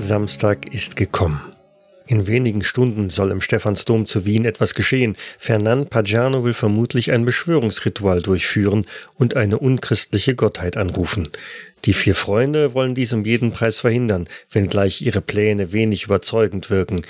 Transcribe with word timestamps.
Samstag 0.00 0.72
ist 0.72 0.94
gekommen. 0.94 1.40
In 2.06 2.26
wenigen 2.26 2.62
Stunden 2.62 3.10
soll 3.10 3.32
im 3.32 3.40
Stephansdom 3.40 4.06
zu 4.06 4.24
Wien 4.24 4.44
etwas 4.44 4.74
geschehen. 4.74 5.16
Fernand 5.38 5.90
Pagiano 5.90 6.44
will 6.44 6.54
vermutlich 6.54 7.10
ein 7.10 7.24
Beschwörungsritual 7.24 8.22
durchführen 8.22 8.86
und 9.16 9.36
eine 9.36 9.58
unchristliche 9.58 10.34
Gottheit 10.34 10.76
anrufen. 10.76 11.28
Die 11.84 11.92
vier 11.92 12.14
Freunde 12.14 12.74
wollen 12.74 12.94
dies 12.94 13.12
um 13.12 13.24
jeden 13.24 13.52
Preis 13.52 13.80
verhindern, 13.80 14.28
wenngleich 14.50 15.02
ihre 15.02 15.20
Pläne 15.20 15.72
wenig 15.72 16.04
überzeugend 16.04 16.70
wirken. 16.70 17.02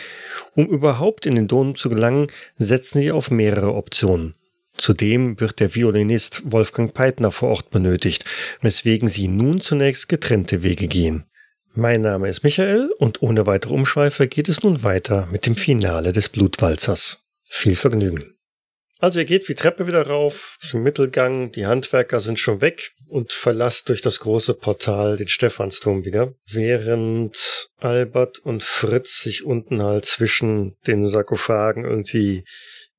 Um 0.54 0.66
überhaupt 0.66 1.26
in 1.26 1.34
den 1.34 1.46
Dom 1.46 1.76
zu 1.76 1.90
gelangen, 1.90 2.28
setzen 2.56 3.00
sie 3.00 3.12
auf 3.12 3.30
mehrere 3.30 3.74
Optionen. 3.74 4.34
Zudem 4.78 5.38
wird 5.40 5.60
der 5.60 5.74
Violinist 5.74 6.42
Wolfgang 6.46 6.94
Peitner 6.94 7.32
vor 7.32 7.50
Ort 7.50 7.70
benötigt, 7.70 8.24
weswegen 8.62 9.08
sie 9.08 9.28
nun 9.28 9.60
zunächst 9.60 10.08
getrennte 10.08 10.62
Wege 10.62 10.88
gehen. 10.88 11.24
Mein 11.80 12.00
Name 12.00 12.28
ist 12.28 12.42
Michael 12.42 12.90
und 12.98 13.22
ohne 13.22 13.46
weitere 13.46 13.72
Umschweife 13.72 14.26
geht 14.26 14.48
es 14.48 14.64
nun 14.64 14.82
weiter 14.82 15.28
mit 15.30 15.46
dem 15.46 15.54
Finale 15.54 16.12
des 16.12 16.28
Blutwalzers. 16.28 17.22
Viel 17.46 17.76
Vergnügen. 17.76 18.34
Also 18.98 19.20
ihr 19.20 19.24
geht 19.24 19.48
die 19.48 19.54
Treppe 19.54 19.86
wieder 19.86 20.04
rauf, 20.04 20.56
zum 20.68 20.82
Mittelgang, 20.82 21.52
die 21.52 21.66
Handwerker 21.66 22.18
sind 22.18 22.40
schon 22.40 22.60
weg 22.60 22.90
und 23.06 23.32
verlasst 23.32 23.90
durch 23.90 24.00
das 24.00 24.18
große 24.18 24.54
Portal 24.54 25.18
den 25.18 25.28
Stephansturm 25.28 26.04
wieder, 26.04 26.34
während 26.50 27.68
Albert 27.76 28.40
und 28.40 28.64
Fritz 28.64 29.20
sich 29.20 29.44
unten 29.44 29.80
halt 29.80 30.04
zwischen 30.04 30.74
den 30.88 31.06
Sarkophagen 31.06 31.84
irgendwie 31.84 32.42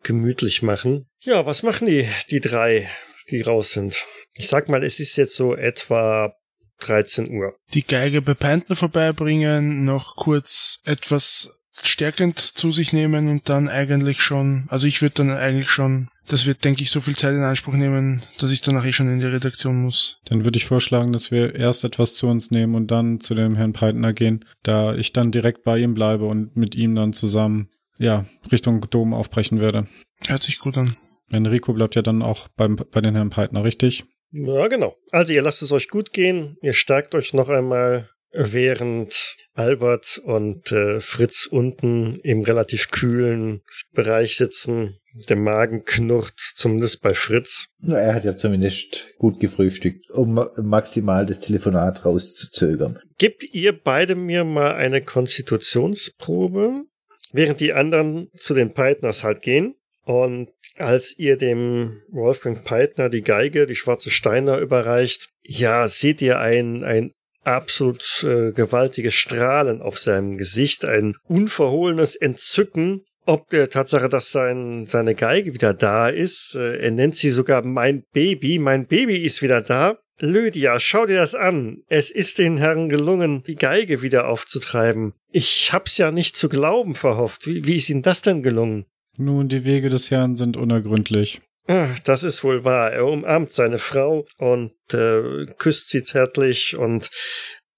gemütlich 0.03 0.61
machen. 0.61 1.09
Ja, 1.19 1.45
was 1.45 1.63
machen 1.63 1.85
die, 1.85 2.07
die 2.31 2.39
drei, 2.39 2.89
die 3.29 3.41
raus 3.41 3.73
sind? 3.73 4.05
Ich 4.35 4.47
sag 4.47 4.69
mal, 4.69 4.85
es 4.85 5.01
ist 5.01 5.17
jetzt 5.17 5.35
so 5.35 5.53
etwa 5.53 6.33
13 6.79 7.31
Uhr. 7.31 7.55
Die 7.73 7.85
Geige 7.85 8.21
bei 8.21 8.33
Panther 8.33 8.75
vorbeibringen, 8.75 9.83
noch 9.85 10.15
kurz 10.15 10.79
etwas 10.85 11.59
stärkend 11.71 12.39
zu 12.39 12.71
sich 12.71 12.93
nehmen 12.93 13.29
und 13.29 13.49
dann 13.49 13.69
eigentlich 13.69 14.21
schon, 14.21 14.65
also 14.69 14.87
ich 14.87 15.01
würde 15.01 15.15
dann 15.15 15.31
eigentlich 15.31 15.69
schon, 15.69 16.09
das 16.27 16.45
wird, 16.45 16.63
denke 16.63 16.81
ich, 16.81 16.91
so 16.91 17.01
viel 17.01 17.15
Zeit 17.15 17.33
in 17.33 17.43
Anspruch 17.43 17.73
nehmen, 17.73 18.23
dass 18.39 18.51
ich 18.51 18.61
danach 18.61 18.85
eh 18.85 18.91
schon 18.91 19.09
in 19.09 19.19
die 19.19 19.25
Redaktion 19.25 19.81
muss. 19.81 20.19
Dann 20.25 20.45
würde 20.45 20.57
ich 20.57 20.65
vorschlagen, 20.65 21.13
dass 21.13 21.31
wir 21.31 21.55
erst 21.55 21.83
etwas 21.83 22.15
zu 22.15 22.27
uns 22.27 22.51
nehmen 22.51 22.75
und 22.75 22.91
dann 22.91 23.19
zu 23.19 23.35
dem 23.35 23.55
Herrn 23.55 23.73
Peitner 23.73 24.13
gehen, 24.13 24.45
da 24.63 24.95
ich 24.95 25.13
dann 25.13 25.31
direkt 25.31 25.63
bei 25.63 25.79
ihm 25.79 25.93
bleibe 25.93 26.25
und 26.25 26.55
mit 26.55 26.75
ihm 26.75 26.95
dann 26.95 27.13
zusammen, 27.13 27.69
ja, 27.97 28.25
Richtung 28.51 28.81
Dom 28.89 29.13
aufbrechen 29.13 29.59
werde. 29.59 29.87
Hört 30.27 30.43
sich 30.43 30.59
gut 30.59 30.77
an. 30.77 30.95
Enrico 31.31 31.73
bleibt 31.73 31.95
ja 31.95 32.01
dann 32.01 32.21
auch 32.21 32.47
beim, 32.55 32.75
bei 32.75 33.01
den 33.01 33.15
Herrn 33.15 33.29
Peitner, 33.29 33.63
richtig? 33.63 34.05
Ja, 34.31 34.67
genau. 34.67 34.95
Also 35.11 35.33
ihr 35.33 35.41
lasst 35.41 35.61
es 35.61 35.71
euch 35.71 35.87
gut 35.87 36.13
gehen, 36.13 36.57
ihr 36.61 36.73
stärkt 36.73 37.15
euch 37.15 37.33
noch 37.33 37.49
einmal, 37.49 38.09
während 38.31 39.37
Albert 39.53 40.21
und 40.23 40.71
äh, 40.71 40.99
Fritz 40.99 41.47
unten 41.49 42.19
im 42.19 42.41
relativ 42.43 42.89
kühlen 42.91 43.61
Bereich 43.93 44.37
sitzen. 44.37 44.95
Der 45.27 45.35
Magen 45.35 45.83
knurrt, 45.85 46.39
zumindest 46.55 47.01
bei 47.01 47.13
Fritz. 47.13 47.65
Na, 47.79 47.97
er 47.97 48.13
hat 48.13 48.25
ja 48.25 48.37
zumindest 48.37 49.07
gut 49.17 49.39
gefrühstückt, 49.39 50.09
um 50.11 50.47
maximal 50.57 51.25
das 51.25 51.39
Telefonat 51.39 52.05
rauszuzögern. 52.05 52.99
Gebt 53.17 53.43
ihr 53.51 53.73
beide 53.73 54.15
mir 54.15 54.43
mal 54.43 54.75
eine 54.75 55.03
Konstitutionsprobe, 55.03 56.83
während 57.33 57.59
die 57.59 57.73
anderen 57.73 58.29
zu 58.35 58.53
den 58.53 58.73
Peitners 58.73 59.23
halt 59.23 59.41
gehen. 59.41 59.75
Und 60.05 60.49
als 60.77 61.17
ihr 61.17 61.37
dem 61.37 62.01
Wolfgang 62.09 62.63
Peitner 62.63 63.09
die 63.09 63.21
Geige, 63.21 63.65
die 63.65 63.75
schwarze 63.75 64.09
Steiner 64.09 64.59
überreicht, 64.59 65.29
ja, 65.43 65.87
seht 65.87 66.21
ihr 66.21 66.39
ein, 66.39 66.83
ein 66.83 67.11
absolut 67.43 68.23
äh, 68.23 68.51
gewaltiges 68.51 69.13
Strahlen 69.13 69.81
auf 69.81 69.99
seinem 69.99 70.37
Gesicht, 70.37 70.85
ein 70.85 71.15
unverhohlenes 71.27 72.15
Entzücken, 72.15 73.03
ob 73.25 73.49
der 73.49 73.69
Tatsache, 73.69 74.09
dass 74.09 74.31
sein, 74.31 74.85
seine 74.85 75.15
Geige 75.15 75.53
wieder 75.53 75.73
da 75.73 76.09
ist. 76.09 76.55
Äh, 76.55 76.79
er 76.79 76.91
nennt 76.91 77.15
sie 77.15 77.29
sogar 77.29 77.63
mein 77.63 78.03
Baby, 78.13 78.59
mein 78.59 78.87
Baby 78.87 79.17
ist 79.17 79.41
wieder 79.41 79.61
da. 79.61 79.97
Lydia, 80.21 80.79
schau 80.79 81.05
dir 81.05 81.17
das 81.17 81.35
an. 81.35 81.83
Es 81.87 82.09
ist 82.09 82.39
den 82.39 82.57
Herren 82.57 82.89
gelungen, 82.89 83.43
die 83.43 83.55
Geige 83.55 84.01
wieder 84.01 84.27
aufzutreiben. 84.27 85.13
Ich 85.31 85.71
hab's 85.71 85.97
ja 85.97 86.11
nicht 86.11 86.35
zu 86.35 86.49
glauben 86.49 86.95
verhofft. 86.95 87.47
Wie, 87.47 87.65
wie 87.65 87.77
ist 87.77 87.89
Ihnen 87.89 88.01
das 88.01 88.21
denn 88.21 88.43
gelungen? 88.43 88.85
Nun, 89.19 89.49
die 89.49 89.65
Wege 89.65 89.89
des 89.89 90.11
Herrn 90.11 90.37
sind 90.37 90.55
unergründlich. 90.55 91.41
Ach, 91.67 91.99
das 91.99 92.23
ist 92.23 92.43
wohl 92.45 92.63
wahr. 92.63 92.93
Er 92.93 93.05
umarmt 93.05 93.51
seine 93.51 93.77
Frau 93.77 94.25
und 94.37 94.71
äh, 94.93 95.45
küsst 95.57 95.89
sie 95.89 96.03
zärtlich 96.03 96.77
und 96.77 97.09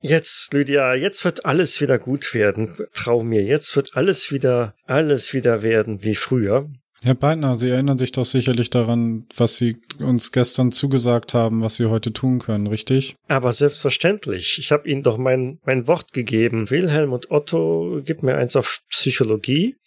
jetzt, 0.02 0.54
Lydia, 0.54 0.94
jetzt 0.94 1.26
wird 1.26 1.46
alles 1.46 1.82
wieder 1.82 1.98
gut 1.98 2.36
werden. 2.36 2.76
Trau 2.94 3.24
mir, 3.24 3.44
jetzt 3.44 3.76
wird 3.76 3.96
alles 3.96 4.32
wieder, 4.32 4.76
alles 4.86 5.34
wieder 5.34 5.64
werden 5.64 6.04
wie 6.04 6.16
früher. 6.16 6.70
Herr 7.04 7.16
Beitner, 7.16 7.58
Sie 7.58 7.70
erinnern 7.70 7.98
sich 7.98 8.12
doch 8.12 8.26
sicherlich 8.26 8.70
daran, 8.70 9.26
was 9.36 9.58
Sie 9.58 9.78
uns 9.98 10.32
gestern 10.32 10.72
zugesagt 10.72 11.34
haben, 11.34 11.64
was 11.64 11.78
Sie 11.78 11.88
heute 11.88 12.14
tun 12.14 12.38
können, 12.38 12.68
richtig? 12.68 13.16
Aber 13.28 13.52
selbstverständlich. 13.54 14.60
Ich 14.60 14.72
habe 14.72 14.88
Ihnen 14.88 15.02
doch 15.02 15.18
mein, 15.18 15.58
mein 15.66 15.88
Wort 15.88 16.14
gegeben. 16.14 16.70
Wilhelm 16.70 17.12
und 17.12 17.32
Otto, 17.32 18.02
gib 18.06 18.22
mir 18.22 18.38
eins 18.38 18.56
auf 18.56 18.82
Psychologie. 18.90 19.78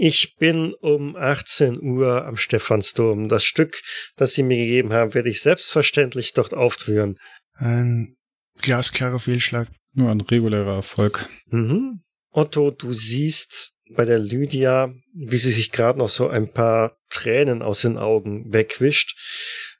Ich 0.00 0.36
bin 0.36 0.74
um 0.74 1.16
18 1.16 1.82
Uhr 1.82 2.24
am 2.24 2.36
Stephansdom. 2.36 3.28
Das 3.28 3.42
Stück, 3.42 3.82
das 4.14 4.32
Sie 4.32 4.44
mir 4.44 4.56
gegeben 4.56 4.92
haben, 4.92 5.12
werde 5.12 5.28
ich 5.28 5.42
selbstverständlich 5.42 6.34
dort 6.34 6.54
aufführen. 6.54 7.18
Ein 7.54 8.16
glasklarer 8.62 9.18
Fehlschlag. 9.18 9.68
Nur 9.94 10.12
ein 10.12 10.20
regulärer 10.20 10.76
Erfolg. 10.76 11.28
Mhm. 11.46 12.04
Otto, 12.30 12.70
du 12.70 12.92
siehst 12.92 13.72
bei 13.96 14.04
der 14.04 14.20
Lydia, 14.20 14.94
wie 15.14 15.36
sie 15.36 15.50
sich 15.50 15.72
gerade 15.72 15.98
noch 15.98 16.08
so 16.08 16.28
ein 16.28 16.52
paar 16.52 16.96
Tränen 17.10 17.60
aus 17.60 17.80
den 17.80 17.98
Augen 17.98 18.52
wegwischt. 18.52 19.18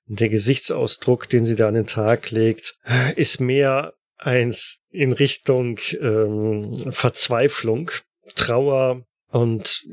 Der 0.06 0.30
Gesichtsausdruck, 0.30 1.28
den 1.28 1.44
sie 1.44 1.54
da 1.54 1.68
an 1.68 1.74
den 1.74 1.86
Tag 1.86 2.32
legt, 2.32 2.74
ist 3.14 3.40
mehr 3.40 3.94
eins 4.16 4.84
in 4.90 5.12
Richtung 5.12 5.78
ähm, 6.00 6.74
Verzweiflung, 6.90 7.92
Trauer, 8.34 9.04
und 9.30 9.86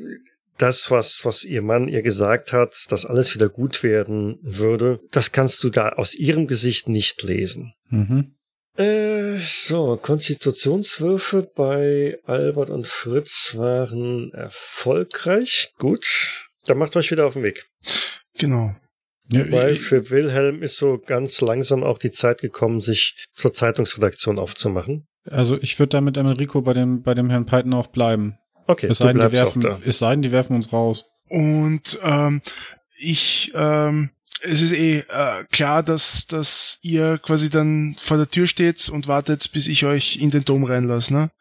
das, 0.57 0.89
was, 0.89 1.25
was 1.25 1.43
ihr 1.43 1.61
Mann 1.61 1.87
ihr 1.87 2.01
gesagt 2.01 2.53
hat, 2.53 2.73
dass 2.89 3.05
alles 3.05 3.33
wieder 3.35 3.49
gut 3.49 3.83
werden 3.83 4.39
würde, 4.41 4.99
das 5.11 5.31
kannst 5.31 5.63
du 5.63 5.69
da 5.69 5.89
aus 5.89 6.15
ihrem 6.15 6.47
Gesicht 6.47 6.87
nicht 6.87 7.23
lesen. 7.23 7.73
Mhm. 7.89 8.35
Äh, 8.77 9.37
so, 9.37 9.97
Konstitutionswürfe 9.97 11.49
bei 11.55 12.17
Albert 12.25 12.69
und 12.69 12.87
Fritz 12.87 13.55
waren 13.55 14.31
erfolgreich. 14.31 15.71
Gut. 15.77 16.49
Dann 16.65 16.77
macht 16.77 16.95
euch 16.95 17.11
wieder 17.11 17.25
auf 17.25 17.33
den 17.33 17.43
Weg. 17.43 17.65
Genau. 18.37 18.75
Ja, 19.31 19.49
Weil 19.51 19.75
für 19.75 20.09
Wilhelm 20.09 20.61
ist 20.61 20.77
so 20.77 20.99
ganz 21.03 21.41
langsam 21.41 21.83
auch 21.83 21.97
die 21.97 22.11
Zeit 22.11 22.41
gekommen, 22.41 22.79
sich 22.79 23.25
zur 23.31 23.53
Zeitungsredaktion 23.53 24.37
aufzumachen. 24.37 25.07
Also 25.29 25.57
ich 25.59 25.79
würde 25.79 25.89
da 25.89 26.01
mit 26.01 26.17
Enrico 26.17 26.61
bei 26.61 26.73
dem, 26.73 27.01
bei 27.01 27.13
dem 27.13 27.29
Herrn 27.29 27.45
Python 27.45 27.73
auch 27.73 27.87
bleiben. 27.87 28.37
Okay, 28.67 28.87
es 28.87 28.97
sei, 28.97 29.13
denn, 29.13 29.21
die 29.21 29.31
werfen, 29.31 29.81
es 29.85 29.99
sei 29.99 30.11
denn, 30.11 30.21
die 30.21 30.31
werfen 30.31 30.55
uns 30.55 30.71
raus. 30.73 31.05
Und 31.29 31.99
ähm, 32.03 32.41
ich, 32.97 33.51
ähm, 33.55 34.09
es 34.41 34.61
ist 34.61 34.73
eh 34.73 34.99
äh, 34.99 35.43
klar, 35.51 35.83
dass, 35.83 36.27
dass 36.27 36.79
ihr 36.81 37.17
quasi 37.19 37.49
dann 37.49 37.95
vor 37.99 38.17
der 38.17 38.27
Tür 38.27 38.47
steht 38.47 38.89
und 38.89 39.07
wartet, 39.07 39.51
bis 39.51 39.67
ich 39.67 39.85
euch 39.85 40.17
in 40.17 40.31
den 40.31 40.45
Dom 40.45 40.63
reinlasse, 40.63 41.13
ne? 41.13 41.31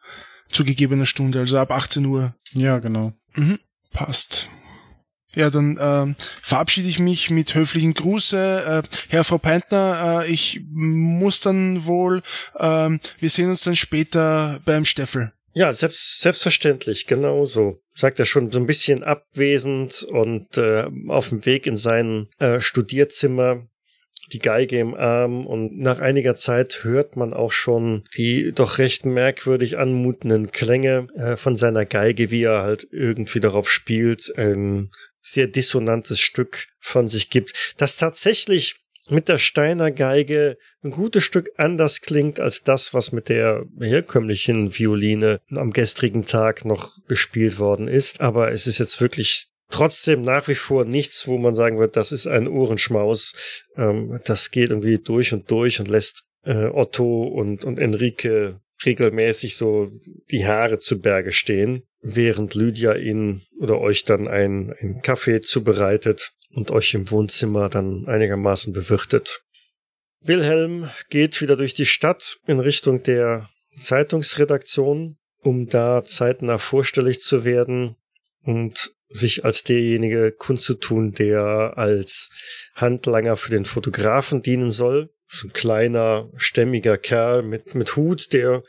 Zu 0.49 0.63
gegebener 0.63 1.05
Stunde, 1.05 1.39
also 1.39 1.57
ab 1.57 1.71
18 1.71 2.05
Uhr. 2.05 2.35
Ja, 2.53 2.77
genau. 2.79 3.13
Mhm, 3.33 3.59
passt. 3.91 4.47
Ja, 5.35 5.49
dann 5.49 5.77
ähm, 5.81 6.15
verabschiede 6.41 6.87
ich 6.87 6.99
mich 6.99 7.29
mit 7.29 7.55
höflichen 7.55 7.93
Gruße. 7.93 8.83
Äh, 8.83 8.97
Herr 9.09 9.23
Frau 9.25 9.37
Peintner, 9.37 10.23
äh, 10.23 10.31
ich 10.31 10.61
muss 10.71 11.41
dann 11.41 11.85
wohl, 11.85 12.23
ähm, 12.57 12.99
wir 13.19 13.29
sehen 13.29 13.49
uns 13.49 13.63
dann 13.63 13.75
später 13.75 14.61
beim 14.63 14.85
Steffel. 14.85 15.33
Ja, 15.57 15.71
selbst, 15.71 16.19
selbstverständlich, 16.19 17.07
genauso. 17.07 17.79
Sagt 17.93 18.19
er 18.19 18.25
schon 18.25 18.51
so 18.51 18.59
ein 18.59 18.67
bisschen 18.67 19.03
abwesend 19.03 20.03
und 20.03 20.57
äh, 20.57 20.85
auf 21.07 21.29
dem 21.29 21.45
Weg 21.45 21.65
in 21.65 21.77
sein 21.77 22.27
äh, 22.39 22.59
Studierzimmer, 22.59 23.65
die 24.33 24.39
Geige 24.39 24.79
im 24.79 24.93
Arm 24.95 25.47
und 25.47 25.79
nach 25.79 25.99
einiger 25.99 26.35
Zeit 26.35 26.83
hört 26.83 27.15
man 27.15 27.33
auch 27.33 27.53
schon 27.53 28.03
die 28.17 28.51
doch 28.53 28.79
recht 28.79 29.05
merkwürdig 29.05 29.77
anmutenden 29.77 30.51
Klänge 30.51 31.07
äh, 31.15 31.37
von 31.37 31.55
seiner 31.55 31.85
Geige, 31.85 32.31
wie 32.31 32.43
er 32.43 32.63
halt 32.63 32.87
irgendwie 32.91 33.39
darauf 33.39 33.71
spielt, 33.71 34.33
ein 34.37 34.89
sehr 35.21 35.47
dissonantes 35.47 36.19
Stück 36.19 36.67
von 36.81 37.07
sich 37.07 37.29
gibt, 37.29 37.75
das 37.77 37.95
tatsächlich 37.95 38.84
mit 39.09 39.29
der 39.29 39.37
Steiner 39.37 39.91
Geige 39.91 40.57
ein 40.83 40.91
gutes 40.91 41.23
Stück 41.23 41.49
anders 41.57 42.01
klingt 42.01 42.39
als 42.39 42.63
das, 42.63 42.93
was 42.93 43.11
mit 43.11 43.29
der 43.29 43.65
herkömmlichen 43.79 44.77
Violine 44.77 45.39
am 45.51 45.71
gestrigen 45.71 46.25
Tag 46.25 46.65
noch 46.65 46.97
gespielt 47.07 47.59
worden 47.59 47.87
ist. 47.87 48.21
Aber 48.21 48.51
es 48.51 48.67
ist 48.67 48.79
jetzt 48.79 49.01
wirklich 49.01 49.49
trotzdem 49.69 50.21
nach 50.21 50.47
wie 50.47 50.55
vor 50.55 50.85
nichts, 50.85 51.27
wo 51.27 51.37
man 51.37 51.55
sagen 51.55 51.79
wird, 51.79 51.95
das 51.95 52.11
ist 52.11 52.27
ein 52.27 52.47
Ohrenschmaus. 52.47 53.33
Ähm, 53.75 54.19
das 54.25 54.51
geht 54.51 54.69
irgendwie 54.69 54.97
durch 54.97 55.33
und 55.33 55.49
durch 55.51 55.79
und 55.79 55.87
lässt 55.87 56.23
äh, 56.43 56.65
Otto 56.65 57.23
und, 57.23 57.65
und 57.65 57.79
Enrique 57.79 58.59
regelmäßig 58.85 59.55
so 59.55 59.91
die 60.31 60.45
Haare 60.45 60.79
zu 60.79 60.99
Berge 60.99 61.31
stehen, 61.31 61.83
während 62.01 62.55
Lydia 62.55 62.95
ihn 62.95 63.41
oder 63.59 63.79
euch 63.79 64.03
dann 64.03 64.27
ein, 64.27 64.73
ein 64.79 65.01
Kaffee 65.01 65.41
zubereitet 65.41 66.33
und 66.55 66.71
euch 66.71 66.93
im 66.93 67.11
Wohnzimmer 67.11 67.69
dann 67.69 68.07
einigermaßen 68.07 68.73
bewirtet. 68.73 69.43
Wilhelm 70.21 70.89
geht 71.09 71.41
wieder 71.41 71.55
durch 71.55 71.75
die 71.75 71.85
Stadt 71.85 72.39
in 72.47 72.59
Richtung 72.59 73.03
der 73.03 73.49
Zeitungsredaktion, 73.79 75.17
um 75.41 75.67
da 75.67 76.03
zeitnah 76.03 76.57
vorstellig 76.57 77.19
zu 77.19 77.43
werden 77.43 77.95
und 78.41 78.95
sich 79.09 79.45
als 79.45 79.63
derjenige 79.63 80.31
kundzutun, 80.31 81.11
der 81.11 81.73
als 81.75 82.31
Handlanger 82.73 83.37
für 83.37 83.51
den 83.51 83.65
Fotografen 83.65 84.41
dienen 84.41 84.71
soll. 84.71 85.09
So 85.27 85.47
ein 85.47 85.53
kleiner, 85.53 86.29
stämmiger 86.37 86.97
Kerl 86.97 87.43
mit, 87.43 87.75
mit 87.75 87.95
Hut, 87.95 88.33
der 88.33 88.63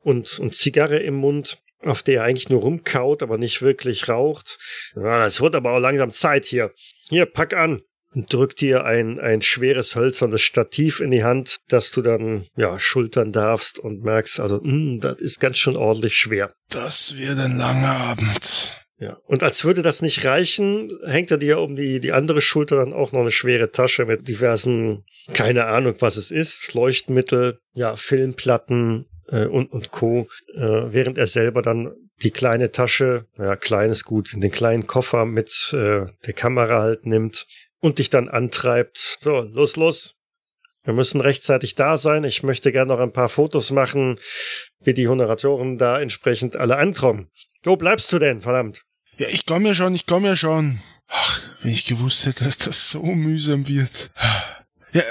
und, 0.00 0.38
und 0.38 0.54
Zigarre 0.54 0.98
im 0.98 1.14
Mund, 1.14 1.62
auf 1.80 2.02
der 2.02 2.16
er 2.16 2.24
eigentlich 2.24 2.50
nur 2.50 2.60
rumkaut, 2.60 3.22
aber 3.22 3.38
nicht 3.38 3.62
wirklich 3.62 4.08
raucht. 4.08 4.58
Ja, 4.94 5.26
es 5.26 5.40
wird 5.40 5.54
aber 5.54 5.72
auch 5.72 5.78
langsam 5.78 6.10
Zeit 6.10 6.44
hier. 6.44 6.72
Hier, 7.10 7.26
pack 7.26 7.54
an 7.54 7.82
und 8.14 8.32
drückt 8.32 8.60
dir 8.60 8.84
ein, 8.84 9.18
ein 9.18 9.42
schweres 9.42 9.96
hölzernes 9.96 10.42
Stativ 10.42 11.00
in 11.00 11.10
die 11.10 11.24
Hand, 11.24 11.58
das 11.68 11.90
du 11.90 12.02
dann 12.02 12.46
ja 12.56 12.78
schultern 12.78 13.32
darfst 13.32 13.80
und 13.80 14.04
merkst, 14.04 14.38
also 14.38 14.60
mh, 14.62 14.62
hm, 14.62 15.00
das 15.00 15.20
ist 15.20 15.40
ganz 15.40 15.58
schön 15.58 15.76
ordentlich 15.76 16.14
schwer. 16.14 16.52
Das 16.68 17.16
wird 17.16 17.36
ein 17.38 17.58
langer 17.58 17.96
Abend. 17.96 18.76
Ja, 18.98 19.18
und 19.26 19.42
als 19.42 19.64
würde 19.64 19.82
das 19.82 20.02
nicht 20.02 20.24
reichen, 20.24 20.88
hängt 21.04 21.32
er 21.32 21.38
dir 21.38 21.58
um 21.58 21.74
die, 21.74 21.98
die 21.98 22.12
andere 22.12 22.40
Schulter 22.40 22.76
dann 22.76 22.92
auch 22.92 23.10
noch 23.10 23.22
eine 23.22 23.32
schwere 23.32 23.72
Tasche 23.72 24.04
mit 24.04 24.28
diversen, 24.28 25.04
keine 25.32 25.64
Ahnung, 25.64 25.96
was 25.98 26.16
es 26.16 26.30
ist, 26.30 26.74
Leuchtmittel, 26.74 27.58
ja, 27.72 27.96
Filmplatten 27.96 29.06
äh, 29.28 29.46
und, 29.46 29.72
und 29.72 29.90
Co., 29.90 30.28
äh, 30.54 30.60
während 30.60 31.18
er 31.18 31.26
selber 31.26 31.62
dann 31.62 31.92
die 32.22 32.30
kleine 32.30 32.70
Tasche, 32.70 33.26
ja, 33.38 33.56
kleines 33.56 34.04
gut, 34.04 34.32
den 34.34 34.50
kleinen 34.50 34.86
Koffer 34.86 35.24
mit 35.24 35.72
äh, 35.72 36.06
der 36.26 36.32
Kamera 36.34 36.80
halt 36.80 37.06
nimmt 37.06 37.46
und 37.80 37.98
dich 37.98 38.10
dann 38.10 38.28
antreibt. 38.28 38.98
So, 39.20 39.40
los, 39.40 39.76
los. 39.76 40.16
Wir 40.84 40.94
müssen 40.94 41.20
rechtzeitig 41.20 41.74
da 41.74 41.96
sein. 41.96 42.24
Ich 42.24 42.42
möchte 42.42 42.72
gerne 42.72 42.92
noch 42.92 43.00
ein 43.00 43.12
paar 43.12 43.28
Fotos 43.28 43.70
machen, 43.70 44.16
wie 44.82 44.94
die 44.94 45.08
Honoratoren 45.08 45.76
da 45.76 46.00
entsprechend 46.00 46.56
alle 46.56 46.76
ankommen. 46.76 47.30
Wo 47.62 47.76
bleibst 47.76 48.10
du 48.12 48.18
denn, 48.18 48.40
verdammt? 48.40 48.84
Ja, 49.18 49.28
ich 49.28 49.44
komme 49.44 49.68
ja 49.68 49.74
schon, 49.74 49.94
ich 49.94 50.06
komme 50.06 50.28
ja 50.28 50.36
schon. 50.36 50.80
Ach, 51.08 51.50
wenn 51.60 51.72
ich 51.72 51.84
gewusst 51.84 52.24
hätte, 52.24 52.44
dass 52.44 52.56
das 52.56 52.90
so 52.90 53.02
mühsam 53.02 53.68
wird. 53.68 54.10
Ja, 54.92 55.02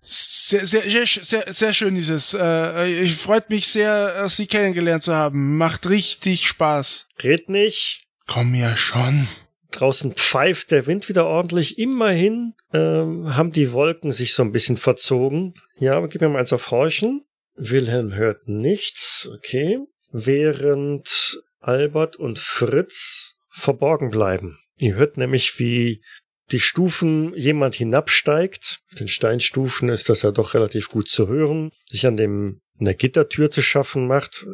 sehr, 0.00 0.64
sehr, 0.64 0.82
sehr, 0.88 1.06
sehr, 1.06 1.44
sehr 1.52 1.74
schön 1.74 1.96
ist 1.96 2.08
es. 2.08 2.34
Äh, 2.34 3.02
ich 3.02 3.16
freut 3.16 3.50
mich 3.50 3.66
sehr, 3.66 4.28
Sie 4.28 4.46
kennengelernt 4.46 5.02
zu 5.02 5.14
haben. 5.14 5.56
Macht 5.58 5.88
richtig 5.88 6.46
Spaß. 6.46 7.08
Red 7.22 7.48
nicht. 7.48 8.02
Komm 8.26 8.54
ja 8.54 8.76
schon. 8.76 9.28
Draußen 9.70 10.14
pfeift 10.14 10.70
der 10.70 10.86
Wind 10.86 11.08
wieder 11.08 11.26
ordentlich. 11.26 11.78
Immerhin 11.78 12.54
ähm, 12.72 13.36
haben 13.36 13.52
die 13.52 13.72
Wolken 13.72 14.10
sich 14.10 14.32
so 14.32 14.42
ein 14.42 14.52
bisschen 14.52 14.78
verzogen. 14.78 15.54
Ja, 15.78 15.96
aber 15.96 16.08
gib 16.08 16.22
mir 16.22 16.30
mal 16.30 16.38
eins 16.38 16.52
auf 16.52 16.70
Horchen. 16.70 17.24
Wilhelm 17.54 18.14
hört 18.14 18.48
nichts. 18.48 19.28
Okay. 19.36 19.78
Während 20.10 21.42
Albert 21.60 22.16
und 22.16 22.38
Fritz 22.38 23.36
verborgen 23.50 24.10
bleiben. 24.10 24.58
Ihr 24.78 24.94
hört 24.94 25.18
nämlich, 25.18 25.58
wie 25.58 26.02
die 26.50 26.60
Stufen 26.60 27.34
jemand 27.34 27.74
hinabsteigt. 27.74 28.80
Auf 28.90 28.98
den 28.98 29.08
Steinstufen 29.08 29.88
ist 29.88 30.08
das 30.08 30.22
ja 30.22 30.30
doch 30.30 30.54
relativ 30.54 30.88
gut 30.88 31.08
zu 31.08 31.28
hören. 31.28 31.70
Sich 31.90 32.06
an 32.06 32.16
dem, 32.16 32.60
der 32.78 32.94
Gittertür 32.94 33.50
zu 33.50 33.62
schaffen 33.62 34.06
macht. 34.06 34.46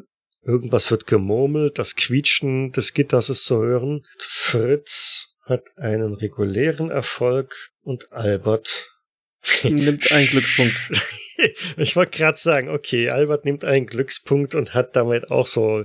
Irgendwas 0.43 0.91
wird 0.91 1.07
gemurmelt. 1.07 1.79
Das 1.79 1.95
Quietschen 1.95 2.73
des 2.73 2.95
Gitters 2.95 3.31
ist 3.31 3.45
zu 3.45 3.59
hören. 3.63 4.03
Fritz 4.19 5.37
hat 5.43 5.77
einen 5.77 6.15
regulären 6.15 6.91
Erfolg 6.91 7.71
und 7.83 8.13
Albert 8.13 8.91
nimmt 9.63 10.11
einen 10.13 10.27
Glückspunkt. 10.27 10.91
ich 11.77 11.97
wollte 11.97 12.17
gerade 12.17 12.39
sagen, 12.39 12.71
okay, 12.71 13.11
Albert 13.11 13.45
nimmt 13.45 13.65
einen 13.65 13.87
Glückspunkt 13.87 14.55
und 14.55 14.75
hat 14.75 14.97
damit 14.97 15.31
auch 15.31 15.47
so 15.47 15.85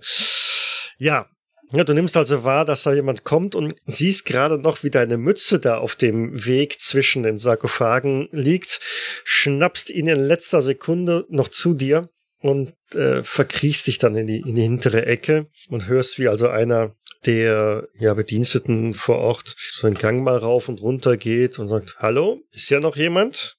ja. 0.97 1.29
Ja, 1.71 1.83
du 1.83 1.93
nimmst 1.93 2.17
also 2.17 2.43
wahr, 2.43 2.65
dass 2.65 2.83
da 2.83 2.93
jemand 2.93 3.23
kommt 3.23 3.53
und 3.53 3.75
siehst 3.85 4.25
gerade 4.25 4.57
noch, 4.57 4.83
wie 4.83 4.89
deine 4.89 5.17
Mütze 5.17 5.59
da 5.59 5.77
auf 5.77 5.95
dem 5.95 6.45
Weg 6.45 6.81
zwischen 6.81 7.21
den 7.21 7.37
Sarkophagen 7.37 8.27
liegt, 8.31 8.79
schnappst 9.23 9.91
ihn 9.91 10.07
in 10.07 10.19
letzter 10.19 10.63
Sekunde 10.63 11.25
noch 11.29 11.47
zu 11.47 11.75
dir 11.75 12.09
und 12.41 12.73
äh, 12.95 13.21
verkriechst 13.21 13.85
dich 13.85 13.99
dann 13.99 14.15
in 14.15 14.25
die, 14.25 14.39
in 14.39 14.55
die 14.55 14.63
hintere 14.63 15.05
Ecke 15.05 15.47
und 15.67 15.87
hörst, 15.87 16.17
wie 16.17 16.27
also 16.27 16.49
einer 16.49 16.95
der 17.25 17.87
ja, 17.99 18.15
Bediensteten 18.15 18.95
vor 18.95 19.17
Ort 19.17 19.55
so 19.73 19.85
einen 19.85 19.97
Gang 19.97 20.23
mal 20.23 20.37
rauf 20.37 20.69
und 20.69 20.81
runter 20.81 21.17
geht 21.17 21.59
und 21.59 21.67
sagt, 21.67 21.97
hallo, 21.99 22.41
ist 22.51 22.69
ja 22.69 22.79
noch 22.79 22.95
jemand? 22.95 23.57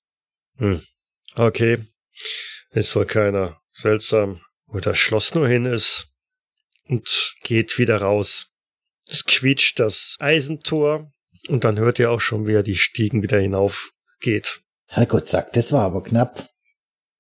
Hm. 0.57 0.81
Okay, 1.37 1.79
ist 2.73 2.97
wohl 2.97 3.07
keiner. 3.07 3.61
Seltsam, 3.71 4.41
wo 4.67 4.81
das 4.81 4.99
Schloss 4.99 5.35
nur 5.37 5.47
hin 5.47 5.65
ist 5.65 6.10
und 6.91 7.37
geht 7.43 7.79
wieder 7.79 8.01
raus. 8.01 8.57
Es 9.09 9.25
quietscht 9.25 9.81
das 9.81 10.17
Eisentor 10.19 11.13
und 11.49 11.65
dann 11.65 11.79
hört 11.79 11.99
ihr 11.99 12.11
auch 12.11 12.21
schon, 12.21 12.47
wie 12.47 12.53
er 12.53 12.63
die 12.63 12.77
Stiegen 12.77 13.23
wieder 13.23 13.39
hinauf 13.39 13.93
geht. 14.21 14.61
Herrgott 14.87 15.29
sagt, 15.29 15.57
das 15.57 15.73
war 15.73 15.85
aber 15.85 16.03
knapp. 16.03 16.49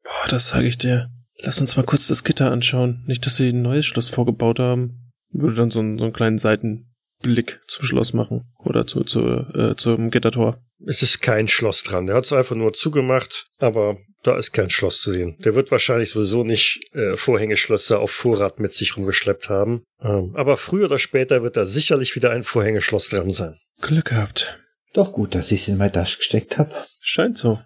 Boah, 0.02 0.28
das 0.28 0.48
sage 0.48 0.66
ich 0.66 0.76
dir. 0.76 1.10
Lass 1.36 1.60
uns 1.60 1.76
mal 1.76 1.84
kurz 1.84 2.08
das 2.08 2.24
Gitter 2.24 2.50
anschauen. 2.50 3.02
Nicht, 3.06 3.24
dass 3.24 3.36
sie 3.36 3.48
ein 3.48 3.62
neues 3.62 3.86
Schloss 3.86 4.08
vorgebaut 4.08 4.58
haben. 4.58 5.12
Würde 5.30 5.54
dann 5.54 5.70
so 5.70 5.78
einen, 5.78 5.98
so 5.98 6.04
einen 6.04 6.12
kleinen 6.12 6.38
Seitenblick 6.38 7.60
zum 7.66 7.84
Schloss 7.84 8.12
machen. 8.12 8.52
Oder 8.58 8.86
zu, 8.86 9.04
zu, 9.04 9.20
äh, 9.20 9.76
zum 9.76 10.10
Gittertor. 10.10 10.62
Es 10.84 11.02
ist 11.02 11.22
kein 11.22 11.48
Schloss 11.48 11.82
dran. 11.84 12.06
Der 12.06 12.16
hat 12.16 12.24
es 12.24 12.32
einfach 12.32 12.56
nur 12.56 12.72
zugemacht, 12.72 13.48
aber 13.58 13.98
da 14.22 14.36
ist 14.36 14.52
kein 14.52 14.70
Schloss 14.70 15.00
zu 15.00 15.12
sehen. 15.12 15.36
Der 15.38 15.54
wird 15.54 15.70
wahrscheinlich 15.70 16.10
sowieso 16.10 16.44
nicht 16.44 16.80
äh, 16.94 17.16
Vorhängeschlösser 17.16 18.00
auf 18.00 18.10
Vorrat 18.10 18.60
mit 18.60 18.72
sich 18.72 18.96
rumgeschleppt 18.96 19.48
haben. 19.48 19.82
Ähm, 20.00 20.32
aber 20.34 20.56
früher 20.56 20.86
oder 20.86 20.98
später 20.98 21.42
wird 21.42 21.56
da 21.56 21.64
sicherlich 21.64 22.14
wieder 22.16 22.30
ein 22.30 22.42
Vorhängeschloss 22.42 23.08
dran 23.08 23.30
sein. 23.30 23.58
Glück 23.80 24.06
gehabt. 24.06 24.58
Doch 24.92 25.12
gut, 25.12 25.34
dass 25.34 25.52
ich 25.52 25.62
es 25.62 25.68
in 25.68 25.78
mein 25.78 25.92
Tasche 25.92 26.18
gesteckt 26.18 26.58
habe. 26.58 26.74
Scheint 27.00 27.38
so. 27.38 27.60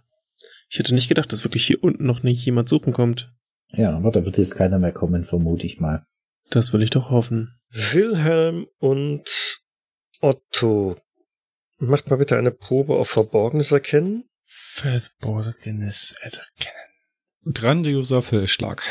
Ich 0.68 0.78
hätte 0.78 0.94
nicht 0.94 1.08
gedacht, 1.08 1.32
dass 1.32 1.44
wirklich 1.44 1.66
hier 1.66 1.82
unten 1.82 2.04
noch 2.04 2.23
nicht 2.23 2.44
jemand 2.44 2.68
suchen 2.68 2.92
kommt. 2.92 3.32
Ja, 3.73 3.96
aber 3.96 4.12
da 4.12 4.25
wird 4.25 4.38
jetzt 4.38 4.56
keiner 4.56 4.78
mehr 4.78 4.92
kommen, 4.92 5.25
vermute 5.25 5.66
ich 5.66 5.80
mal. 5.80 6.04
Das 6.50 6.73
will 6.73 6.82
ich 6.82 6.90
doch 6.90 7.11
hoffen. 7.11 7.58
Wilhelm 7.70 8.66
und 8.78 9.25
Otto. 10.20 10.96
Macht 11.78 12.08
mal 12.08 12.16
bitte 12.16 12.37
eine 12.37 12.50
Probe 12.50 12.94
auf 12.94 13.08
Verborgenes 13.08 13.73
erkennen. 13.73 14.25
Verborgenes 14.75 16.16
erkennen. 16.21 17.54
Grandioser 17.54 18.23
Fehlschlag. 18.23 18.83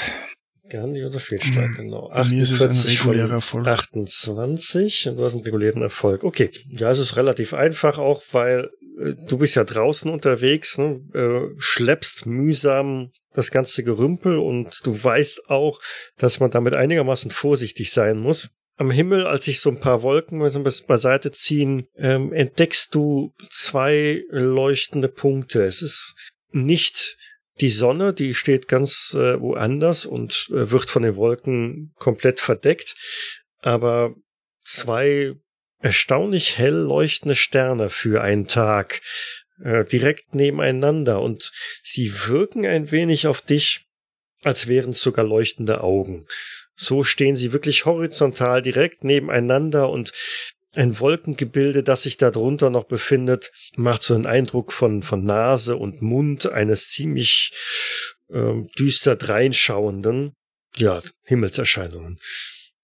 Grandioser 0.70 1.20
Fehlschlag, 1.20 1.72
mhm. 1.72 1.75
genau. 1.75 2.08
Bei 2.08 2.24
mir 2.24 2.42
ist 2.42 2.52
es 2.52 2.63
ein 2.63 2.90
regulärer 2.90 3.34
Erfolg. 3.34 3.68
28 3.68 5.10
und 5.10 5.20
du 5.20 5.25
hast 5.25 5.34
einen 5.34 5.44
regulären 5.44 5.82
Erfolg. 5.82 6.24
Okay, 6.24 6.52
ja, 6.70 6.90
es 6.90 7.00
ist 7.00 7.18
relativ 7.18 7.54
einfach 7.54 7.98
auch, 7.98 8.24
weil 8.32 8.70
äh, 8.98 9.13
du 9.28 9.38
bist 9.38 9.56
ja 9.56 9.66
draußen 9.66 10.10
unterwegs, 10.10 10.78
ne, 10.78 11.02
äh, 11.13 11.54
schleppst 11.58 12.28
mühsam 12.28 13.12
das 13.34 13.52
ganze 13.52 13.84
Gerümpel 13.84 14.38
und 14.38 14.80
du 14.86 15.04
weißt 15.04 15.50
auch, 15.50 15.82
dass 16.18 16.40
man 16.40 16.50
damit 16.50 16.75
einigermaßen 16.75 17.30
vorsichtig 17.30 17.92
sein 17.92 18.20
muss 18.20 18.56
am 18.75 18.92
Himmel, 18.92 19.27
als 19.27 19.46
sich 19.46 19.60
so 19.60 19.70
ein 19.70 19.80
paar 19.80 20.01
Wolken 20.01 20.50
so 20.50 20.63
beiseite 20.88 21.32
ziehen, 21.32 21.88
ähm, 21.96 22.34
entdeckst 22.34 22.94
du 22.96 23.34
zwei 23.51 24.24
leuchtende 24.30 25.10
Punkte. 25.10 25.63
Es 25.63 25.82
ist 25.82 26.15
nicht 26.51 27.18
die 27.62 27.70
Sonne, 27.70 28.13
die 28.13 28.34
steht 28.34 28.68
ganz 28.68 29.13
äh, 29.13 29.39
woanders 29.39 30.06
und 30.06 30.50
äh, 30.50 30.72
wird 30.72 30.89
von 30.89 31.03
den 31.03 31.15
Wolken 31.15 31.94
komplett 31.98 32.39
verdeckt, 32.39 32.96
aber 33.60 34.15
zwei 34.63 35.36
erstaunlich 35.80 36.58
hell 36.58 36.74
leuchtende 36.74 37.36
Sterne 37.36 37.89
für 37.89 38.22
einen 38.22 38.48
Tag 38.48 39.01
äh, 39.63 39.86
direkt 39.86 40.34
nebeneinander 40.34 41.22
und 41.22 41.51
sie 41.84 42.12
wirken 42.27 42.65
ein 42.65 42.89
wenig 42.92 43.27
auf 43.27 43.42
dich, 43.42 43.86
als 44.42 44.68
wären 44.68 44.92
es 44.92 45.01
sogar 45.01 45.25
leuchtende 45.25 45.82
Augen. 45.82 46.25
So 46.75 47.03
stehen 47.03 47.36
sie 47.36 47.51
wirklich 47.53 47.86
horizontal 47.86 48.62
direkt 48.62 49.03
nebeneinander 49.03 49.89
und 49.89 50.12
ein 50.75 51.00
Wolkengebilde, 51.00 51.84
das 51.84 52.03
sich 52.03 52.18
darunter 52.18 52.70
noch 52.70 52.86
befindet, 52.86 53.51
macht 53.75 54.01
so 54.03 54.15
einen 54.15 54.25
Eindruck 54.25 54.74
von, 54.74 55.03
von 55.03 55.24
Nase 55.24 55.77
und 55.77 56.01
Mund 56.01 56.48
eines 56.48 56.89
ziemlich 56.89 57.51
ähm, 58.32 58.68
düster 58.77 59.15
dreinschauenden, 59.15 60.34
ja, 60.77 61.01
Himmelserscheinungen. 61.25 62.18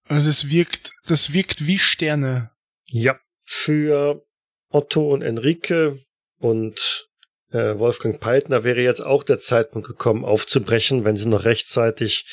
Also 0.05 0.29
es 0.29 0.49
wirkt, 0.49 0.91
das 1.05 1.33
wirkt 1.33 1.65
wie 1.65 1.79
Sterne. 1.79 2.51
Ja, 2.87 3.19
für 3.43 4.23
Otto 4.69 5.11
und 5.11 5.23
Enrique 5.23 5.97
und 6.37 7.07
äh, 7.51 7.77
Wolfgang 7.79 8.19
Peitner 8.19 8.63
wäre 8.63 8.81
jetzt 8.81 9.01
auch 9.01 9.23
der 9.23 9.39
Zeitpunkt 9.39 9.87
gekommen, 9.87 10.25
aufzubrechen, 10.25 11.05
wenn 11.05 11.17
sie 11.17 11.27
noch 11.27 11.45
rechtzeitig 11.45 12.25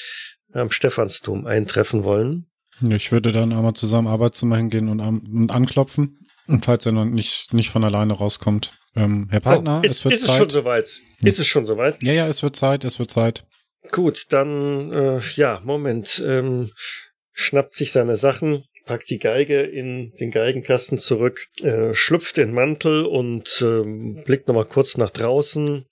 am 0.57 0.71
Stephansdom 0.71 1.47
eintreffen 1.47 2.05
wollen. 2.05 2.47
Ich 2.89 3.11
würde 3.11 3.33
dann 3.33 3.53
einmal 3.53 3.73
zusammen 3.73 4.09
Arbeitszimmer 4.09 4.57
hingehen 4.57 4.89
und, 4.89 5.01
an, 5.01 5.21
und 5.21 5.51
anklopfen. 5.51 6.21
Und 6.47 6.65
falls 6.65 6.87
er 6.87 6.93
noch 6.93 7.05
nicht, 7.05 7.53
nicht 7.53 7.71
von 7.71 7.83
alleine 7.83 8.13
rauskommt. 8.13 8.73
Ähm, 8.95 9.29
Herr 9.31 9.41
Partner, 9.41 9.81
oh, 9.83 9.87
ist, 9.87 9.93
es 9.93 10.05
wird 10.05 10.15
ist 10.15 10.25
Zeit. 10.25 10.31
es 10.31 10.37
schon 10.37 10.51
soweit? 10.51 11.01
Ist 11.23 11.39
es 11.39 11.47
schon 11.47 11.67
soweit? 11.67 12.03
Ja, 12.03 12.13
ja, 12.13 12.29
es 12.29 12.43
wird 12.43 12.57
Zeit, 12.57 12.85
es 12.85 12.99
wird 12.99 13.11
Zeit. 13.11 13.45
Gut, 13.93 14.27
dann, 14.31 14.93
äh, 14.93 15.21
ja, 15.35 15.61
Moment. 15.65 16.23
Ähm, 16.27 16.71
schnappt 17.33 17.75
sich 17.75 17.93
seine 17.93 18.17
Sachen, 18.17 18.65
packt 18.87 19.11
die 19.11 19.19
Geige 19.19 19.61
in 19.61 20.13
den 20.19 20.31
Geigenkasten 20.31 20.99
zurück, 20.99 21.49
äh, 21.63 21.93
schlüpft 21.95 22.37
den 22.37 22.53
Mantel 22.53 23.05
und 23.05 23.63
ähm, 23.63 24.23
blickt 24.25 24.49
nochmal 24.49 24.65
kurz 24.65 24.97
nach 24.97 25.11
draußen. 25.11 25.85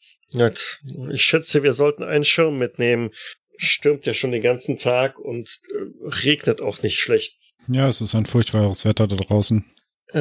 Ich 1.11 1.23
schätze, 1.23 1.63
wir 1.63 1.75
sollten 1.75 2.03
einen 2.03 2.25
Schirm 2.25 2.59
mitnehmen. 2.59 3.11
Stürmt 3.57 4.07
ja 4.07 4.13
schon 4.13 4.33
den 4.33 4.43
ganzen 4.43 4.79
Tag 4.79 5.19
und 5.19 5.61
äh, 5.73 6.09
regnet 6.23 6.61
auch 6.61 6.83
nicht 6.83 6.99
schlecht. 6.99 7.39
Ja, 7.69 7.89
es 7.89 8.01
ist 8.01 8.15
ein 8.15 8.27
furchtbares 8.27 8.85
Wetter 8.85 9.07
da 9.07 9.17
draußen. 9.17 9.65
Äh, 10.13 10.19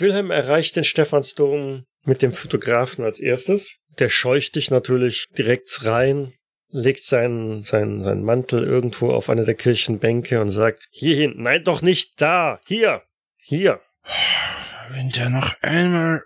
Wilhelm 0.00 0.30
erreicht 0.30 0.76
den 0.76 0.84
Stephansdom 0.84 1.84
mit 2.04 2.22
dem 2.22 2.32
Fotografen 2.32 3.04
als 3.04 3.20
erstes. 3.20 3.84
Der 3.98 4.08
scheucht 4.08 4.56
dich 4.56 4.70
natürlich 4.70 5.26
direkt 5.36 5.84
rein, 5.84 6.32
legt 6.70 7.04
seinen, 7.04 7.62
seinen, 7.62 8.02
seinen 8.02 8.24
Mantel 8.24 8.64
irgendwo 8.64 9.10
auf 9.10 9.30
eine 9.30 9.44
der 9.44 9.54
Kirchenbänke 9.54 10.40
und 10.40 10.50
sagt, 10.50 10.84
hierhin, 10.90 11.34
nein, 11.36 11.64
doch 11.64 11.82
nicht 11.82 12.20
da, 12.20 12.60
hier, 12.66 13.02
hier. 13.36 13.80
Wenn 14.90 15.10
der 15.10 15.30
noch 15.30 15.54
einmal... 15.62 16.22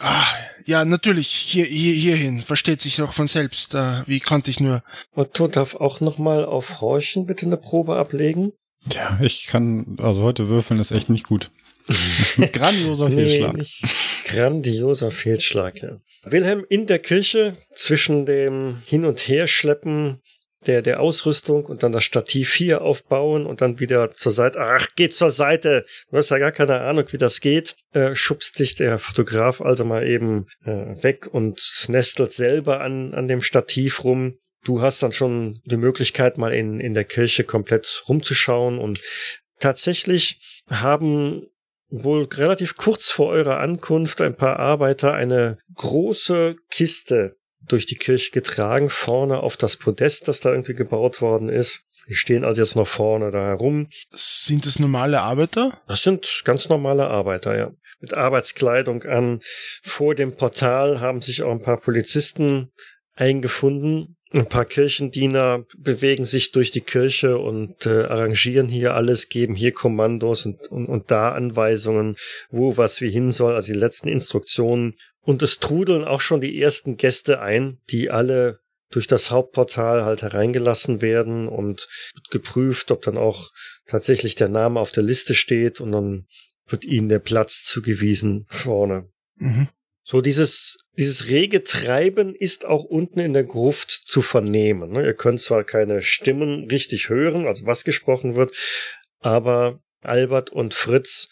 Ah, 0.00 0.26
ja, 0.66 0.84
natürlich, 0.84 1.28
hier, 1.28 1.64
hier, 1.64 1.94
hierhin, 1.94 2.42
versteht 2.42 2.80
sich 2.80 2.96
doch 2.96 3.12
von 3.12 3.26
selbst, 3.26 3.72
da, 3.74 4.04
wie 4.06 4.20
konnte 4.20 4.50
ich 4.50 4.60
nur... 4.60 4.82
Otto 5.14 5.48
darf 5.48 5.74
auch 5.76 6.00
nochmal 6.00 6.44
auf 6.44 6.80
Horchen 6.80 7.24
bitte 7.26 7.46
eine 7.46 7.56
Probe 7.56 7.96
ablegen. 7.96 8.52
Ja, 8.92 9.18
ich 9.22 9.46
kann, 9.46 9.96
also 10.00 10.22
heute 10.22 10.48
würfeln 10.48 10.78
ist 10.80 10.90
echt 10.92 11.08
nicht 11.08 11.26
gut. 11.26 11.50
Grandioser 12.52 13.08
Nee, 13.08 13.28
Fehlschlag. 13.28 13.56
nicht. 13.56 13.82
Grandioser 14.24 15.10
Fehlschlag, 15.10 15.80
ja. 15.82 16.00
Wilhelm 16.24 16.64
in 16.68 16.86
der 16.86 16.98
Kirche 16.98 17.56
zwischen 17.76 18.26
dem 18.26 18.82
Hin- 18.84 19.04
und 19.04 19.20
Herschleppen 19.20 20.20
der, 20.66 20.82
der 20.82 21.00
Ausrüstung 21.00 21.66
und 21.66 21.82
dann 21.82 21.92
das 21.92 22.04
Stativ 22.04 22.54
hier 22.54 22.82
aufbauen 22.82 23.46
und 23.46 23.60
dann 23.60 23.80
wieder 23.80 24.12
zur 24.12 24.32
Seite. 24.32 24.58
Ach, 24.60 24.88
geht 24.96 25.14
zur 25.14 25.30
Seite! 25.30 25.84
Du 26.10 26.16
hast 26.16 26.30
ja 26.30 26.38
gar 26.38 26.52
keine 26.52 26.80
Ahnung, 26.80 27.04
wie 27.10 27.18
das 27.18 27.40
geht. 27.40 27.76
Äh, 27.92 28.14
schubst 28.14 28.58
dich 28.58 28.74
der 28.74 28.98
Fotograf 28.98 29.60
also 29.60 29.84
mal 29.84 30.06
eben 30.06 30.46
äh, 30.64 31.02
weg 31.02 31.28
und 31.30 31.60
nestelt 31.88 32.32
selber 32.32 32.80
an, 32.80 33.14
an 33.14 33.28
dem 33.28 33.40
Stativ 33.40 34.04
rum. 34.04 34.38
Du 34.64 34.82
hast 34.82 35.02
dann 35.02 35.12
schon 35.12 35.60
die 35.64 35.76
Möglichkeit, 35.76 36.38
mal 36.38 36.52
in, 36.52 36.80
in 36.80 36.94
der 36.94 37.04
Kirche 37.04 37.44
komplett 37.44 38.02
rumzuschauen 38.08 38.78
und 38.78 39.00
tatsächlich 39.60 40.62
haben 40.68 41.46
wohl 41.88 42.24
relativ 42.24 42.76
kurz 42.76 43.10
vor 43.10 43.28
eurer 43.28 43.60
Ankunft 43.60 44.20
ein 44.20 44.36
paar 44.36 44.58
Arbeiter 44.58 45.14
eine 45.14 45.58
große 45.74 46.56
Kiste 46.70 47.36
durch 47.68 47.86
die 47.86 47.96
Kirche 47.96 48.30
getragen, 48.30 48.90
vorne 48.90 49.40
auf 49.40 49.56
das 49.56 49.76
Podest, 49.76 50.28
das 50.28 50.40
da 50.40 50.50
irgendwie 50.50 50.74
gebaut 50.74 51.20
worden 51.20 51.48
ist. 51.48 51.82
Die 52.08 52.14
stehen 52.14 52.44
also 52.44 52.62
jetzt 52.62 52.76
noch 52.76 52.86
vorne 52.86 53.30
da 53.30 53.46
herum. 53.46 53.88
Sind 54.12 54.64
das 54.66 54.78
normale 54.78 55.20
Arbeiter? 55.20 55.80
Das 55.88 56.02
sind 56.02 56.42
ganz 56.44 56.68
normale 56.68 57.08
Arbeiter, 57.08 57.56
ja. 57.58 57.72
Mit 58.00 58.14
Arbeitskleidung 58.14 59.02
an. 59.04 59.40
Vor 59.82 60.14
dem 60.14 60.36
Portal 60.36 61.00
haben 61.00 61.20
sich 61.20 61.42
auch 61.42 61.50
ein 61.50 61.62
paar 61.62 61.80
Polizisten 61.80 62.70
eingefunden. 63.14 64.16
Ein 64.32 64.48
paar 64.48 64.66
Kirchendiener 64.66 65.64
bewegen 65.78 66.24
sich 66.24 66.52
durch 66.52 66.70
die 66.70 66.80
Kirche 66.80 67.38
und 67.38 67.86
äh, 67.86 68.04
arrangieren 68.04 68.68
hier 68.68 68.94
alles, 68.94 69.28
geben 69.28 69.54
hier 69.54 69.72
Kommandos 69.72 70.46
und, 70.46 70.66
und, 70.68 70.86
und 70.86 71.10
da 71.10 71.32
Anweisungen, 71.32 72.16
wo 72.50 72.76
was 72.76 73.00
wie 73.00 73.10
hin 73.10 73.30
soll, 73.30 73.54
also 73.54 73.72
die 73.72 73.78
letzten 73.78 74.08
Instruktionen. 74.08 74.94
Und 75.26 75.42
es 75.42 75.58
trudeln 75.58 76.04
auch 76.04 76.20
schon 76.20 76.40
die 76.40 76.60
ersten 76.60 76.96
Gäste 76.96 77.40
ein, 77.40 77.80
die 77.90 78.10
alle 78.10 78.60
durch 78.92 79.08
das 79.08 79.32
Hauptportal 79.32 80.04
halt 80.04 80.22
hereingelassen 80.22 81.02
werden 81.02 81.48
und 81.48 81.88
wird 82.14 82.30
geprüft, 82.30 82.92
ob 82.92 83.02
dann 83.02 83.18
auch 83.18 83.50
tatsächlich 83.88 84.36
der 84.36 84.48
Name 84.48 84.78
auf 84.78 84.92
der 84.92 85.02
Liste 85.02 85.34
steht 85.34 85.80
und 85.80 85.90
dann 85.90 86.26
wird 86.68 86.84
ihnen 86.84 87.08
der 87.08 87.18
Platz 87.18 87.64
zugewiesen 87.64 88.46
vorne. 88.48 89.10
Mhm. 89.34 89.68
So 90.04 90.20
dieses, 90.20 90.76
dieses 90.96 91.26
rege 91.26 91.64
Treiben 91.64 92.32
ist 92.32 92.64
auch 92.64 92.84
unten 92.84 93.18
in 93.18 93.32
der 93.32 93.42
Gruft 93.42 93.90
zu 93.90 94.22
vernehmen. 94.22 94.92
ne? 94.92 95.04
Ihr 95.04 95.14
könnt 95.14 95.40
zwar 95.40 95.64
keine 95.64 96.02
Stimmen 96.02 96.70
richtig 96.70 97.08
hören, 97.08 97.48
also 97.48 97.66
was 97.66 97.82
gesprochen 97.82 98.36
wird, 98.36 98.54
aber 99.18 99.80
Albert 100.02 100.50
und 100.50 100.72
Fritz 100.74 101.28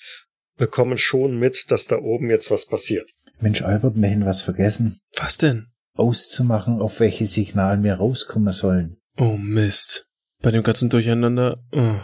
bekommen 0.57 0.99
schon 0.99 1.39
mit, 1.39 1.71
dass 1.71 1.87
da 1.87 1.99
oben 1.99 2.29
jetzt 2.29 2.51
was 2.51 2.67
passiert. 2.67 3.09
Mensch, 3.45 3.61
Albert, 3.61 3.95
wir 3.97 4.11
haben 4.11 4.25
was 4.25 4.41
vergessen. 4.41 4.99
Was 5.19 5.37
denn? 5.37 5.67
Auszumachen, 5.93 6.81
auf 6.81 6.99
welches 6.99 7.35
Signal 7.35 7.83
wir 7.83 7.97
rauskommen 7.97 8.55
sollen. 8.55 8.97
Oh 9.19 9.37
Mist. 9.37 10.07
Bei 10.41 10.51
dem 10.51 10.63
ganzen 10.63 10.89
Durcheinander. 10.89 11.63
Oh. 11.71 11.97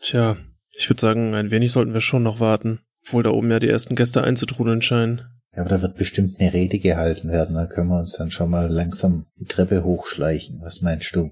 Tja, 0.00 0.36
ich 0.76 0.90
würde 0.90 1.00
sagen, 1.00 1.36
ein 1.36 1.52
wenig 1.52 1.70
sollten 1.70 1.92
wir 1.92 2.00
schon 2.00 2.24
noch 2.24 2.40
warten. 2.40 2.80
Obwohl 3.06 3.22
da 3.22 3.30
oben 3.30 3.48
ja 3.48 3.60
die 3.60 3.68
ersten 3.68 3.94
Gäste 3.94 4.24
einzutrudeln 4.24 4.82
scheinen. 4.82 5.22
Ja, 5.54 5.60
aber 5.60 5.70
da 5.70 5.82
wird 5.82 5.96
bestimmt 5.96 6.40
eine 6.40 6.52
Rede 6.52 6.80
gehalten 6.80 7.28
werden. 7.28 7.54
Da 7.54 7.66
können 7.66 7.90
wir 7.90 8.00
uns 8.00 8.16
dann 8.16 8.32
schon 8.32 8.50
mal 8.50 8.66
langsam 8.66 9.26
die 9.36 9.44
Treppe 9.44 9.84
hochschleichen. 9.84 10.60
Was 10.62 10.80
meinst 10.80 11.14
du? 11.14 11.30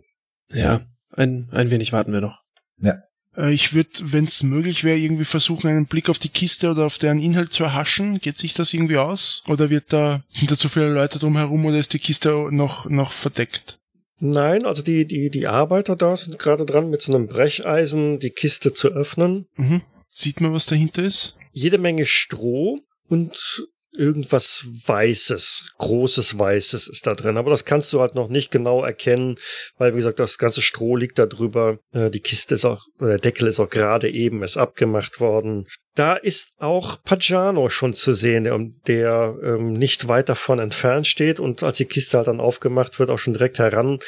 Ja, 0.52 0.82
ein, 1.10 1.48
ein 1.50 1.70
wenig 1.70 1.92
warten 1.92 2.12
wir 2.12 2.20
noch. 2.20 2.40
Ja, 2.78 3.02
Ich 3.50 3.74
würde, 3.74 3.90
wenn 4.00 4.24
es 4.24 4.42
möglich 4.42 4.82
wäre, 4.82 4.98
irgendwie 4.98 5.24
versuchen, 5.24 5.68
einen 5.68 5.86
Blick 5.86 6.08
auf 6.08 6.18
die 6.18 6.30
Kiste 6.30 6.70
oder 6.70 6.86
auf 6.86 6.98
deren 6.98 7.18
Inhalt 7.18 7.52
zu 7.52 7.64
erhaschen. 7.64 8.18
Geht 8.18 8.38
sich 8.38 8.54
das 8.54 8.72
irgendwie 8.72 8.96
aus? 8.96 9.42
Oder 9.46 9.68
wird 9.68 9.92
da, 9.92 10.22
sind 10.28 10.50
da 10.50 10.56
zu 10.56 10.68
viele 10.68 10.88
Leute 10.88 11.18
drumherum 11.18 11.66
oder 11.66 11.78
ist 11.78 11.92
die 11.92 11.98
Kiste 11.98 12.48
noch, 12.50 12.88
noch 12.88 13.12
verdeckt? 13.12 13.78
Nein, 14.18 14.64
also 14.64 14.82
die, 14.82 15.06
die, 15.06 15.28
die 15.28 15.46
Arbeiter 15.46 15.94
da 15.94 16.16
sind 16.16 16.38
gerade 16.38 16.64
dran, 16.64 16.88
mit 16.88 17.02
so 17.02 17.12
einem 17.12 17.26
Brecheisen 17.26 18.18
die 18.18 18.30
Kiste 18.30 18.72
zu 18.72 18.88
öffnen. 18.88 19.46
Mhm. 19.56 19.82
Sieht 20.06 20.40
man, 20.40 20.54
was 20.54 20.64
dahinter 20.64 21.02
ist? 21.02 21.36
Jede 21.52 21.76
Menge 21.76 22.06
Stroh 22.06 22.78
und 23.08 23.66
irgendwas 23.96 24.64
Weißes, 24.86 25.74
großes 25.78 26.38
Weißes 26.38 26.88
ist 26.88 27.06
da 27.06 27.14
drin. 27.14 27.36
Aber 27.36 27.50
das 27.50 27.64
kannst 27.64 27.92
du 27.92 28.00
halt 28.00 28.14
noch 28.14 28.28
nicht 28.28 28.50
genau 28.50 28.84
erkennen, 28.84 29.36
weil, 29.78 29.92
wie 29.92 29.98
gesagt, 29.98 30.20
das 30.20 30.38
ganze 30.38 30.62
Stroh 30.62 30.96
liegt 30.96 31.18
da 31.18 31.26
drüber. 31.26 31.78
Äh, 31.92 32.10
Die 32.10 32.20
Kiste 32.20 32.54
ist 32.54 32.64
auch, 32.64 32.82
der 33.00 33.18
Deckel 33.18 33.48
ist 33.48 33.60
auch 33.60 33.70
gerade 33.70 34.10
eben 34.10 34.42
erst 34.42 34.58
abgemacht 34.58 35.20
worden. 35.20 35.66
Da 35.94 36.12
ist 36.14 36.52
auch 36.58 37.02
Pagano 37.04 37.70
schon 37.70 37.94
zu 37.94 38.12
sehen, 38.12 38.44
der, 38.44 38.58
der 38.86 39.34
ähm, 39.42 39.72
nicht 39.72 40.08
weit 40.08 40.28
davon 40.28 40.58
entfernt 40.58 41.06
steht 41.06 41.40
und 41.40 41.62
als 41.62 41.78
die 41.78 41.86
Kiste 41.86 42.18
halt 42.18 42.26
dann 42.26 42.38
aufgemacht 42.38 42.98
wird, 42.98 43.08
auch 43.08 43.18
schon 43.18 43.32
direkt 43.32 43.58
heran 43.58 43.98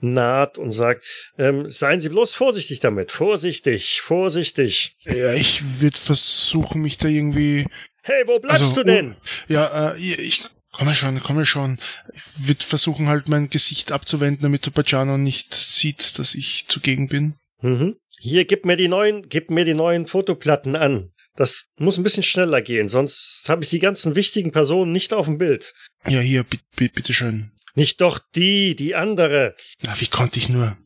naht 0.00 0.58
und 0.58 0.72
sagt, 0.72 1.04
ähm, 1.38 1.70
seien 1.70 2.00
Sie 2.00 2.08
bloß 2.08 2.34
vorsichtig 2.34 2.80
damit, 2.80 3.12
vorsichtig, 3.12 4.00
vorsichtig. 4.00 4.96
Ja, 5.04 5.34
ich 5.34 5.62
würde 5.80 5.98
versuchen, 5.98 6.82
mich 6.82 6.98
da 6.98 7.06
irgendwie 7.06 7.66
Hey, 8.06 8.22
wo 8.26 8.38
bleibst 8.38 8.62
Also, 8.62 8.74
du 8.76 8.84
denn? 8.84 9.16
Ja, 9.48 9.94
äh, 9.94 9.98
ich 9.98 10.44
komme 10.70 10.94
schon, 10.94 11.20
komme 11.20 11.44
schon. 11.44 11.78
Ich 12.14 12.46
würde 12.46 12.64
versuchen 12.64 13.08
halt 13.08 13.28
mein 13.28 13.50
Gesicht 13.50 13.90
abzuwenden, 13.90 14.42
damit 14.42 14.64
der 14.64 14.70
Pajano 14.70 15.18
nicht 15.18 15.52
sieht, 15.54 16.16
dass 16.20 16.36
ich 16.36 16.66
zugegen 16.68 17.08
bin. 17.08 17.34
Mhm. 17.62 17.96
Hier, 18.20 18.44
gib 18.44 18.64
mir 18.64 18.76
die 18.76 18.86
neuen, 18.86 19.28
gib 19.28 19.50
mir 19.50 19.64
die 19.64 19.74
neuen 19.74 20.06
Fotoplatten 20.06 20.76
an. 20.76 21.12
Das 21.34 21.64
muss 21.78 21.98
ein 21.98 22.04
bisschen 22.04 22.22
schneller 22.22 22.62
gehen, 22.62 22.86
sonst 22.86 23.48
habe 23.48 23.64
ich 23.64 23.70
die 23.70 23.80
ganzen 23.80 24.14
wichtigen 24.14 24.52
Personen 24.52 24.92
nicht 24.92 25.12
auf 25.12 25.26
dem 25.26 25.38
Bild. 25.38 25.74
Ja, 26.06 26.20
hier, 26.20 26.44
bitte, 26.44 26.64
bitteschön. 26.94 27.50
Nicht 27.74 28.00
doch 28.00 28.20
die, 28.36 28.76
die 28.76 28.94
andere. 28.94 29.56
Na, 29.82 30.00
wie 30.00 30.06
konnte 30.06 30.38
ich 30.38 30.48
nur? 30.48 30.76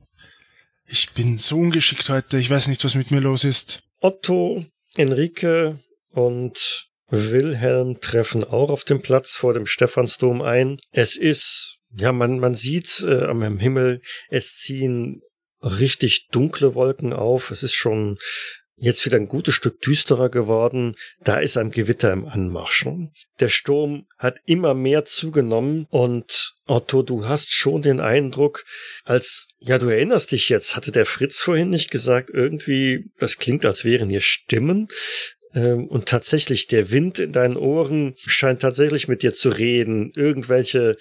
Ich 0.87 1.13
bin 1.13 1.37
so 1.37 1.57
ungeschickt 1.57 2.09
heute. 2.09 2.39
Ich 2.39 2.49
weiß 2.49 2.67
nicht, 2.69 2.83
was 2.83 2.95
mit 2.97 3.11
mir 3.11 3.21
los 3.21 3.45
ist. 3.45 3.83
Otto, 4.01 4.65
Enrique 4.97 5.79
und 6.15 6.90
Wilhelm 7.11 8.01
treffen 8.01 8.45
auch 8.45 8.71
auf 8.71 8.85
dem 8.85 9.03
Platz 9.03 9.37
vor 9.37 9.53
dem 9.53 9.67
Stephansdom 9.67 10.43
ein. 10.43 10.79
Es 10.93 11.17
ist, 11.17 11.79
ja, 11.97 12.13
man, 12.13 12.39
man 12.39 12.55
sieht 12.55 13.05
äh, 13.07 13.25
am 13.25 13.59
Himmel, 13.59 14.01
es 14.29 14.57
ziehen 14.57 15.21
richtig 15.63 16.29
dunkle 16.31 16.75
Wolken 16.75 17.13
auf. 17.13 17.51
Es 17.51 17.63
ist 17.63 17.75
schon 17.75 18.19
jetzt 18.81 19.05
wieder 19.05 19.17
ein 19.17 19.29
gutes 19.29 19.55
Stück 19.55 19.81
düsterer 19.83 20.31
geworden. 20.31 20.97
Da 21.23 21.39
ist 21.39 21.59
ein 21.59 21.71
Gewitter 21.71 22.13
im 22.13 22.27
Anmarsch. 22.27 22.87
ne? 22.87 23.13
Der 23.39 23.49
Sturm 23.49 24.07
hat 24.17 24.39
immer 24.47 24.75
mehr 24.75 25.05
zugenommen 25.05 25.87
und 25.91 26.55
Otto, 26.67 27.03
du 27.03 27.27
hast 27.27 27.53
schon 27.53 27.83
den 27.83 28.01
Eindruck, 28.01 28.65
als, 29.05 29.49
ja, 29.59 29.79
du 29.79 29.89
erinnerst 29.89 30.33
dich 30.33 30.49
jetzt, 30.49 30.77
hatte 30.77 30.93
der 30.93 31.05
Fritz 31.05 31.41
vorhin 31.41 31.69
nicht 31.69 31.91
gesagt, 31.91 32.31
irgendwie, 32.33 33.11
das 33.19 33.37
klingt, 33.37 33.67
als 33.67 33.85
wären 33.85 34.09
hier 34.09 34.23
Stimmen. 34.23 34.89
Ähm, 35.55 35.87
Und 35.87 36.07
tatsächlich, 36.07 36.67
der 36.67 36.91
Wind 36.91 37.19
in 37.19 37.33
deinen 37.33 37.57
Ohren 37.57 38.15
scheint 38.17 38.63
tatsächlich 38.63 39.09
mit 39.09 39.23
dir 39.23 39.35
zu 39.35 39.51
reden. 39.51 40.13
Irgendwelche 40.15 40.97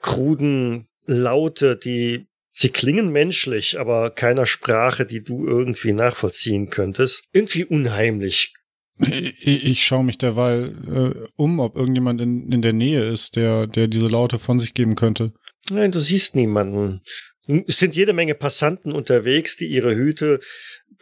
kruden 0.00 0.88
Laute, 1.06 1.76
die 1.76 2.26
Sie 2.56 2.68
klingen 2.68 3.10
menschlich, 3.10 3.80
aber 3.80 4.10
keiner 4.10 4.46
Sprache, 4.46 5.06
die 5.06 5.24
du 5.24 5.44
irgendwie 5.44 5.92
nachvollziehen 5.92 6.70
könntest. 6.70 7.24
Irgendwie 7.32 7.64
unheimlich. 7.64 8.54
Ich, 9.00 9.64
ich 9.64 9.84
schaue 9.84 10.04
mich 10.04 10.18
derweil 10.18 10.72
äh, 10.86 11.28
um, 11.34 11.58
ob 11.58 11.76
irgendjemand 11.76 12.20
in, 12.20 12.52
in 12.52 12.62
der 12.62 12.72
Nähe 12.72 13.02
ist, 13.10 13.34
der, 13.34 13.66
der 13.66 13.88
diese 13.88 14.06
Laute 14.06 14.38
von 14.38 14.60
sich 14.60 14.72
geben 14.72 14.94
könnte. 14.94 15.32
Nein, 15.68 15.90
du 15.90 15.98
siehst 15.98 16.36
niemanden. 16.36 17.00
Es 17.66 17.78
sind 17.78 17.96
jede 17.96 18.12
Menge 18.12 18.36
Passanten 18.36 18.92
unterwegs, 18.92 19.56
die 19.56 19.66
ihre 19.66 19.96
Hüte 19.96 20.38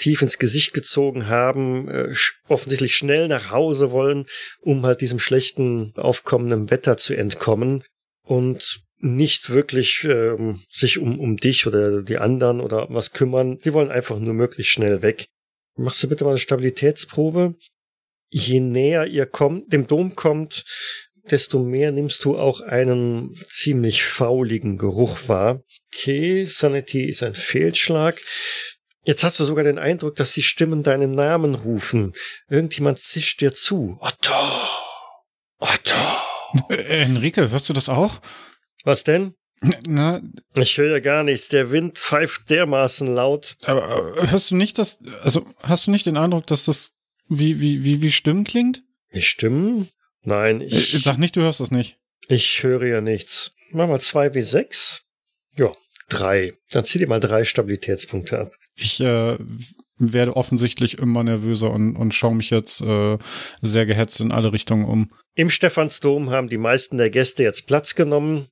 tief 0.03 0.23
ins 0.23 0.39
Gesicht 0.39 0.75
gezogen 0.75 1.29
haben, 1.29 1.89
äh, 1.89 2.15
offensichtlich 2.49 2.97
schnell 2.97 3.29
nach 3.29 3.51
Hause 3.51 3.93
wollen, 3.93 4.27
um 4.61 4.85
halt 4.85 5.01
diesem 5.01 5.19
schlechten 5.19 5.93
aufkommenden 5.97 6.71
Wetter 6.71 6.97
zu 6.97 7.15
entkommen 7.15 7.85
und 8.23 8.83
nicht 8.99 9.51
wirklich 9.51 10.05
ähm, 10.05 10.63
sich 10.69 10.99
um, 10.99 11.19
um 11.19 11.37
dich 11.37 11.67
oder 11.67 12.03
die 12.03 12.19
anderen 12.19 12.61
oder 12.61 12.87
was 12.91 13.13
kümmern. 13.13 13.59
Sie 13.61 13.73
wollen 13.73 13.91
einfach 13.91 14.19
nur 14.19 14.35
möglichst 14.35 14.73
schnell 14.73 15.03
weg. 15.03 15.27
Machst 15.77 16.03
du 16.03 16.09
bitte 16.09 16.25
mal 16.25 16.31
eine 16.31 16.39
Stabilitätsprobe? 16.39 17.55
Je 18.31 18.61
näher 18.61 19.07
ihr 19.07 19.27
kommt, 19.27 19.73
dem 19.73 19.87
Dom 19.87 20.15
kommt, 20.15 20.65
desto 21.31 21.61
mehr 21.61 21.93
nimmst 21.93 22.25
du 22.25 22.37
auch 22.37 22.61
einen 22.61 23.35
ziemlich 23.49 24.03
fauligen 24.03 24.79
Geruch 24.79 25.29
wahr. 25.29 25.63
Okay, 25.93 26.45
Sanity 26.45 27.05
ist 27.05 27.23
ein 27.23 27.35
Fehlschlag. 27.35 28.21
Jetzt 29.05 29.25
hast 29.25 29.41
du 29.41 29.45
sogar 29.45 29.65
den 29.65 29.79
Eindruck, 29.79 30.15
dass 30.17 30.33
die 30.33 30.43
Stimmen 30.43 30.83
deinen 30.83 31.11
Namen 31.13 31.55
rufen. 31.55 32.13
Irgendjemand 32.49 33.01
zischt 33.01 33.41
dir 33.41 33.53
zu. 33.55 33.97
Otto! 34.01 34.33
Otto! 35.59 35.95
Äh, 36.69 37.03
Enrique, 37.03 37.51
hörst 37.51 37.69
du 37.69 37.73
das 37.73 37.89
auch? 37.89 38.21
Was 38.85 39.05
denn? 39.05 39.35
Na, 39.87 40.21
Ich 40.55 40.77
höre 40.77 40.91
ja 40.95 41.01
gar 41.01 41.23
nichts. 41.25 41.49
Der 41.49 41.71
Wind 41.71 41.97
pfeift 41.99 42.51
dermaßen 42.51 43.07
laut. 43.07 43.57
aber 43.65 44.17
äh, 44.23 44.29
hörst 44.31 44.51
du 44.51 44.57
nicht 44.57 44.79
das, 44.79 44.99
also 45.23 45.47
hast 45.63 45.87
du 45.87 45.91
nicht 45.93 46.07
den 46.07 46.17
Eindruck, 46.17 46.47
dass 46.49 46.65
das 46.65 46.93
wie, 47.29 47.61
wie, 47.61 47.85
wie, 47.85 48.03
wie 48.03 48.13
Stimmen 48.13 48.45
klingt? 48.45 48.83
Die 49.15 49.23
Stimmen? 49.23 49.89
Nein, 50.23 50.61
Äh, 50.61 50.65
ich, 50.67 51.03
Sag 51.03 51.19
nicht, 51.19 51.37
du 51.37 51.41
hörst 51.43 51.61
das 51.61 51.71
nicht. 51.71 51.97
ich 52.29 52.63
höre 52.63 52.87
ja 52.87 53.01
nichts. 53.01 53.55
Mach 53.71 53.89
mal 53.89 54.01
zwei 54.01 54.35
wie 54.35 54.43
sechs. 54.43 55.03
Ja, 55.57 55.73
drei. 56.09 56.55
Dann 56.71 56.85
zieh 56.85 56.99
dir 56.99 57.07
mal 57.09 57.21
drei 57.21 57.45
Stabilitätspunkte 57.45 58.39
ab. 58.41 58.55
Ich 58.75 59.01
äh, 59.01 59.39
werde 59.99 60.37
offensichtlich 60.37 60.99
immer 60.99 61.23
nervöser 61.23 61.71
und, 61.71 61.97
und 61.97 62.15
schaue 62.15 62.35
mich 62.35 62.51
jetzt 62.51 62.81
äh, 62.81 63.19
sehr 63.61 63.87
gehetzt 63.87 64.21
in 64.21 64.33
alle 64.33 64.53
Richtungen 64.53 64.85
um. 64.85 65.11
Im 65.35 65.51
Stephansdom 65.51 66.31
haben 66.31 66.49
die 66.49 66.59
meisten 66.59 66.99
der 66.99 67.11
Gäste 67.11 67.43
jetzt 67.43 67.67
Platz 67.67 67.95
genommen. 67.95 68.49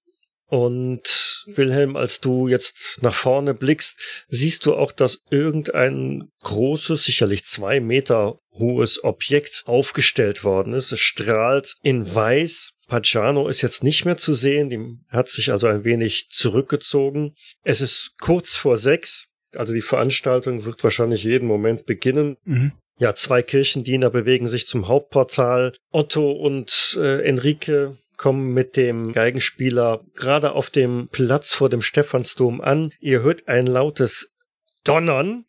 Und 0.51 1.45
Wilhelm, 1.47 1.95
als 1.95 2.21
du 2.21 2.49
jetzt 2.49 2.99
nach 3.03 3.15
vorne 3.15 3.55
blickst, 3.55 4.27
siehst 4.29 4.67
du 4.67 4.75
auch, 4.75 4.91
dass 4.91 5.23
irgendein 5.31 6.25
großes, 6.43 7.05
sicherlich 7.05 7.45
zwei 7.45 7.79
Meter 7.79 8.41
hohes 8.55 9.05
Objekt 9.05 9.63
aufgestellt 9.67 10.43
worden 10.43 10.73
ist. 10.73 10.91
Es 10.91 10.99
strahlt 10.99 11.77
in 11.85 12.15
weiß. 12.15 12.79
Pagano 12.89 13.47
ist 13.47 13.63
jetzt 13.63 13.85
nicht 13.85 14.05
mehr 14.05 14.17
zu 14.17 14.33
sehen, 14.33 14.69
die 14.69 14.81
hat 15.09 15.29
sich 15.29 15.53
also 15.53 15.69
ein 15.69 15.85
wenig 15.85 16.31
zurückgezogen. 16.31 17.37
Es 17.63 17.81
ist 17.81 18.17
kurz 18.19 18.57
vor 18.57 18.77
sechs, 18.77 19.30
also 19.57 19.73
die 19.73 19.83
Veranstaltung 19.83 20.65
wird 20.65 20.83
wahrscheinlich 20.85 21.25
jeden 21.25 21.47
Moment 21.47 21.87
beginnen. 21.87 22.37
Mhm. 22.45 22.73
Ja, 22.99 23.15
zwei 23.15 23.43
Kirchendiener 23.43 24.11
bewegen 24.11 24.47
sich 24.47 24.67
zum 24.67 24.87
Hauptportal. 24.87 25.73
Otto 25.91 26.33
und 26.33 26.99
äh, 27.01 27.23
Enrique 27.27 27.97
kommen 28.19 28.53
mit 28.53 28.77
dem 28.77 29.13
Geigenspieler 29.13 30.05
gerade 30.15 30.53
auf 30.53 30.69
dem 30.69 31.09
Platz 31.11 31.55
vor 31.55 31.71
dem 31.71 31.81
Stephansdom 31.81 32.61
an. 32.61 32.93
Ihr 33.01 33.23
hört 33.23 33.49
ein 33.49 33.67
lautes 33.67 34.37
Donnern. 34.85 35.47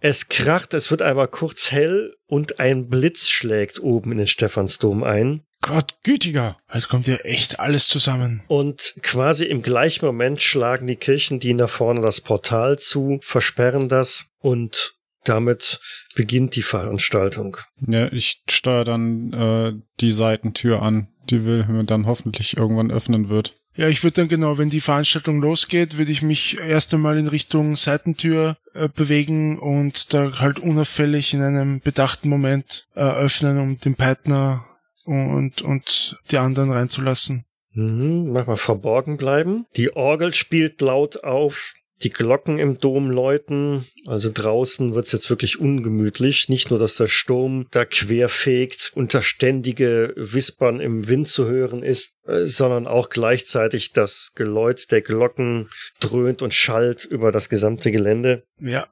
Es 0.00 0.28
kracht, 0.28 0.74
es 0.74 0.90
wird 0.90 1.02
einmal 1.02 1.28
kurz 1.28 1.70
hell 1.70 2.16
und 2.26 2.58
ein 2.58 2.88
Blitz 2.88 3.28
schlägt 3.28 3.80
oben 3.80 4.10
in 4.10 4.18
den 4.18 4.26
Stephansdom 4.26 5.04
ein. 5.04 5.44
Gott 5.66 5.94
gütiger! 6.02 6.58
Jetzt 6.74 6.90
kommt 6.90 7.06
ja 7.06 7.16
echt 7.16 7.58
alles 7.58 7.88
zusammen. 7.88 8.42
Und 8.48 8.96
quasi 9.00 9.46
im 9.46 9.62
gleichen 9.62 10.04
Moment 10.04 10.42
schlagen 10.42 10.86
die 10.86 10.96
Kirchendiener 10.96 11.68
vorne 11.68 12.02
das 12.02 12.20
Portal 12.20 12.78
zu, 12.78 13.18
versperren 13.22 13.88
das 13.88 14.26
und 14.40 14.94
damit 15.24 15.80
beginnt 16.14 16.54
die 16.56 16.62
Veranstaltung. 16.62 17.56
Ja, 17.86 18.12
ich 18.12 18.42
steuere 18.46 18.84
dann 18.84 19.32
äh, 19.32 19.72
die 20.00 20.12
Seitentür 20.12 20.82
an, 20.82 21.08
die 21.30 21.46
Wilhelm 21.46 21.86
dann 21.86 22.04
hoffentlich 22.04 22.58
irgendwann 22.58 22.90
öffnen 22.90 23.30
wird. 23.30 23.54
Ja, 23.74 23.88
ich 23.88 24.04
würde 24.04 24.16
dann 24.16 24.28
genau, 24.28 24.58
wenn 24.58 24.68
die 24.68 24.82
Veranstaltung 24.82 25.40
losgeht, 25.40 25.96
würde 25.96 26.12
ich 26.12 26.20
mich 26.20 26.60
erst 26.60 26.92
einmal 26.92 27.16
in 27.16 27.26
Richtung 27.26 27.74
Seitentür 27.74 28.58
äh, 28.74 28.90
bewegen 28.90 29.58
und 29.58 30.12
da 30.12 30.38
halt 30.38 30.58
unauffällig 30.58 31.32
in 31.32 31.40
einem 31.40 31.80
bedachten 31.80 32.28
Moment 32.28 32.86
äh, 32.94 33.00
öffnen, 33.00 33.58
um 33.58 33.80
den 33.80 33.94
Peitner 33.94 34.66
und, 35.04 35.62
und 35.62 36.18
die 36.30 36.38
anderen 36.38 36.70
reinzulassen. 36.70 37.44
Mhm, 37.74 38.32
mach 38.32 38.46
mal 38.46 38.56
verborgen 38.56 39.16
bleiben. 39.16 39.66
Die 39.76 39.94
Orgel 39.96 40.32
spielt 40.32 40.80
laut 40.80 41.24
auf. 41.24 41.74
Die 42.02 42.10
Glocken 42.10 42.58
im 42.58 42.78
Dom 42.78 43.10
läuten. 43.10 43.86
Also 44.06 44.30
draußen 44.32 44.94
wird's 44.94 45.12
jetzt 45.12 45.30
wirklich 45.30 45.60
ungemütlich. 45.60 46.48
Nicht 46.48 46.70
nur, 46.70 46.78
dass 46.78 46.96
der 46.96 47.06
Sturm 47.06 47.66
da 47.70 47.84
querfegt 47.84 48.92
und 48.94 49.14
das 49.14 49.24
ständige 49.24 50.12
Wispern 50.16 50.80
im 50.80 51.08
Wind 51.08 51.28
zu 51.28 51.46
hören 51.46 51.82
ist, 51.82 52.10
äh, 52.26 52.44
sondern 52.44 52.86
auch 52.86 53.10
gleichzeitig 53.10 53.92
das 53.92 54.32
Geläut 54.34 54.90
der 54.90 55.02
Glocken 55.02 55.70
dröhnt 56.00 56.42
und 56.42 56.52
schallt 56.52 57.04
über 57.04 57.32
das 57.32 57.48
gesamte 57.48 57.90
Gelände. 57.90 58.42
Ja, 58.60 58.86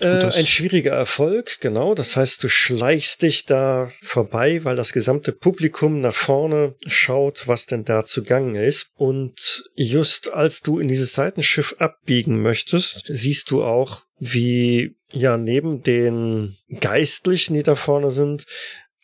Äh, 0.00 0.24
ein 0.24 0.46
schwieriger 0.46 0.92
Erfolg, 0.92 1.58
genau. 1.60 1.94
Das 1.94 2.16
heißt, 2.16 2.42
du 2.44 2.48
schleichst 2.48 3.22
dich 3.22 3.46
da 3.46 3.90
vorbei, 4.02 4.64
weil 4.64 4.76
das 4.76 4.92
gesamte 4.92 5.32
Publikum 5.32 6.00
nach 6.00 6.14
vorne 6.14 6.74
schaut, 6.86 7.48
was 7.48 7.66
denn 7.66 7.84
da 7.84 8.04
zugange 8.04 8.64
ist. 8.64 8.92
Und 8.96 9.64
just 9.74 10.32
als 10.32 10.60
du 10.60 10.78
in 10.78 10.88
dieses 10.88 11.14
Seitenschiff 11.14 11.76
abbiegen 11.78 12.42
möchtest, 12.42 13.04
siehst 13.06 13.50
du 13.50 13.64
auch, 13.64 14.02
wie 14.18 14.94
ja 15.10 15.36
neben 15.36 15.82
den 15.82 16.56
Geistlichen, 16.80 17.54
die 17.54 17.62
da 17.62 17.74
vorne 17.74 18.12
sind, 18.12 18.46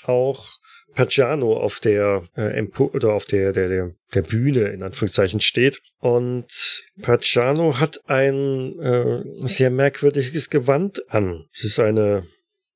auch 0.05 0.59
Pagano 0.99 1.57
auf 1.57 1.79
der 1.79 2.25
äh, 2.35 2.61
oder 2.77 3.13
auf 3.13 3.25
der, 3.25 3.53
der, 3.53 3.69
der, 3.69 3.95
der 4.15 4.23
Bühne 4.23 4.65
in 4.71 4.83
Anführungszeichen 4.83 5.41
steht. 5.41 5.81
Und 6.01 6.47
Pagano 7.01 7.79
hat 7.79 8.01
ein 8.11 8.77
äh, 8.81 9.23
sehr 9.47 9.71
merkwürdiges 9.71 10.51
Gewand 10.51 11.09
an. 11.09 11.45
Es 11.55 11.63
ist 11.63 11.79
eine, 11.79 12.27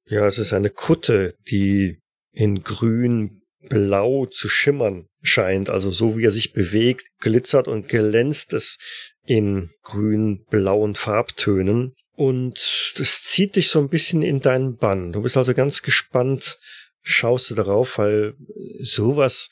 ja, 0.07 0.25
es 0.25 0.39
ist 0.39 0.53
eine 0.53 0.71
Kutte, 0.71 1.35
die 1.51 1.99
in 2.31 2.63
grün 2.63 3.43
blau 3.69 4.27
zu 4.27 4.49
schimmern 4.49 5.07
scheint. 5.23 5.69
Also 5.69 5.91
so 5.91 6.17
wie 6.17 6.25
er 6.25 6.31
sich 6.31 6.53
bewegt, 6.53 7.09
glitzert 7.19 7.67
und 7.67 7.89
glänzt 7.89 8.53
es 8.53 8.79
in 9.27 9.71
grün-blauen 9.83 10.95
Farbtönen. 10.95 11.95
Und 12.15 12.95
das 12.99 13.25
zieht 13.25 13.57
dich 13.57 13.69
so 13.69 13.81
ein 13.81 13.89
bisschen 13.89 14.23
in 14.23 14.41
deinen 14.41 14.77
Bann. 14.77 15.11
Du 15.11 15.23
bist 15.23 15.37
also 15.37 15.55
ganz 15.55 15.83
gespannt, 15.83 16.59
schaust 17.03 17.51
du 17.51 17.55
darauf, 17.55 17.99
weil 17.99 18.35
sowas, 18.81 19.51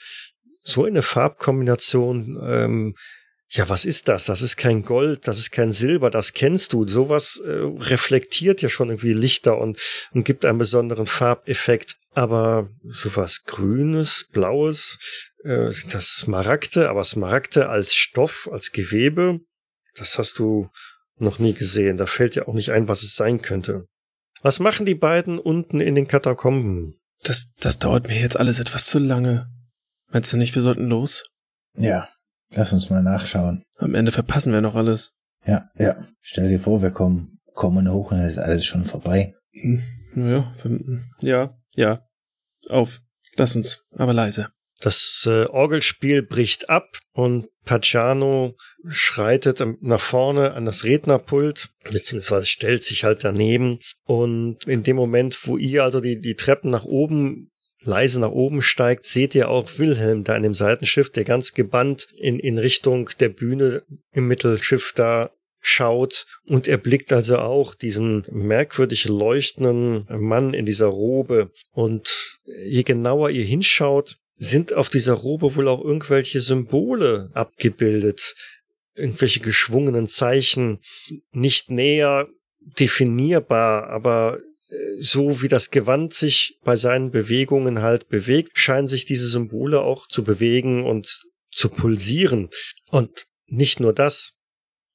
so 0.63 0.85
eine 0.85 1.03
Farbkombination, 1.03 2.39
ähm, 2.43 2.95
ja, 3.53 3.69
was 3.69 3.85
ist 3.85 4.07
das? 4.07 4.27
Das 4.27 4.43
ist 4.43 4.57
kein 4.57 4.85
Gold, 4.85 5.27
das 5.27 5.39
ist 5.39 5.51
kein 5.51 5.73
Silber, 5.73 6.11
das 6.11 6.35
kennst 6.35 6.73
du. 6.73 6.87
Sowas 6.87 7.43
äh, 7.45 7.51
reflektiert 7.51 8.63
ja 8.63 8.69
schon 8.69 8.91
irgendwie 8.91 9.13
Lichter 9.13 9.59
und, 9.59 9.79
und 10.13 10.25
gibt 10.25 10.45
einen 10.45 10.59
besonderen 10.59 11.07
Farbeffekt. 11.07 11.97
Aber 12.13 12.71
sowas 12.85 13.45
Grünes, 13.45 14.29
Blaues, 14.33 14.99
äh, 15.45 15.73
das 15.91 16.17
Smaragde, 16.17 16.89
aber 16.89 17.03
Smaragde 17.03 17.69
als 17.69 17.95
Stoff, 17.95 18.49
als 18.53 18.71
Gewebe, 18.71 19.41
das 19.95 20.19
hast 20.19 20.39
du 20.39 20.71
noch 21.19 21.41
nie 21.41 21.53
gesehen. 21.53 21.97
Da 21.97 22.07
fällt 22.07 22.37
dir 22.37 22.47
auch 22.47 22.55
nicht 22.55 22.71
ein, 22.71 22.87
was 22.87 23.03
es 23.03 23.17
sein 23.17 23.43
könnte. 23.43 23.87
Was 24.43 24.61
machen 24.61 24.87
die 24.87 24.95
beiden 24.95 25.39
unten 25.39 25.81
in 25.81 25.95
den 25.97 26.07
Katakomben? 26.07 27.00
Das, 27.23 27.53
das 27.61 27.79
dauert 27.79 28.07
mir 28.09 28.19
jetzt 28.21 28.39
alles 28.39 28.59
etwas 28.61 28.87
zu 28.87 28.99
lange. 28.99 29.49
Meinst 30.13 30.33
du 30.33 30.37
nicht, 30.37 30.55
wir 30.55 30.63
sollten 30.63 30.87
los? 30.87 31.25
Ja, 31.77 32.09
lass 32.51 32.73
uns 32.73 32.91
mal 32.91 33.03
nachschauen. 33.03 33.63
Am 33.77 33.95
Ende 33.95 34.13
verpassen 34.13 34.53
wir 34.53 34.61
noch 34.61 34.75
alles. 34.75 35.13
Ja, 35.47 35.69
ja. 35.77 36.07
Stell 36.21 36.49
dir 36.49 36.59
vor, 36.59 36.83
wir 36.83 36.91
kommen, 36.91 37.39
kommen 37.55 37.91
hoch 37.91 38.11
und 38.11 38.19
dann 38.19 38.27
ist 38.27 38.39
alles 38.39 38.65
schon 38.65 38.85
vorbei. 38.85 39.35
Hm, 39.53 39.83
Ja, 40.17 40.55
ja, 41.21 41.55
ja. 41.77 42.07
Auf. 42.69 43.01
Lass 43.37 43.55
uns, 43.57 43.83
aber 43.93 44.13
leise. 44.13 44.49
Das 44.81 45.29
äh, 45.31 45.45
Orgelspiel 45.47 46.23
bricht 46.23 46.71
ab 46.71 46.97
und 47.13 47.49
Pagano 47.65 48.57
schreitet 48.89 49.63
nach 49.83 50.01
vorne 50.01 50.55
an 50.55 50.65
das 50.65 50.85
Rednerpult, 50.85 51.69
beziehungsweise 51.91 52.47
stellt 52.47 52.83
sich 52.83 53.05
halt 53.05 53.23
daneben. 53.23 53.81
Und 54.05 54.65
in 54.67 54.83
dem 54.83 54.97
Moment, 54.97 55.47
wo 55.47 55.59
ihr 55.59 55.85
also 55.85 56.01
die, 56.01 56.19
die 56.19 56.35
Treppen 56.35 56.71
nach 56.71 56.85
oben 56.85 57.51
leise 57.83 58.21
nach 58.21 58.31
oben 58.31 58.63
steigt, 58.63 59.05
seht 59.05 59.35
ihr 59.35 59.49
auch 59.49 59.79
Wilhelm 59.79 60.25
da 60.25 60.37
in 60.37 60.43
dem 60.43 60.55
Seitenschiff, 60.55 61.11
der 61.11 61.25
ganz 61.25 61.55
gebannt 61.55 62.07
in, 62.19 62.39
in 62.39 62.59
Richtung 62.59 63.09
der 63.21 63.31
Bühne 63.31 63.85
im 64.13 64.29
Mittelschiff 64.29 64.93
da 64.95 65.31
schaut 65.63 66.27
und 66.47 66.69
er 66.69 66.79
blickt 66.79 67.13
also 67.13 67.39
auch 67.39 67.75
diesen 67.75 68.25
merkwürdig 68.31 69.07
leuchtenden 69.07 70.07
Mann 70.09 70.55
in 70.55 70.65
dieser 70.65 70.87
Robe 70.87 71.53
und 71.73 72.39
je 72.65 72.83
genauer 72.83 73.31
ihr 73.31 73.45
hinschaut, 73.45 74.17
sind 74.43 74.73
auf 74.73 74.89
dieser 74.89 75.13
Robe 75.13 75.55
wohl 75.55 75.69
auch 75.69 75.85
irgendwelche 75.85 76.41
Symbole 76.41 77.31
abgebildet, 77.35 78.35
irgendwelche 78.95 79.41
geschwungenen 79.41 80.07
Zeichen, 80.07 80.79
nicht 81.31 81.71
näher 81.71 82.27
definierbar, 82.59 83.89
aber 83.91 84.41
äh, 84.71 84.77
so 84.99 85.43
wie 85.43 85.49
das 85.49 85.71
Gewand 85.71 86.15
sich 86.15 86.59
bei 86.65 86.77
seinen 86.77 87.11
Bewegungen 87.11 87.83
halt 87.83 88.09
bewegt, 88.09 88.59
scheinen 88.59 88.89
sich 88.89 89.05
diese 89.05 89.29
Symbole 89.29 89.83
auch 89.83 90.09
zu 90.09 90.25
bewegen 90.25 90.85
und 90.87 91.21
zu 91.53 91.69
pulsieren. 91.69 92.49
Und 92.89 93.27
nicht 93.47 93.79
nur 93.79 93.93
das, 93.93 94.39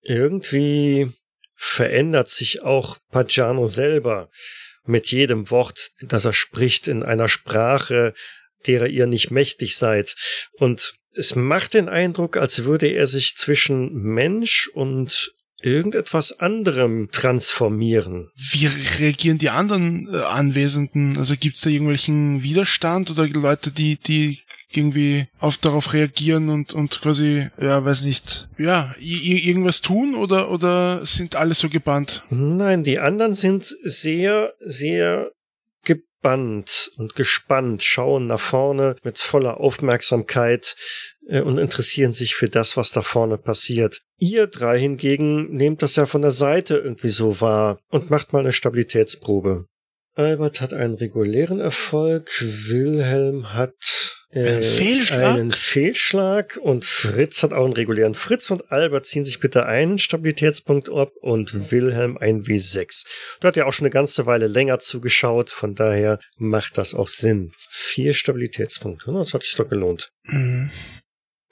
irgendwie 0.02 1.12
verändert 1.54 2.30
sich 2.30 2.64
auch 2.64 2.98
Pagano 3.12 3.68
selber 3.68 4.32
mit 4.86 5.12
jedem 5.12 5.52
Wort, 5.52 5.92
das 6.02 6.26
er 6.26 6.34
spricht 6.34 6.88
in 6.88 7.04
einer 7.04 7.28
Sprache, 7.28 8.14
derer 8.67 8.88
ihr 8.88 9.08
nicht 9.08 9.32
mächtig 9.32 9.78
seid. 9.78 10.15
Und 10.58 10.95
es 11.13 11.36
macht 11.36 11.73
den 11.73 11.89
Eindruck, 11.89 12.38
als 12.38 12.65
würde 12.65 12.88
er 12.88 13.08
sich 13.08 13.38
zwischen 13.38 13.93
Mensch 13.93 14.69
und 14.73 15.34
irgendetwas 15.62 16.39
anderem 16.39 17.10
transformieren. 17.12 18.30
Wie 18.36 18.67
reagieren 18.99 19.38
die 19.38 19.49
anderen 19.49 20.08
äh, 20.13 20.17
Anwesenden? 20.17 21.17
Also 21.17 21.36
gibt 21.39 21.56
es 21.56 21.63
da 21.63 21.69
irgendwelchen 21.69 22.43
Widerstand 22.43 23.10
oder 23.10 23.28
Leute, 23.28 23.71
die, 23.71 23.97
die 23.97 24.39
irgendwie 24.71 25.28
auf 25.39 25.58
darauf 25.58 25.93
reagieren 25.93 26.49
und, 26.49 26.73
und 26.73 27.01
quasi, 27.01 27.47
ja, 27.60 27.84
weiß 27.84 28.06
nicht, 28.06 28.47
ja, 28.58 28.93
irgendwas 28.99 29.82
tun 29.82 30.15
oder, 30.15 30.51
oder 30.51 31.06
sind 31.06 31.36
alle 31.36 31.54
so 31.54 31.69
gebannt? 31.69 32.23
Nein, 32.30 32.84
die 32.84 32.99
anderen 32.99 33.34
sind 33.34 33.65
sehr, 33.84 34.54
sehr 34.60 35.32
gebannt 36.26 36.90
und 36.98 37.14
gespannt, 37.14 37.84
schauen 37.84 38.26
nach 38.26 38.40
vorne 38.40 38.96
mit 39.04 39.20
voller 39.20 39.60
Aufmerksamkeit 39.60 40.76
äh, 41.28 41.42
und 41.42 41.60
interessieren 41.60 42.14
sich 42.14 42.34
für 42.34 42.50
das, 42.50 42.78
was 42.78 42.92
da 42.92 43.04
vorne 43.04 43.38
passiert. 43.38 44.02
Ihr 44.18 44.48
drei 44.48 44.80
hingegen 44.80 45.56
nehmt 45.56 45.84
das 45.84 45.98
ja 45.98 46.08
von 46.08 46.24
der 46.24 46.32
Seite 46.32 46.78
irgendwie 46.78 47.10
so 47.10 47.42
wahr 47.42 47.80
und 47.90 48.10
macht 48.10 48.34
mal 48.34 48.40
eine 48.40 48.54
Stabilitätsprobe. 48.54 49.68
Albert 50.16 50.62
hat 50.62 50.74
einen 50.74 50.96
regulären 50.96 51.60
Erfolg, 51.60 52.32
Wilhelm 52.42 53.54
hat 53.54 54.14
äh, 54.36 54.62
Fehlschlag? 54.62 55.36
einen 55.36 55.52
Fehlschlag 55.52 56.60
und 56.62 56.86
Fritz 56.86 57.43
hat 57.43 57.54
auch 57.54 57.63
einen 57.63 57.74
regulären. 57.74 58.13
Fritz 58.13 58.52
und 58.52 58.71
Albert 58.71 59.06
ziehen 59.06 59.26
sich 59.26 59.39
bitte 59.39 59.65
einen 59.65 59.98
Stabilitätspunkt 59.98 60.89
ab 60.89 61.12
und 61.21 61.71
Wilhelm 61.71 62.17
ein 62.17 62.43
W6. 62.43 63.06
Du 63.39 63.48
hat 63.48 63.56
ja 63.56 63.65
auch 63.65 63.74
schon 63.74 63.86
eine 63.86 63.93
ganze 63.93 64.26
Weile 64.26 64.48
länger 64.48 64.80
zugeschaut, 64.80 65.50
von 65.50 65.76
daher 65.76 66.19
macht 66.38 66.78
das 66.78 66.93
auch 66.93 67.08
Sinn. 67.08 67.54
Vier 67.69 68.13
Stabilitätspunkte, 68.13 69.12
das 69.13 69.34
hat 69.34 69.43
sich 69.43 69.56
doch 69.56 69.69
gelohnt. 69.69 70.12
Mhm. 70.26 70.69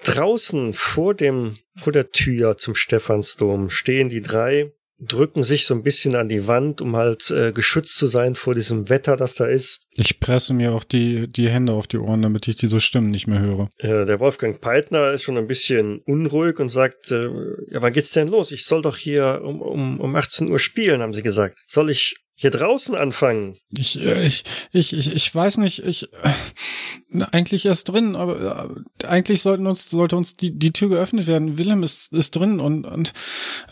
Draußen 0.04 0.74
vor 0.74 1.14
dem, 1.14 1.58
vor 1.78 1.94
der 1.94 2.12
Tür 2.12 2.58
zum 2.58 2.76
Stephansdom 2.76 3.70
stehen 3.70 4.10
die 4.10 4.22
drei 4.22 4.74
drücken 5.06 5.44
sich 5.44 5.66
so 5.66 5.74
ein 5.74 5.84
bisschen 5.84 6.16
an 6.16 6.30
die 6.30 6.48
Wand, 6.48 6.82
um 6.82 6.96
halt 6.96 7.32
äh, 7.32 7.52
geschützt 7.52 7.98
zu 7.98 8.08
sein 8.08 8.36
vor 8.36 8.54
diesem 8.54 8.90
Wetter, 8.90 9.16
das 9.16 9.36
da 9.36 9.46
ist. 9.46 9.88
Ich 9.96 10.20
presse 10.20 10.54
mir 10.54 10.74
auch 10.74 10.84
die, 10.84 11.28
die 11.28 11.50
Hände 11.50 11.74
auf 11.74 11.88
die 11.88 11.98
Ohren, 11.98 12.22
damit 12.22 12.48
ich 12.48 12.56
diese 12.56 12.82
Stimmen 12.82 13.12
nicht 13.12 13.28
mehr 13.28 13.40
höre. 13.40 13.70
Äh, 13.78 14.06
der 14.06 14.20
Wolfgang 14.20 14.60
Peitner 14.60 15.12
ist 15.12 15.24
schon 15.24 15.38
ein 15.38 15.48
bisschen 15.48 16.00
unruhig 16.06 16.60
und 16.60 16.70
sagt, 16.70 17.12
äh, 17.12 17.26
ja, 17.70 17.82
wann 17.82 17.94
geht's 17.94 18.12
denn 18.12 18.28
los? 18.28 18.52
Ich 18.52 18.66
soll 18.66 18.82
doch 18.82 18.98
hier 18.98 19.42
um, 19.44 19.62
um, 19.62 20.00
um 20.00 20.16
18 20.16 20.50
Uhr 20.50 20.60
spielen, 20.60 21.02
haben 21.02 21.14
sie 21.14 21.24
gesagt. 21.24 21.60
Soll 21.68 21.90
ich 21.90 22.23
hier 22.36 22.52
draußen 22.52 22.96
anfangen. 22.96 23.58
Ich, 23.78 24.04
äh, 24.04 24.26
ich, 24.26 24.44
ich, 24.72 24.94
ich, 24.94 25.14
ich 25.14 25.36
weiß 25.36 25.58
nicht, 25.58 25.86
ich, 25.86 26.12
äh, 26.14 27.24
eigentlich 27.32 27.66
erst 27.66 27.90
drin, 27.90 28.16
aber 28.16 28.76
äh, 29.02 29.06
eigentlich 29.06 29.42
sollten 29.42 29.68
uns, 29.68 29.90
sollte 29.90 30.18
uns 30.18 30.36
die, 30.36 30.58
die 30.58 30.72
Tür 30.72 30.90
geöffnet 30.90 31.28
werden. 31.28 31.58
Willem 31.58 31.84
ist, 31.84 32.12
ist 32.12 32.36
drin 32.36 32.60
und, 32.60 32.86
und, 32.86 33.14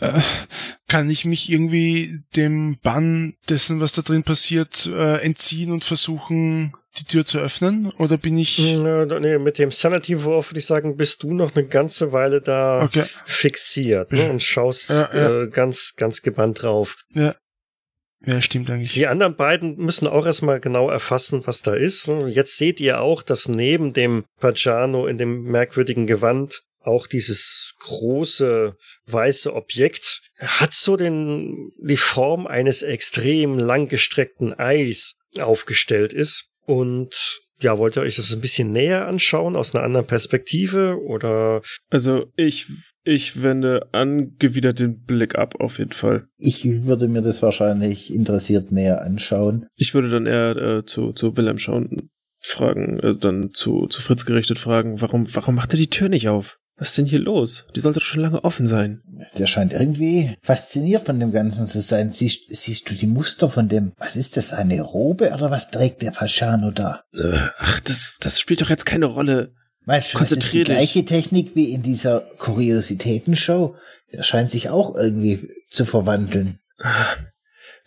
äh, 0.00 0.20
kann 0.88 1.10
ich 1.10 1.24
mich 1.24 1.50
irgendwie 1.50 2.20
dem 2.36 2.78
Bann 2.82 3.34
dessen, 3.48 3.80
was 3.80 3.92
da 3.92 4.02
drin 4.02 4.22
passiert, 4.22 4.86
äh, 4.86 5.16
entziehen 5.22 5.72
und 5.72 5.84
versuchen, 5.84 6.72
die 6.98 7.04
Tür 7.04 7.24
zu 7.24 7.38
öffnen? 7.38 7.90
Oder 7.92 8.18
bin 8.18 8.38
ich. 8.38 8.58
Nee, 8.58 9.38
mit 9.38 9.58
dem 9.58 9.70
Sanity-Wurf 9.70 10.50
würde 10.50 10.60
ich 10.60 10.66
sagen, 10.66 10.96
bist 10.96 11.22
du 11.22 11.32
noch 11.32 11.54
eine 11.54 11.66
ganze 11.66 12.12
Weile 12.12 12.40
da 12.40 12.82
okay. 12.82 13.04
fixiert 13.24 14.12
ne, 14.12 14.30
und 14.30 14.42
schaust 14.42 14.90
ja, 14.90 15.10
ja. 15.14 15.42
Äh, 15.42 15.48
ganz, 15.48 15.94
ganz 15.96 16.22
gebannt 16.22 16.62
drauf. 16.62 16.96
Ja. 17.14 17.34
Ja, 18.24 18.40
stimmt 18.40 18.70
eigentlich. 18.70 18.92
Die 18.92 19.06
anderen 19.06 19.36
beiden 19.36 19.76
müssen 19.76 20.06
auch 20.06 20.26
erstmal 20.26 20.60
genau 20.60 20.88
erfassen, 20.88 21.46
was 21.46 21.62
da 21.62 21.74
ist. 21.74 22.08
Jetzt 22.28 22.56
seht 22.56 22.80
ihr 22.80 23.00
auch, 23.00 23.22
dass 23.22 23.48
neben 23.48 23.92
dem 23.92 24.24
Pagano 24.38 25.06
in 25.06 25.18
dem 25.18 25.42
merkwürdigen 25.42 26.06
Gewand 26.06 26.62
auch 26.80 27.06
dieses 27.06 27.74
große 27.80 28.76
weiße 29.06 29.54
Objekt 29.54 30.20
hat 30.38 30.74
so 30.74 30.96
den, 30.96 31.70
die 31.80 31.96
Form 31.96 32.46
eines 32.46 32.82
extrem 32.82 33.58
langgestreckten 33.58 34.52
Eis 34.54 35.14
aufgestellt 35.38 36.12
ist. 36.12 36.50
Und 36.64 37.41
ja, 37.62 37.78
wollt 37.78 37.96
ihr 37.96 38.02
euch 38.02 38.16
das 38.16 38.32
ein 38.32 38.40
bisschen 38.40 38.72
näher 38.72 39.06
anschauen 39.06 39.56
aus 39.56 39.74
einer 39.74 39.84
anderen 39.84 40.06
Perspektive 40.06 41.02
oder? 41.02 41.62
Also 41.90 42.26
ich 42.36 42.66
ich 43.04 43.42
wende 43.42 43.88
angewidert 43.92 44.78
den 44.78 45.02
Blick 45.02 45.34
ab, 45.36 45.56
auf 45.58 45.78
jeden 45.78 45.92
Fall. 45.92 46.28
Ich 46.38 46.84
würde 46.84 47.08
mir 47.08 47.22
das 47.22 47.42
wahrscheinlich 47.42 48.14
interessiert 48.14 48.70
näher 48.70 49.02
anschauen. 49.02 49.66
Ich 49.74 49.92
würde 49.92 50.08
dann 50.08 50.26
eher 50.26 50.56
äh, 50.56 50.84
zu, 50.84 51.12
zu 51.12 51.36
Wilhelm 51.36 51.58
schauen, 51.58 52.10
fragen, 52.40 53.00
äh, 53.00 53.16
dann 53.16 53.52
zu, 53.52 53.86
zu 53.86 54.00
Fritz 54.00 54.24
gerichtet 54.24 54.58
fragen, 54.58 55.00
warum, 55.00 55.26
warum 55.34 55.56
macht 55.56 55.74
er 55.74 55.78
die 55.78 55.90
Tür 55.90 56.08
nicht 56.08 56.28
auf? 56.28 56.58
Was 56.82 56.88
ist 56.88 56.98
denn 56.98 57.06
hier 57.06 57.20
los? 57.20 57.64
Die 57.76 57.80
sollte 57.80 58.00
doch 58.00 58.06
schon 58.06 58.22
lange 58.22 58.42
offen 58.42 58.66
sein. 58.66 59.02
Der 59.38 59.46
scheint 59.46 59.72
irgendwie 59.72 60.36
fasziniert 60.42 61.06
von 61.06 61.20
dem 61.20 61.30
Ganzen 61.30 61.64
zu 61.64 61.80
sein. 61.80 62.10
Siehst, 62.10 62.46
siehst 62.48 62.90
du 62.90 62.96
die 62.96 63.06
Muster 63.06 63.48
von 63.48 63.68
dem? 63.68 63.92
Was 63.98 64.16
ist 64.16 64.36
das? 64.36 64.52
Eine 64.52 64.80
Robe 64.80 65.30
oder 65.32 65.52
was 65.52 65.70
trägt 65.70 66.02
der 66.02 66.12
Fasciano 66.12 66.72
da? 66.72 67.04
Äh, 67.14 67.38
ach, 67.56 67.80
das, 67.82 68.14
das 68.18 68.40
spielt 68.40 68.62
doch 68.62 68.68
jetzt 68.68 68.84
keine 68.84 69.06
Rolle. 69.06 69.54
Meinst 69.84 70.12
du, 70.12 70.18
das 70.18 70.32
ist 70.32 70.52
die 70.52 70.64
gleiche 70.64 71.04
Technik 71.04 71.54
wie 71.54 71.72
in 71.72 71.82
dieser 71.82 72.22
Kuriositätenshow? 72.38 73.76
Er 74.08 74.24
scheint 74.24 74.50
sich 74.50 74.68
auch 74.68 74.96
irgendwie 74.96 75.50
zu 75.70 75.84
verwandeln. 75.84 76.58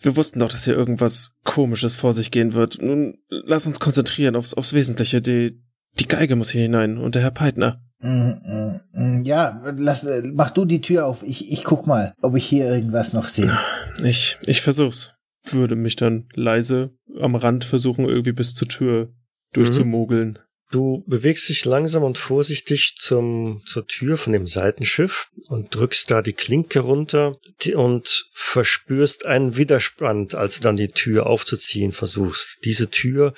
Wir 0.00 0.16
wussten 0.16 0.38
doch, 0.38 0.48
dass 0.48 0.64
hier 0.64 0.74
irgendwas 0.74 1.32
Komisches 1.44 1.94
vor 1.94 2.14
sich 2.14 2.30
gehen 2.30 2.54
wird. 2.54 2.80
Nun, 2.80 3.18
lass 3.28 3.66
uns 3.66 3.78
konzentrieren 3.78 4.36
aufs, 4.36 4.54
aufs 4.54 4.72
Wesentliche. 4.72 5.20
Die, 5.20 5.62
die 5.98 6.08
Geige 6.08 6.34
muss 6.34 6.48
hier 6.48 6.62
hinein 6.62 6.96
und 6.96 7.14
der 7.14 7.20
Herr 7.20 7.30
Peitner. 7.30 7.82
Mm, 8.00 8.08
mm, 8.08 8.80
mm, 8.92 9.24
ja, 9.24 9.62
lass, 9.76 10.08
mach 10.24 10.50
du 10.50 10.64
die 10.64 10.80
Tür 10.80 11.06
auf. 11.06 11.22
Ich, 11.22 11.50
ich 11.50 11.64
guck 11.64 11.86
mal, 11.86 12.12
ob 12.20 12.36
ich 12.36 12.44
hier 12.44 12.66
irgendwas 12.66 13.12
noch 13.12 13.26
sehe. 13.26 13.58
Ich, 14.04 14.38
ich 14.46 14.60
versuch's. 14.60 15.12
Würde 15.44 15.76
mich 15.76 15.96
dann 15.96 16.28
leise 16.34 16.90
am 17.20 17.36
Rand 17.36 17.64
versuchen, 17.64 18.04
irgendwie 18.04 18.32
bis 18.32 18.54
zur 18.54 18.68
Tür 18.68 19.12
durchzumogeln. 19.52 20.30
Mhm. 20.30 20.38
Du 20.72 21.04
bewegst 21.06 21.48
dich 21.48 21.64
langsam 21.64 22.02
und 22.02 22.18
vorsichtig 22.18 22.96
zum, 22.98 23.62
zur 23.66 23.86
Tür 23.86 24.18
von 24.18 24.32
dem 24.32 24.48
Seitenschiff 24.48 25.30
und 25.48 25.72
drückst 25.74 26.10
da 26.10 26.22
die 26.22 26.32
Klinke 26.32 26.80
runter 26.80 27.36
und 27.74 28.28
verspürst 28.32 29.26
einen 29.26 29.56
Widerspann, 29.56 30.28
als 30.32 30.56
du 30.56 30.62
dann 30.62 30.76
die 30.76 30.88
Tür 30.88 31.26
aufzuziehen 31.26 31.92
versuchst. 31.92 32.58
Diese 32.64 32.90
Tür 32.90 33.32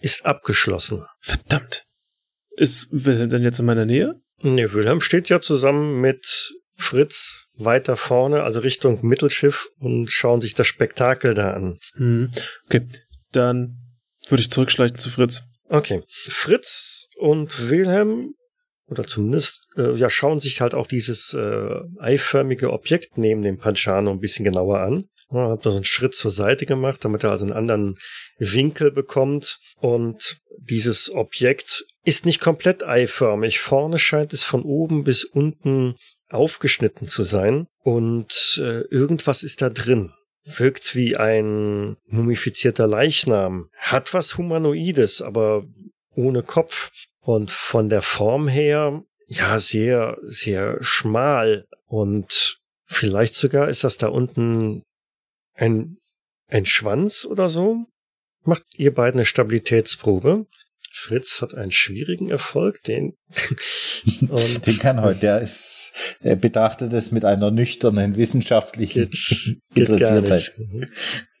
ist 0.00 0.26
abgeschlossen. 0.26 1.04
Verdammt. 1.20 1.84
Ist 2.60 2.88
Wilhelm 2.90 3.30
denn 3.30 3.42
jetzt 3.42 3.58
in 3.58 3.64
meiner 3.64 3.86
Nähe? 3.86 4.20
Nee, 4.42 4.70
Wilhelm 4.72 5.00
steht 5.00 5.30
ja 5.30 5.40
zusammen 5.40 6.02
mit 6.02 6.52
Fritz 6.76 7.46
weiter 7.56 7.96
vorne, 7.96 8.42
also 8.42 8.60
Richtung 8.60 8.98
Mittelschiff 9.00 9.70
und 9.78 10.10
schauen 10.10 10.42
sich 10.42 10.54
das 10.54 10.66
Spektakel 10.66 11.32
da 11.32 11.54
an. 11.54 11.78
Hm. 11.94 12.30
Okay, 12.66 12.86
dann 13.32 13.78
würde 14.28 14.42
ich 14.42 14.50
zurückschleichen 14.50 14.98
zu 14.98 15.08
Fritz. 15.08 15.42
Okay. 15.70 16.02
Fritz 16.06 17.08
und 17.16 17.70
Wilhelm 17.70 18.34
oder 18.88 19.04
zumindest 19.04 19.62
äh, 19.78 19.94
ja 19.94 20.10
schauen 20.10 20.40
sich 20.40 20.60
halt 20.60 20.74
auch 20.74 20.86
dieses 20.86 21.32
äh, 21.32 21.80
eiförmige 21.98 22.74
Objekt 22.74 23.16
neben 23.16 23.40
dem 23.40 23.56
Panciano 23.56 24.10
ein 24.10 24.20
bisschen 24.20 24.44
genauer 24.44 24.80
an. 24.80 25.04
Ja, 25.30 25.48
hab 25.48 25.62
da 25.62 25.70
so 25.70 25.76
einen 25.76 25.84
Schritt 25.84 26.14
zur 26.14 26.30
Seite 26.30 26.66
gemacht, 26.66 27.06
damit 27.06 27.24
er 27.24 27.30
also 27.30 27.46
einen 27.46 27.54
anderen 27.54 27.96
Winkel 28.38 28.90
bekommt. 28.90 29.58
Und 29.78 30.40
dieses 30.58 31.10
Objekt 31.10 31.84
ist 32.04 32.24
nicht 32.24 32.40
komplett 32.40 32.82
eiförmig. 32.82 33.60
Vorne 33.60 33.98
scheint 33.98 34.32
es 34.32 34.42
von 34.42 34.62
oben 34.62 35.04
bis 35.04 35.24
unten 35.24 35.96
aufgeschnitten 36.28 37.08
zu 37.08 37.22
sein 37.22 37.66
und 37.82 38.60
äh, 38.64 38.82
irgendwas 38.90 39.42
ist 39.42 39.62
da 39.62 39.70
drin 39.70 40.12
wirkt 40.42 40.96
wie 40.96 41.18
ein 41.18 41.98
mumifizierter 42.06 42.86
Leichnam, 42.86 43.68
hat 43.76 44.14
was 44.14 44.38
Humanoides, 44.38 45.20
aber 45.20 45.64
ohne 46.14 46.42
Kopf 46.42 46.92
und 47.20 47.50
von 47.50 47.90
der 47.90 48.00
Form 48.00 48.48
her 48.48 49.04
ja 49.26 49.58
sehr, 49.58 50.16
sehr 50.22 50.78
schmal 50.80 51.66
und 51.84 52.60
Vielleicht 52.92 53.36
sogar 53.36 53.68
ist 53.68 53.84
das 53.84 53.98
da 53.98 54.08
unten 54.08 54.82
ein, 55.54 55.96
ein 56.48 56.66
Schwanz 56.66 57.24
oder 57.24 57.48
so. 57.48 57.86
Macht 58.42 58.64
ihr 58.78 58.92
beiden 58.92 59.20
eine 59.20 59.24
Stabilitätsprobe. 59.24 60.46
Fritz 61.00 61.40
hat 61.40 61.54
einen 61.54 61.72
schwierigen 61.72 62.30
Erfolg, 62.30 62.82
den, 62.84 63.16
und 64.20 64.66
den 64.66 64.78
kann 64.78 65.02
heute, 65.02 65.20
der 65.20 65.40
ist, 65.40 65.92
er 66.20 66.36
betrachtet 66.36 66.92
es 66.92 67.10
mit 67.10 67.24
einer 67.24 67.50
nüchternen 67.50 68.16
wissenschaftlichen 68.16 69.10
geht, 69.10 69.58
geht 69.74 69.88
Interessiertheit. 69.88 70.52
Mhm. 70.58 70.88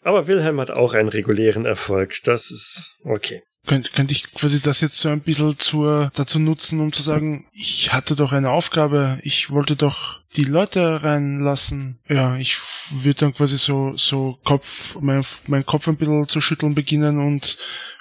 Aber 0.02 0.26
Wilhelm 0.26 0.60
hat 0.60 0.70
auch 0.70 0.94
einen 0.94 1.08
regulären 1.08 1.66
Erfolg. 1.66 2.14
Das 2.24 2.50
ist 2.50 2.96
okay. 3.04 3.42
Könnte 3.66 3.90
könnt 3.90 4.10
ich 4.10 4.32
quasi 4.32 4.62
das 4.62 4.80
jetzt 4.80 4.96
so 4.96 5.10
ein 5.10 5.20
bisschen 5.20 5.58
zur, 5.58 6.10
dazu 6.14 6.38
nutzen, 6.38 6.80
um 6.80 6.92
zu 6.92 7.02
sagen, 7.02 7.46
ich 7.52 7.92
hatte 7.92 8.16
doch 8.16 8.32
eine 8.32 8.50
Aufgabe, 8.50 9.18
ich 9.22 9.50
wollte 9.50 9.76
doch 9.76 10.20
die 10.36 10.44
Leute 10.44 11.02
reinlassen. 11.02 12.00
Ja, 12.08 12.36
ich 12.36 12.56
würde 12.90 13.20
dann 13.20 13.34
quasi 13.34 13.58
so, 13.58 13.92
so 13.96 14.38
Kopf, 14.44 14.96
mein, 15.00 15.22
mein 15.46 15.66
Kopf 15.66 15.88
ein 15.88 15.98
bisschen 15.98 16.26
zu 16.26 16.40
schütteln 16.40 16.74
beginnen 16.74 17.18
und, 17.18 17.58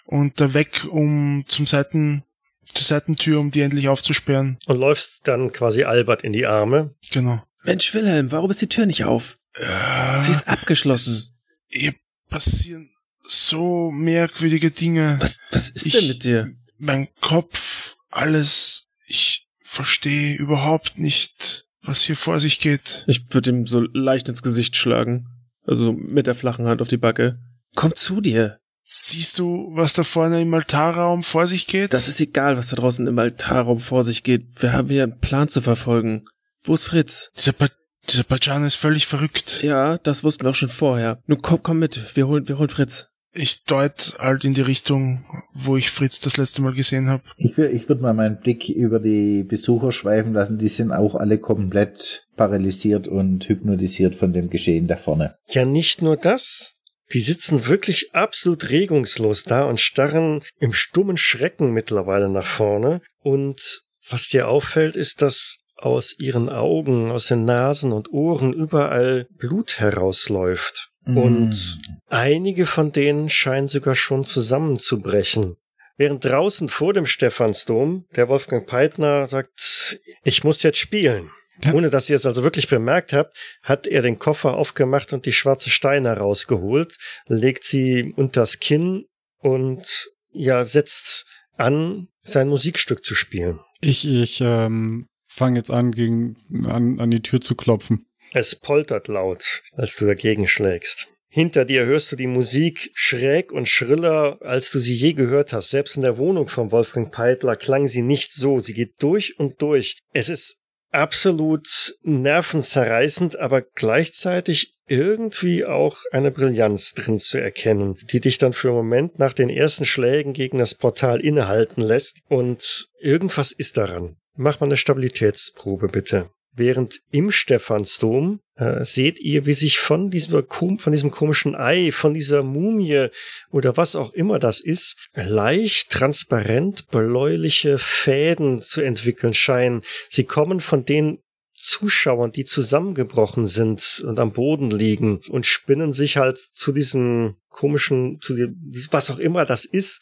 und 0.09 0.41
da 0.41 0.53
weg, 0.55 0.85
um 0.89 1.43
zum 1.47 1.67
Seiten, 1.67 2.23
zur 2.65 2.83
Seitentür, 2.83 3.39
um 3.39 3.51
die 3.51 3.61
endlich 3.61 3.87
aufzusperren. 3.89 4.57
Und 4.65 4.77
läufst 4.79 5.27
dann 5.27 5.51
quasi 5.51 5.83
Albert 5.83 6.23
in 6.23 6.33
die 6.33 6.45
Arme. 6.47 6.95
Genau. 7.11 7.43
Mensch, 7.63 7.93
Wilhelm, 7.93 8.31
warum 8.31 8.49
ist 8.49 8.61
die 8.61 8.69
Tür 8.69 8.85
nicht 8.87 9.03
auf? 9.03 9.37
Äh, 9.53 10.21
Sie 10.21 10.31
ist 10.31 10.47
abgeschlossen. 10.47 11.13
Es, 11.13 11.39
ihr 11.69 11.93
passieren 12.29 12.89
so 13.27 13.91
merkwürdige 13.91 14.71
Dinge. 14.71 15.17
Was, 15.19 15.37
was 15.51 15.69
ist 15.69 15.85
Ich- 15.85 15.93
denn 15.93 16.07
mit 16.07 16.23
dir? 16.23 16.51
Mein 16.79 17.07
Kopf, 17.21 17.97
alles. 18.09 18.87
Ich 19.05 19.47
verstehe 19.63 20.35
überhaupt 20.37 20.97
nicht, 20.97 21.67
was 21.83 22.01
hier 22.01 22.15
vor 22.15 22.39
sich 22.39 22.59
geht. 22.59 23.03
Ich 23.07 23.25
würde 23.31 23.51
ihm 23.51 23.67
so 23.67 23.81
leicht 23.81 24.29
ins 24.29 24.41
Gesicht 24.41 24.75
schlagen. 24.75 25.27
Also 25.67 25.91
mit 25.93 26.25
der 26.25 26.33
flachen 26.35 26.65
Hand 26.67 26.81
auf 26.81 26.87
die 26.87 26.97
Backe. 26.97 27.37
Komm 27.75 27.95
zu 27.95 28.21
dir. 28.21 28.59
Siehst 28.91 29.37
du, 29.37 29.67
was 29.73 29.93
da 29.93 30.03
vorne 30.03 30.41
im 30.41 30.51
Altarraum 30.51 31.21
vor 31.21 31.45
sich 31.45 31.67
geht? 31.67 31.93
Das 31.93 32.07
ist 32.07 32.19
egal, 32.19 32.57
was 32.57 32.69
da 32.69 32.75
draußen 32.75 33.05
im 33.05 33.19
Altarraum 33.19 33.77
vor 33.77 34.01
sich 34.03 34.23
geht. 34.23 34.47
Wir 34.63 34.73
haben 34.73 34.89
hier 34.89 35.03
einen 35.03 35.19
Plan 35.19 35.47
zu 35.47 35.61
verfolgen. 35.61 36.25
Wo 36.63 36.73
ist 36.73 36.85
Fritz? 36.85 37.29
dieser, 37.37 37.51
pa 37.53 37.67
dieser 38.09 38.23
Pajano 38.23 38.65
ist 38.65 38.77
völlig 38.77 39.05
verrückt. 39.05 39.61
Ja, 39.61 39.99
das 39.99 40.23
wussten 40.23 40.43
wir 40.43 40.49
auch 40.49 40.55
schon 40.55 40.69
vorher. 40.69 41.21
Nun 41.27 41.39
komm, 41.43 41.61
komm 41.61 41.77
mit. 41.77 42.15
Wir 42.15 42.27
holen, 42.27 42.47
wir 42.47 42.57
holen 42.57 42.69
Fritz. 42.69 43.09
Ich 43.31 43.63
deut 43.65 44.15
halt 44.17 44.43
in 44.43 44.55
die 44.55 44.61
Richtung, 44.61 45.23
wo 45.53 45.77
ich 45.77 45.91
Fritz 45.91 46.19
das 46.19 46.37
letzte 46.37 46.63
Mal 46.63 46.73
gesehen 46.73 47.09
habe. 47.09 47.21
Ich, 47.37 47.53
wür- 47.57 47.69
ich 47.69 47.87
würde 47.89 48.01
mal 48.01 48.15
meinen 48.15 48.39
Blick 48.39 48.69
über 48.69 48.99
die 48.99 49.43
Besucher 49.43 49.91
schweifen 49.91 50.33
lassen. 50.33 50.57
Die 50.57 50.67
sind 50.67 50.91
auch 50.91 51.13
alle 51.13 51.37
komplett 51.37 52.25
paralysiert 52.37 53.07
und 53.07 53.47
hypnotisiert 53.47 54.15
von 54.15 54.33
dem 54.33 54.49
Geschehen 54.49 54.87
da 54.87 54.95
vorne. 54.95 55.35
Ja, 55.49 55.63
nicht 55.63 56.01
nur 56.01 56.17
das. 56.17 56.73
Die 57.13 57.21
sitzen 57.21 57.67
wirklich 57.67 58.13
absolut 58.13 58.69
regungslos 58.69 59.43
da 59.43 59.63
und 59.63 59.79
starren 59.79 60.43
im 60.59 60.73
stummen 60.73 61.17
Schrecken 61.17 61.71
mittlerweile 61.71 62.29
nach 62.29 62.45
vorne. 62.45 63.01
Und 63.21 63.81
was 64.09 64.29
dir 64.29 64.47
auffällt, 64.47 64.95
ist, 64.95 65.21
dass 65.21 65.59
aus 65.75 66.19
ihren 66.19 66.49
Augen, 66.49 67.11
aus 67.11 67.27
den 67.27 67.45
Nasen 67.45 67.93
und 67.93 68.11
Ohren 68.11 68.53
überall 68.53 69.27
Blut 69.37 69.79
herausläuft. 69.79 70.89
Und 71.05 71.79
einige 72.07 72.65
von 72.65 72.91
denen 72.91 73.29
scheinen 73.29 73.67
sogar 73.67 73.95
schon 73.95 74.25
zusammenzubrechen. 74.25 75.55
Während 75.97 76.23
draußen 76.23 76.69
vor 76.69 76.93
dem 76.93 77.05
Stephansdom 77.05 78.05
der 78.15 78.29
Wolfgang 78.29 78.67
Peitner 78.67 79.27
sagt, 79.27 79.99
ich 80.23 80.43
muss 80.43 80.61
jetzt 80.63 80.77
spielen. 80.77 81.31
Ohne 81.73 81.89
dass 81.89 82.09
ihr 82.09 82.15
es 82.15 82.25
also 82.25 82.43
wirklich 82.43 82.69
bemerkt 82.69 83.13
habt, 83.13 83.37
hat 83.63 83.85
er 83.85 84.01
den 84.01 84.19
Koffer 84.19 84.55
aufgemacht 84.55 85.13
und 85.13 85.25
die 85.25 85.33
schwarze 85.33 85.69
Steine 85.69 86.17
rausgeholt, 86.17 86.95
legt 87.27 87.63
sie 87.63 88.13
unters 88.15 88.59
Kinn 88.59 89.05
und 89.39 90.09
ja, 90.31 90.63
setzt 90.63 91.25
an, 91.57 92.07
sein 92.23 92.47
Musikstück 92.47 93.03
zu 93.03 93.15
spielen. 93.15 93.59
Ich, 93.81 94.07
ich 94.07 94.39
ähm, 94.41 95.07
fange 95.25 95.57
jetzt 95.57 95.71
an, 95.71 95.91
gegen, 95.91 96.37
an, 96.65 96.99
an 96.99 97.11
die 97.11 97.21
Tür 97.21 97.41
zu 97.41 97.55
klopfen. 97.55 98.05
Es 98.33 98.55
poltert 98.55 99.07
laut, 99.07 99.63
als 99.73 99.95
du 99.97 100.05
dagegen 100.05 100.47
schlägst. 100.47 101.07
Hinter 101.31 101.65
dir 101.65 101.85
hörst 101.85 102.11
du 102.11 102.15
die 102.15 102.27
Musik 102.27 102.89
schräg 102.93 103.51
und 103.51 103.67
schriller, 103.67 104.39
als 104.41 104.71
du 104.71 104.79
sie 104.79 104.95
je 104.95 105.13
gehört 105.13 105.53
hast. 105.53 105.69
Selbst 105.69 105.95
in 105.95 106.01
der 106.01 106.17
Wohnung 106.17 106.47
von 106.47 106.71
Wolfgang 106.71 107.11
Peitler 107.11 107.55
klang 107.55 107.87
sie 107.87 108.01
nicht 108.01 108.33
so. 108.33 108.59
Sie 108.59 108.73
geht 108.73 108.95
durch 108.99 109.37
und 109.37 109.61
durch. 109.61 109.99
Es 110.13 110.29
ist 110.29 110.63
absolut 110.91 111.95
nervenzerreißend, 112.03 113.37
aber 113.39 113.61
gleichzeitig 113.61 114.73
irgendwie 114.87 115.65
auch 115.65 115.97
eine 116.11 116.31
Brillanz 116.31 116.93
drin 116.93 117.19
zu 117.19 117.37
erkennen, 117.37 117.97
die 118.11 118.19
dich 118.19 118.39
dann 118.39 118.53
für 118.53 118.69
einen 118.69 118.77
Moment 118.77 119.19
nach 119.19 119.33
den 119.33 119.49
ersten 119.49 119.85
Schlägen 119.85 120.33
gegen 120.33 120.57
das 120.57 120.75
Portal 120.75 121.19
innehalten 121.19 121.81
lässt. 121.81 122.19
Und 122.27 122.89
irgendwas 122.99 123.51
ist 123.51 123.77
daran. 123.77 124.17
Mach 124.35 124.59
mal 124.59 124.67
eine 124.67 124.77
Stabilitätsprobe, 124.77 125.89
bitte. 125.89 126.31
Während 126.59 126.99
im 127.09 127.31
Stephansdom 127.31 128.41
äh, 128.55 128.83
seht 128.83 129.17
ihr, 129.19 129.45
wie 129.45 129.53
sich 129.53 129.79
von 129.79 130.11
diesem, 130.11 130.45
von 130.49 130.91
diesem 130.91 131.09
komischen 131.09 131.55
Ei, 131.55 131.93
von 131.93 132.13
dieser 132.13 132.43
Mumie 132.43 133.07
oder 133.49 133.77
was 133.77 133.95
auch 133.95 134.11
immer 134.11 134.39
das 134.39 134.59
ist, 134.59 135.07
leicht 135.13 135.89
transparent 135.89 136.89
bläuliche 136.89 137.77
Fäden 137.77 138.61
zu 138.61 138.81
entwickeln 138.81 139.33
scheinen. 139.33 139.83
Sie 140.09 140.25
kommen 140.25 140.59
von 140.59 140.83
den 140.83 141.19
Zuschauern, 141.53 142.33
die 142.33 142.43
zusammengebrochen 142.43 143.47
sind 143.47 144.03
und 144.05 144.19
am 144.19 144.33
Boden 144.33 144.69
liegen 144.69 145.21
und 145.29 145.45
spinnen 145.45 145.93
sich 145.93 146.17
halt 146.17 146.37
zu 146.37 146.73
diesem 146.73 147.37
komischen, 147.47 148.19
zu 148.19 148.35
dem, 148.35 148.55
was 148.91 149.09
auch 149.09 149.19
immer 149.19 149.45
das 149.45 149.63
ist 149.63 150.01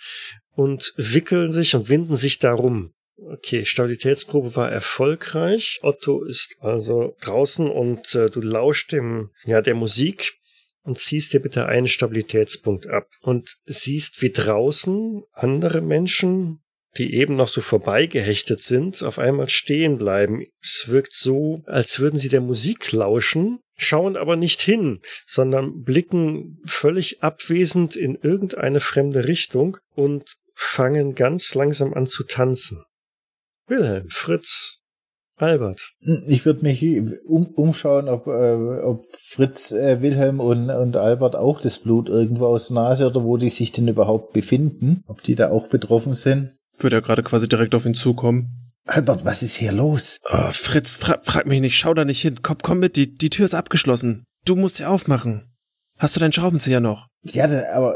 und 0.56 0.96
wickeln 0.98 1.52
sich 1.52 1.76
und 1.76 1.88
winden 1.88 2.16
sich 2.16 2.40
darum. 2.40 2.94
Okay, 3.20 3.66
Stabilitätsprobe 3.66 4.56
war 4.56 4.72
erfolgreich. 4.72 5.80
Otto 5.82 6.24
ist 6.24 6.58
also 6.60 7.16
draußen 7.22 7.68
und 7.68 8.14
äh, 8.14 8.30
du 8.30 8.42
lauscht 8.42 8.92
dem, 8.92 9.32
ja, 9.46 9.62
der 9.62 9.74
Musik 9.74 10.38
und 10.84 11.00
ziehst 11.00 11.34
dir 11.34 11.42
bitte 11.42 11.66
einen 11.66 11.88
Stabilitätspunkt 11.88 12.88
ab 12.88 13.10
und 13.22 13.58
siehst, 13.66 14.22
wie 14.22 14.32
draußen 14.32 15.24
andere 15.34 15.82
Menschen, 15.82 16.60
die 16.98 17.16
eben 17.16 17.36
noch 17.36 17.48
so 17.48 17.62
vorbeigehechtet 17.62 18.62
sind, 18.62 19.04
auf 19.04 19.20
einmal 19.20 19.50
stehen 19.50 19.98
bleiben. 19.98 20.44
Es 20.62 20.88
wirkt 20.88 21.14
so, 21.14 21.64
als 21.66 22.00
würden 22.00 22.20
sie 22.20 22.30
der 22.30 22.42
Musik 22.42 22.92
lauschen, 22.92 23.60
schauen 23.78 24.16
aber 24.16 24.36
nicht 24.36 24.62
hin, 24.62 25.02
sondern 25.26 25.84
blicken 25.84 26.60
völlig 26.66 27.24
abwesend 27.24 27.96
in 27.96 28.16
irgendeine 28.16 28.80
fremde 28.80 29.28
Richtung 29.28 29.78
und 29.96 30.36
fangen 30.54 31.16
ganz 31.16 31.54
langsam 31.54 31.94
an 31.94 32.08
zu 32.08 32.24
tanzen. 32.24 32.84
Wilhelm, 33.68 34.10
Fritz, 34.10 34.82
Albert. 35.38 35.94
Ich 36.28 36.46
würde 36.46 36.64
mich 36.64 36.84
um, 37.26 37.48
umschauen, 37.48 38.10
ob, 38.10 38.28
äh, 38.28 38.82
ob 38.82 39.06
Fritz, 39.18 39.72
äh, 39.72 40.02
Wilhelm 40.02 40.40
und, 40.40 40.70
und 40.70 40.98
Albert 40.98 41.36
auch 41.36 41.62
das 41.62 41.80
Blut 41.80 42.10
irgendwo 42.10 42.48
aus 42.48 42.70
der 42.70 42.76
Nase 42.76 43.08
oder 43.08 43.24
wo 43.24 43.38
die 43.38 43.50
sich 43.50 43.72
denn 43.72 43.88
überhaupt 43.88 44.34
befinden, 44.34 45.04
ob 45.08 45.22
die 45.22 45.36
da 45.36 45.50
auch 45.52 45.68
betroffen 45.68 46.14
sind. 46.14 46.54
Würde 46.78 46.98
ja 46.98 47.00
gerade 47.02 47.24
quasi 47.24 47.48
direkt 47.48 47.76
auf 47.76 47.86
ihn 47.86 47.94
zukommen. 47.94 48.60
Albert, 48.86 49.26
was 49.26 49.44
ist 49.44 49.56
hier 49.56 49.74
los? 49.74 50.18
Oh, 50.32 50.52
Fritz, 50.52 50.94
fra 50.94 51.20
frag 51.24 51.46
mich 51.46 51.62
nicht, 51.62 51.78
schau 51.78 51.94
da 51.94 52.06
nicht 52.06 52.22
hin. 52.22 52.40
Komm, 52.42 52.58
komm 52.64 52.80
mit, 52.80 52.96
die, 52.96 53.16
die 53.16 53.30
Tür 53.30 53.46
ist 53.46 53.56
abgeschlossen. 53.56 54.24
Du 54.46 54.56
musst 54.56 54.78
sie 54.78 54.86
aufmachen. 54.86 55.54
Hast 55.98 56.16
du 56.16 56.20
deinen 56.20 56.32
Schraubenzieher 56.32 56.80
noch? 56.80 57.08
Ja, 57.24 57.46
aber 57.74 57.96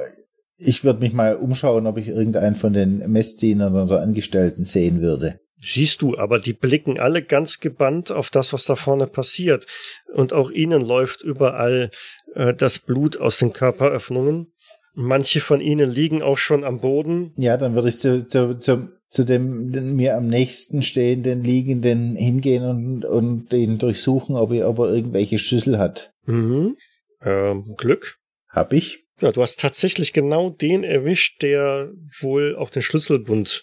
ich 0.58 0.84
würde 0.84 1.00
mich 1.00 1.14
mal 1.14 1.38
umschauen, 1.38 1.88
ob 1.88 1.98
ich 1.98 2.08
irgendeinen 2.08 2.56
von 2.56 2.74
den 2.74 3.00
Messdienern 3.12 3.76
oder 3.76 4.02
Angestellten 4.02 4.66
sehen 4.66 5.02
würde. 5.02 5.40
Siehst 5.64 6.02
du, 6.02 6.18
aber 6.18 6.40
die 6.40 6.54
blicken 6.54 7.00
alle 7.00 7.22
ganz 7.22 7.60
gebannt 7.60 8.12
auf 8.12 8.32
das, 8.32 8.52
was 8.52 8.66
da 8.66 8.76
vorne 8.76 9.06
passiert. 9.06 9.68
Und 10.12 10.34
auch 10.34 10.50
ihnen 10.50 10.82
läuft 10.82 11.22
überall 11.22 11.92
äh, 12.34 12.54
das 12.56 12.80
Blut 12.80 13.18
aus 13.18 13.38
den 13.38 13.54
Körperöffnungen. 13.54 14.52
Manche 14.96 15.40
von 15.40 15.62
ihnen 15.62 15.90
liegen 15.90 16.24
auch 16.24 16.38
schon 16.38 16.64
am 16.64 16.80
Boden. 16.82 17.32
Ja, 17.38 17.58
dann 17.58 17.76
würde 17.76 17.90
ich 17.90 18.00
zu, 18.00 18.26
zu, 18.26 18.58
zu, 18.58 18.90
zu 19.10 19.24
dem 19.24 19.72
den 19.72 19.96
mir 19.96 20.18
am 20.18 20.28
nächsten 20.28 20.82
stehenden 20.82 21.44
Liegenden 21.44 22.16
hingehen 22.16 22.64
und, 22.64 23.06
und 23.06 23.54
ihn 23.54 23.78
durchsuchen, 23.78 24.36
ob 24.36 24.52
er, 24.52 24.68
ob 24.68 24.80
er 24.80 24.94
irgendwelche 24.94 25.38
Schlüssel 25.38 25.78
hat. 25.78 26.12
Mhm. 26.26 26.76
Ähm, 27.22 27.76
Glück. 27.78 28.18
Hab 28.50 28.74
ich? 28.74 29.06
Ja, 29.22 29.32
du 29.32 29.44
hast 29.44 29.60
tatsächlich 29.60 30.12
genau 30.12 30.50
den 30.50 30.84
erwischt, 30.84 31.44
der 31.44 31.92
wohl 32.20 32.56
auch 32.56 32.72
den 32.72 32.82
Schlüsselbund 32.82 33.62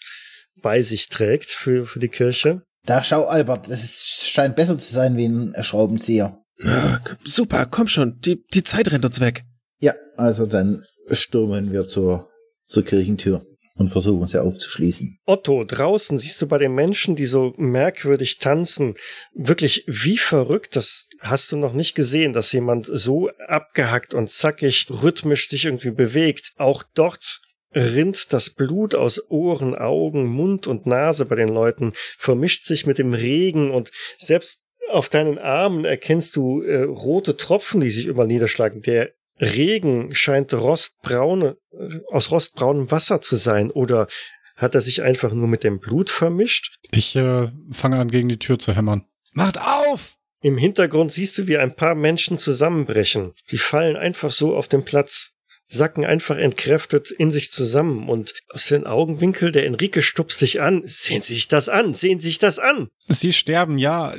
bei 0.62 0.82
sich 0.82 1.08
trägt 1.08 1.50
für, 1.50 1.86
für 1.86 1.98
die 1.98 2.08
Kirche. 2.08 2.62
Da 2.84 3.02
schau, 3.02 3.26
Albert, 3.26 3.68
das 3.68 3.84
ist, 3.84 4.28
scheint 4.28 4.56
besser 4.56 4.78
zu 4.78 4.92
sein 4.92 5.16
wie 5.16 5.26
ein 5.26 5.54
Schraubenzieher. 5.62 6.38
Ah, 6.64 6.98
super, 7.24 7.66
komm 7.66 7.88
schon, 7.88 8.18
die, 8.20 8.42
die 8.52 8.62
Zeit 8.62 8.90
rennt 8.90 9.04
uns 9.04 9.20
weg. 9.20 9.44
Ja, 9.80 9.94
also 10.16 10.46
dann 10.46 10.82
stürmen 11.12 11.72
wir 11.72 11.86
zur, 11.86 12.28
zur 12.64 12.84
Kirchentür. 12.84 13.44
und 13.78 13.88
versuchen 13.88 14.26
sie 14.26 14.42
aufzuschließen. 14.42 15.18
Otto, 15.24 15.64
draußen 15.64 16.18
siehst 16.18 16.42
du 16.42 16.48
bei 16.48 16.58
den 16.58 16.74
Menschen, 16.74 17.14
die 17.14 17.26
so 17.26 17.54
merkwürdig 17.56 18.38
tanzen, 18.38 18.94
wirklich 19.34 19.84
wie 19.86 20.18
verrückt, 20.18 20.74
das 20.74 21.08
hast 21.20 21.52
du 21.52 21.56
noch 21.56 21.72
nicht 21.72 21.94
gesehen, 21.94 22.32
dass 22.32 22.52
jemand 22.52 22.88
so 22.92 23.30
abgehackt 23.46 24.14
und 24.14 24.30
zackig 24.30 24.88
rhythmisch 24.90 25.48
sich 25.48 25.64
irgendwie 25.64 25.92
bewegt. 25.92 26.52
Auch 26.56 26.82
dort 26.94 27.40
rinnt 27.78 28.32
das 28.32 28.50
Blut 28.50 28.94
aus 28.94 29.30
Ohren, 29.30 29.74
Augen, 29.74 30.26
Mund 30.26 30.66
und 30.66 30.86
Nase 30.86 31.24
bei 31.24 31.36
den 31.36 31.48
Leuten, 31.48 31.92
vermischt 32.16 32.66
sich 32.66 32.86
mit 32.86 32.98
dem 32.98 33.14
Regen 33.14 33.70
und 33.70 33.90
selbst 34.16 34.64
auf 34.90 35.08
deinen 35.08 35.38
Armen 35.38 35.84
erkennst 35.84 36.34
du 36.36 36.62
äh, 36.62 36.82
rote 36.82 37.36
Tropfen, 37.36 37.80
die 37.80 37.90
sich 37.90 38.06
überall 38.06 38.26
niederschlagen. 38.26 38.82
Der 38.82 39.12
Regen 39.40 40.14
scheint 40.14 40.52
rostbraune, 40.54 41.56
äh, 41.72 41.98
aus 42.10 42.30
rostbraunem 42.30 42.90
Wasser 42.90 43.20
zu 43.20 43.36
sein 43.36 43.70
oder 43.70 44.08
hat 44.56 44.74
er 44.74 44.80
sich 44.80 45.02
einfach 45.02 45.32
nur 45.32 45.46
mit 45.46 45.62
dem 45.62 45.78
Blut 45.78 46.10
vermischt? 46.10 46.76
Ich 46.90 47.14
äh, 47.14 47.48
fange 47.70 47.98
an, 47.98 48.10
gegen 48.10 48.28
die 48.28 48.38
Tür 48.38 48.58
zu 48.58 48.74
hämmern. 48.74 49.04
Macht 49.32 49.60
auf! 49.60 50.14
Im 50.40 50.56
Hintergrund 50.56 51.12
siehst 51.12 51.36
du, 51.38 51.46
wie 51.48 51.58
ein 51.58 51.74
paar 51.74 51.94
Menschen 51.94 52.38
zusammenbrechen. 52.38 53.32
Die 53.50 53.58
fallen 53.58 53.96
einfach 53.96 54.30
so 54.30 54.56
auf 54.56 54.68
den 54.68 54.84
Platz 54.84 55.37
sacken 55.68 56.04
einfach 56.04 56.38
entkräftet 56.38 57.10
in 57.10 57.30
sich 57.30 57.52
zusammen 57.52 58.08
und 58.08 58.34
aus 58.48 58.68
den 58.68 58.86
Augenwinkel 58.86 59.52
der 59.52 59.66
Enrique 59.66 60.00
stupst 60.00 60.38
sich 60.38 60.60
an. 60.60 60.82
Sehen 60.84 61.22
Sie 61.22 61.34
sich 61.34 61.46
das 61.46 61.68
an, 61.68 61.94
sehen 61.94 62.18
Sie 62.18 62.28
sich 62.28 62.38
das 62.38 62.58
an. 62.58 62.88
Sie 63.06 63.32
sterben, 63.32 63.78
ja. 63.78 64.14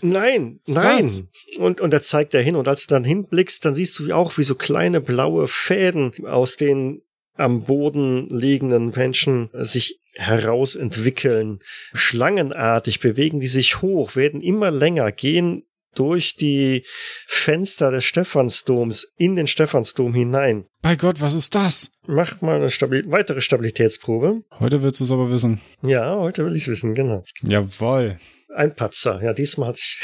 Nein, 0.00 0.60
nein. 0.66 1.04
Was? 1.04 1.24
Und, 1.58 1.80
und 1.80 1.92
er 1.92 2.02
zeigt 2.02 2.34
dahin 2.34 2.56
und 2.56 2.68
als 2.68 2.86
du 2.86 2.94
dann 2.94 3.04
hinblickst, 3.04 3.64
dann 3.64 3.74
siehst 3.74 3.98
du 3.98 4.12
auch 4.12 4.38
wie 4.38 4.42
so 4.44 4.54
kleine 4.54 5.00
blaue 5.00 5.48
Fäden 5.48 6.12
aus 6.26 6.56
den 6.56 7.02
am 7.34 7.64
Boden 7.64 8.28
liegenden 8.28 8.90
Menschen 8.90 9.50
sich 9.54 10.00
herausentwickeln. 10.14 11.60
Schlangenartig 11.94 13.00
bewegen 13.00 13.40
die 13.40 13.48
sich 13.48 13.80
hoch, 13.80 14.16
werden 14.16 14.40
immer 14.40 14.70
länger, 14.70 15.10
gehen 15.12 15.64
durch 15.94 16.36
die 16.36 16.84
Fenster 17.26 17.90
des 17.90 18.04
Stephansdoms 18.04 19.08
in 19.16 19.36
den 19.36 19.46
Stephansdom 19.46 20.14
hinein. 20.14 20.66
Bei 20.80 20.96
Gott, 20.96 21.20
was 21.20 21.34
ist 21.34 21.54
das? 21.54 21.90
Mach 22.06 22.40
mal 22.40 22.56
eine 22.56 22.70
Stabil 22.70 23.04
weitere 23.06 23.40
Stabilitätsprobe. 23.40 24.42
Heute 24.58 24.82
willst 24.82 25.00
du 25.00 25.04
es 25.04 25.12
aber 25.12 25.30
wissen. 25.30 25.60
Ja, 25.82 26.16
heute 26.16 26.44
will 26.44 26.56
ich 26.56 26.62
es 26.62 26.68
wissen, 26.68 26.94
genau. 26.94 27.24
Jawoll. 27.42 28.18
Ein 28.54 28.74
Patzer. 28.74 29.22
Ja, 29.22 29.32
diesmal 29.32 29.68
hat 29.68 29.78
ich 29.78 29.98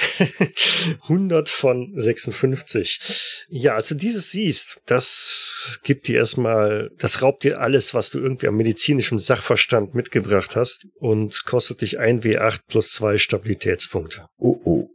100 1.02 1.48
von 1.48 1.92
56. 1.94 3.46
Ja, 3.50 3.74
als 3.74 3.88
du 3.88 3.94
dieses 3.94 4.30
siehst, 4.30 4.80
das 4.86 5.78
gibt 5.82 6.08
dir 6.08 6.16
erstmal, 6.16 6.90
das 6.98 7.20
raubt 7.20 7.44
dir 7.44 7.60
alles, 7.60 7.92
was 7.92 8.10
du 8.10 8.18
irgendwie 8.18 8.48
am 8.48 8.56
medizinischen 8.56 9.18
Sachverstand 9.18 9.94
mitgebracht 9.94 10.56
hast 10.56 10.86
und 10.94 11.44
kostet 11.44 11.82
dich 11.82 11.98
ein 11.98 12.22
W8 12.22 12.60
plus 12.68 12.92
zwei 12.92 13.18
Stabilitätspunkte. 13.18 14.26
Oh, 14.38 14.58
oh. 14.64 14.88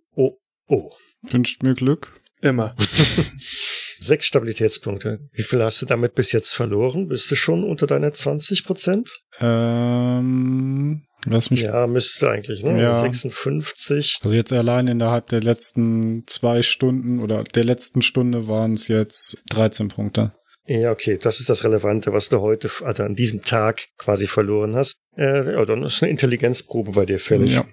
Oh. 0.67 0.89
Wünscht 1.21 1.63
mir 1.63 1.73
Glück. 1.73 2.12
Immer. 2.41 2.76
Sechs 3.99 4.26
Stabilitätspunkte. 4.26 5.19
Wie 5.32 5.43
viel 5.43 5.63
hast 5.63 5.82
du 5.82 5.86
damit 5.86 6.13
bis 6.13 6.34
jetzt 6.34 6.54
verloren? 6.54 7.08
Bist 7.08 7.32
du 7.32 7.36
schon 7.36 7.63
unter 7.63 7.88
deiner 7.88 8.12
20 8.12 8.65
Prozent? 8.65 9.10
Ähm, 9.39 11.04
lass 11.26 11.49
mich. 11.49 11.62
Ja, 11.62 11.88
müsste 11.88 12.30
eigentlich, 12.30 12.63
ne? 12.63 12.82
Ja. 12.82 12.99
56. 12.99 14.17
Also 14.21 14.36
jetzt 14.36 14.52
allein 14.52 14.89
innerhalb 14.89 15.30
der 15.30 15.39
letzten 15.39 16.23
zwei 16.28 16.63
Stunden 16.63 17.21
oder 17.21 17.45
der 17.45 17.63
letzten 17.63 18.02
Stunde 18.02 18.49
waren 18.49 18.73
es 18.73 18.89
jetzt 18.89 19.38
13 19.52 19.88
Punkte. 19.88 20.34
Ja, 20.65 20.91
okay, 20.91 21.17
das 21.21 21.39
ist 21.39 21.49
das 21.49 21.63
Relevante, 21.63 22.12
was 22.12 22.30
du 22.30 22.41
heute, 22.41 22.69
also 22.84 23.04
an 23.04 23.15
diesem 23.15 23.41
Tag 23.41 23.88
quasi 23.97 24.28
verloren 24.28 24.76
hast. 24.76 24.93
Äh, 25.17 25.54
ja, 25.54 25.65
dann 25.65 25.84
ist 25.84 26.02
eine 26.02 26.12
Intelligenzprobe 26.12 26.91
bei 26.91 27.06
dir 27.06 27.19
fällig. 27.19 27.52
Ja. 27.52 27.65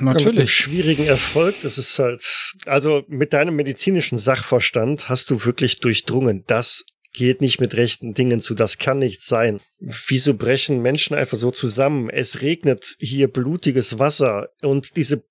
Natürlich. 0.00 0.52
Schwierigen 0.52 1.06
Erfolg. 1.06 1.56
Das 1.62 1.78
ist 1.78 1.98
halt, 1.98 2.24
also 2.66 3.04
mit 3.08 3.32
deinem 3.32 3.56
medizinischen 3.56 4.18
Sachverstand 4.18 5.08
hast 5.08 5.30
du 5.30 5.44
wirklich 5.44 5.80
durchdrungen. 5.80 6.44
Das 6.46 6.84
geht 7.12 7.40
nicht 7.40 7.60
mit 7.60 7.76
rechten 7.76 8.14
Dingen 8.14 8.40
zu. 8.40 8.54
Das 8.54 8.78
kann 8.78 8.98
nicht 8.98 9.22
sein. 9.22 9.60
Wieso 9.80 10.34
brechen 10.34 10.82
Menschen 10.82 11.16
einfach 11.16 11.36
so 11.36 11.50
zusammen? 11.50 12.10
Es 12.10 12.42
regnet 12.42 12.96
hier 13.00 13.28
blutiges 13.28 13.98
Wasser 13.98 14.50
und 14.62 14.96
diese 14.96 15.24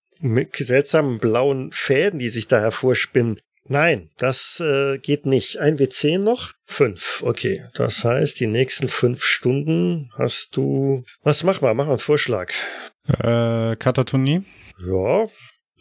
seltsamen 0.53 1.19
blauen 1.19 1.71
Fäden, 1.71 2.19
die 2.19 2.29
sich 2.29 2.47
da 2.47 2.59
hervorspinnen. 2.59 3.39
Nein, 3.69 4.09
das 4.17 4.61
äh, 4.61 4.97
geht 4.97 5.25
nicht. 5.25 5.57
Ein 5.57 5.77
W10 5.77 6.19
noch? 6.19 6.53
Fünf. 6.63 7.21
Okay. 7.25 7.61
Das 7.73 8.03
heißt, 8.05 8.39
die 8.39 8.47
nächsten 8.47 8.87
fünf 8.87 9.23
Stunden 9.25 10.09
hast 10.17 10.55
du. 10.55 11.03
Was 11.21 11.43
mach 11.43 11.59
mal? 11.61 11.73
Mach 11.73 11.85
mal 11.85 11.91
einen 11.91 11.99
Vorschlag. 11.99 12.53
Äh, 13.07 13.75
Katatonie? 13.77 14.43
Ja, 14.85 15.27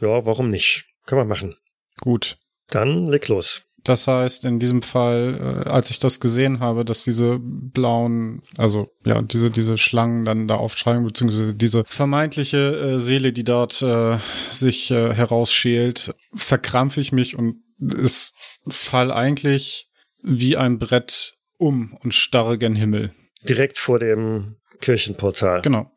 ja, 0.00 0.26
warum 0.26 0.50
nicht? 0.50 0.86
Kann 1.06 1.18
man 1.18 1.28
machen. 1.28 1.56
Gut. 2.00 2.38
Dann 2.68 3.08
leg 3.08 3.28
los. 3.28 3.62
Das 3.84 4.08
heißt, 4.08 4.44
in 4.44 4.58
diesem 4.58 4.82
Fall, 4.82 5.64
äh, 5.66 5.68
als 5.68 5.90
ich 5.90 6.00
das 6.00 6.18
gesehen 6.18 6.58
habe, 6.58 6.84
dass 6.84 7.04
diese 7.04 7.38
blauen, 7.40 8.42
also 8.58 8.90
ja, 9.04 9.22
diese, 9.22 9.50
diese 9.50 9.78
Schlangen 9.78 10.24
dann 10.24 10.48
da 10.48 10.56
aufschreiben, 10.56 11.04
beziehungsweise 11.04 11.54
diese 11.54 11.84
vermeintliche 11.84 12.94
äh, 12.96 12.98
Seele, 12.98 13.32
die 13.32 13.44
dort 13.44 13.80
äh, 13.82 14.18
sich 14.50 14.90
äh, 14.90 15.14
herausschält, 15.14 16.14
verkrampfe 16.34 17.00
ich 17.00 17.12
mich 17.12 17.38
und 17.38 17.62
es 17.80 18.34
fall 18.66 19.12
eigentlich 19.12 19.88
wie 20.22 20.56
ein 20.56 20.78
Brett 20.78 21.34
um 21.58 21.96
und 22.02 22.12
starre 22.12 22.58
gen 22.58 22.74
Himmel. 22.74 23.12
Direkt 23.48 23.78
vor 23.78 24.00
dem 24.00 24.56
Kirchenportal. 24.80 25.62
Genau. 25.62 25.92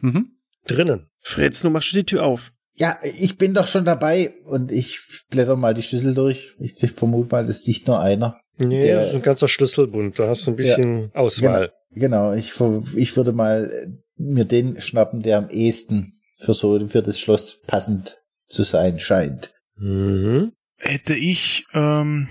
Mhm 0.00 0.39
drinnen. 0.66 1.10
Fritz, 1.20 1.62
nun 1.62 1.72
machst 1.72 1.92
du 1.92 1.96
die 1.96 2.04
Tür 2.04 2.24
auf. 2.24 2.52
Ja, 2.76 2.98
ich 3.02 3.36
bin 3.36 3.52
doch 3.52 3.68
schon 3.68 3.84
dabei 3.84 4.32
und 4.44 4.72
ich 4.72 5.00
blätter 5.28 5.56
mal 5.56 5.74
die 5.74 5.82
Schlüssel 5.82 6.14
durch. 6.14 6.54
Ich 6.58 6.74
vermute 6.92 7.30
mal, 7.30 7.44
das 7.44 7.58
ist 7.58 7.68
nicht 7.68 7.86
nur 7.86 8.00
einer. 8.00 8.40
Nee, 8.56 8.82
der, 8.82 8.96
das 8.96 9.08
ist 9.08 9.14
ein 9.14 9.22
ganzer 9.22 9.48
Schlüsselbund. 9.48 10.18
Da 10.18 10.28
hast 10.28 10.46
du 10.46 10.52
ein 10.52 10.56
bisschen 10.56 11.10
ja, 11.14 11.20
Auswahl. 11.20 11.72
Genau, 11.90 12.30
genau, 12.30 12.34
ich, 12.34 12.52
ich 12.96 13.16
würde 13.16 13.32
mal 13.32 13.70
mir 14.16 14.44
den 14.44 14.80
schnappen, 14.80 15.22
der 15.22 15.38
am 15.38 15.50
ehesten 15.50 16.20
für 16.38 16.54
so, 16.54 16.86
für 16.88 17.02
das 17.02 17.18
Schloss 17.18 17.62
passend 17.66 18.18
zu 18.46 18.62
sein 18.62 18.98
scheint. 18.98 19.54
Mhm. 19.76 20.52
Hätte 20.76 21.14
ich, 21.14 21.66
ähm, 21.74 22.28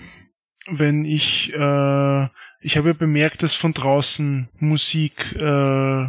wenn 0.69 1.05
ich, 1.05 1.53
äh, 1.53 2.23
ich 2.61 2.77
habe 2.77 2.89
ja 2.89 2.93
bemerkt, 2.93 3.43
dass 3.43 3.55
von 3.55 3.73
draußen 3.73 4.49
Musik 4.57 5.35
äh, 5.35 6.07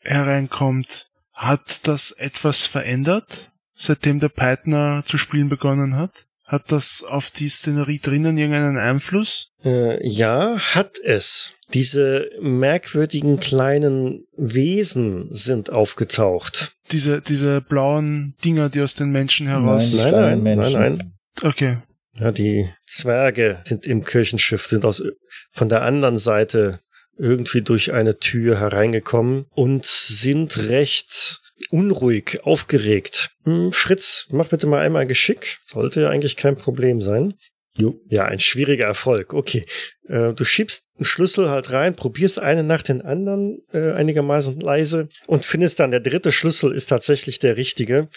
hereinkommt. 0.00 1.10
Hat 1.36 1.86
das 1.86 2.12
etwas 2.12 2.62
verändert, 2.62 3.52
seitdem 3.74 4.20
der 4.20 4.30
Peitner 4.30 5.04
zu 5.06 5.18
spielen 5.18 5.50
begonnen 5.50 5.96
hat? 5.96 6.26
Hat 6.44 6.72
das 6.72 7.04
auf 7.04 7.30
die 7.30 7.48
Szenerie 7.48 7.98
drinnen 7.98 8.38
irgendeinen 8.38 8.78
Einfluss? 8.78 9.50
Äh, 9.64 10.06
ja, 10.06 10.58
hat 10.58 10.98
es. 11.04 11.54
Diese 11.74 12.30
merkwürdigen 12.40 13.38
kleinen 13.40 14.24
Wesen 14.36 15.28
sind 15.34 15.70
aufgetaucht. 15.70 16.72
Diese, 16.92 17.20
diese 17.20 17.60
blauen 17.60 18.34
Dinger, 18.44 18.68
die 18.70 18.80
aus 18.80 18.94
den 18.94 19.10
Menschen 19.10 19.48
heraus. 19.48 19.94
Nein, 19.96 20.12
nein, 20.12 20.42
nein, 20.42 20.58
nein, 20.58 20.72
nein. 20.72 21.12
Okay. 21.42 21.78
Ja, 22.18 22.32
die 22.32 22.70
Zwerge 22.86 23.58
sind 23.64 23.84
im 23.84 24.04
Kirchenschiff, 24.04 24.66
sind 24.66 24.84
aus, 24.86 25.02
von 25.50 25.68
der 25.68 25.82
anderen 25.82 26.16
Seite 26.16 26.80
irgendwie 27.18 27.62
durch 27.62 27.92
eine 27.92 28.18
Tür 28.18 28.60
hereingekommen 28.60 29.46
und 29.54 29.86
sind 29.86 30.58
recht 30.68 31.40
unruhig, 31.70 32.40
aufgeregt. 32.44 33.30
Hm, 33.44 33.72
Fritz, 33.72 34.28
mach 34.30 34.48
bitte 34.48 34.66
mal 34.66 34.80
einmal 34.80 35.06
Geschick. 35.06 35.58
Sollte 35.66 36.02
ja 36.02 36.10
eigentlich 36.10 36.36
kein 36.36 36.56
Problem 36.56 37.00
sein. 37.00 37.34
Jo. 37.78 38.00
Ja, 38.08 38.24
ein 38.24 38.40
schwieriger 38.40 38.86
Erfolg. 38.86 39.34
Okay. 39.34 39.64
Äh, 40.08 40.32
du 40.32 40.44
schiebst 40.44 40.86
einen 40.96 41.04
Schlüssel 41.04 41.50
halt 41.50 41.72
rein, 41.72 41.94
probierst 41.94 42.38
einen 42.38 42.66
nach 42.66 42.82
den 42.82 43.02
anderen 43.02 43.60
äh, 43.72 43.92
einigermaßen 43.92 44.58
leise 44.60 45.08
und 45.26 45.44
findest 45.44 45.78
dann, 45.80 45.90
der 45.90 46.00
dritte 46.00 46.32
Schlüssel 46.32 46.72
ist 46.72 46.86
tatsächlich 46.86 47.38
der 47.38 47.56
richtige 47.58 48.08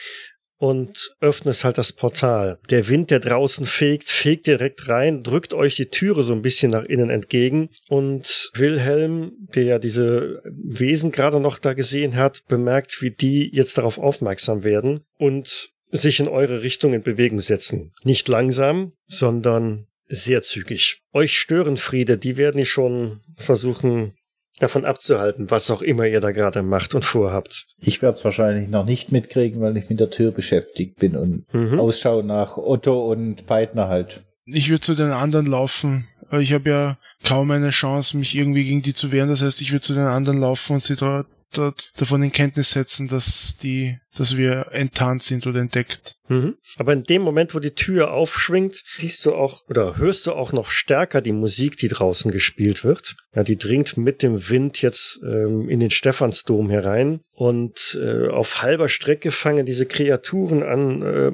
und 0.59 1.15
öffnest 1.21 1.63
halt 1.63 1.77
das 1.77 1.93
Portal. 1.93 2.59
Der 2.69 2.87
Wind, 2.87 3.09
der 3.09 3.19
draußen 3.19 3.65
fegt, 3.65 4.09
fegt 4.09 4.45
direkt 4.45 4.87
rein, 4.87 5.23
drückt 5.23 5.53
euch 5.53 5.75
die 5.75 5.87
Türe 5.87 6.21
so 6.21 6.33
ein 6.33 6.41
bisschen 6.41 6.71
nach 6.71 6.83
innen 6.83 7.09
entgegen 7.09 7.69
und 7.87 8.51
Wilhelm, 8.53 9.31
der 9.55 9.63
ja 9.63 9.79
diese 9.79 10.43
Wesen 10.43 11.11
gerade 11.11 11.39
noch 11.39 11.57
da 11.57 11.73
gesehen 11.73 12.15
hat, 12.15 12.43
bemerkt, 12.47 13.01
wie 13.01 13.11
die 13.11 13.49
jetzt 13.53 13.77
darauf 13.77 13.97
aufmerksam 13.97 14.63
werden 14.63 15.01
und 15.17 15.71
sich 15.91 16.19
in 16.19 16.27
eure 16.27 16.61
Richtung 16.61 16.93
in 16.93 17.01
Bewegung 17.01 17.39
setzen. 17.39 17.93
Nicht 18.03 18.27
langsam, 18.27 18.93
sondern 19.07 19.87
sehr 20.07 20.41
zügig. 20.41 21.01
Euch 21.13 21.37
stören 21.37 21.77
Friede, 21.77 22.17
die 22.17 22.35
werden 22.35 22.57
die 22.57 22.65
schon 22.65 23.21
versuchen 23.37 24.13
davon 24.59 24.85
abzuhalten, 24.85 25.49
was 25.49 25.71
auch 25.71 25.81
immer 25.81 26.05
ihr 26.05 26.21
da 26.21 26.31
gerade 26.31 26.61
macht 26.61 26.95
und 26.95 27.05
vorhabt. 27.05 27.65
Ich 27.79 28.01
werde 28.01 28.15
es 28.15 28.25
wahrscheinlich 28.25 28.69
noch 28.69 28.85
nicht 28.85 29.11
mitkriegen, 29.11 29.61
weil 29.61 29.77
ich 29.77 29.89
mit 29.89 29.99
der 29.99 30.09
Tür 30.09 30.31
beschäftigt 30.31 30.97
bin 30.97 31.15
und 31.15 31.45
mhm. 31.53 31.79
Ausschau 31.79 32.21
nach 32.21 32.57
Otto 32.57 33.11
und 33.11 33.47
Peitner 33.47 33.87
halt. 33.87 34.23
Ich 34.45 34.69
würde 34.69 34.81
zu 34.81 34.95
den 34.95 35.11
anderen 35.11 35.45
laufen, 35.45 36.07
ich 36.31 36.53
habe 36.53 36.69
ja 36.69 36.97
kaum 37.23 37.51
eine 37.51 37.71
Chance, 37.71 38.17
mich 38.17 38.35
irgendwie 38.35 38.63
gegen 38.63 38.81
die 38.81 38.93
zu 38.93 39.11
wehren. 39.11 39.29
Das 39.29 39.41
heißt, 39.41 39.61
ich 39.61 39.71
würde 39.71 39.81
zu 39.81 39.93
den 39.93 40.05
anderen 40.05 40.39
laufen 40.39 40.73
und 40.73 40.83
sie 40.83 40.95
dort 40.95 41.27
davon 41.57 42.23
in 42.23 42.31
Kenntnis 42.31 42.71
setzen, 42.71 43.07
dass 43.07 43.57
die, 43.57 43.97
dass 44.15 44.37
wir 44.37 44.67
enttarnt 44.71 45.23
sind 45.23 45.47
oder 45.47 45.59
entdeckt. 45.59 46.15
Mhm. 46.27 46.55
Aber 46.77 46.93
in 46.93 47.03
dem 47.03 47.21
Moment, 47.21 47.55
wo 47.55 47.59
die 47.59 47.75
Tür 47.75 48.11
aufschwingt, 48.11 48.83
siehst 48.97 49.25
du 49.25 49.33
auch 49.33 49.63
oder 49.67 49.97
hörst 49.97 50.27
du 50.27 50.33
auch 50.33 50.51
noch 50.51 50.69
stärker 50.69 51.21
die 51.21 51.33
Musik, 51.33 51.77
die 51.77 51.87
draußen 51.87 52.31
gespielt 52.31 52.83
wird. 52.83 53.15
Ja, 53.33 53.43
die 53.43 53.57
dringt 53.57 53.97
mit 53.97 54.21
dem 54.21 54.49
Wind 54.49 54.81
jetzt 54.81 55.19
ähm, 55.23 55.69
in 55.69 55.79
den 55.79 55.91
Stephansdom 55.91 56.69
herein 56.69 57.21
und 57.35 57.99
äh, 58.01 58.27
auf 58.27 58.61
halber 58.61 58.89
Strecke 58.89 59.31
fangen 59.31 59.65
diese 59.65 59.85
Kreaturen 59.85 60.63
an. 60.63 61.01
Äh, 61.01 61.31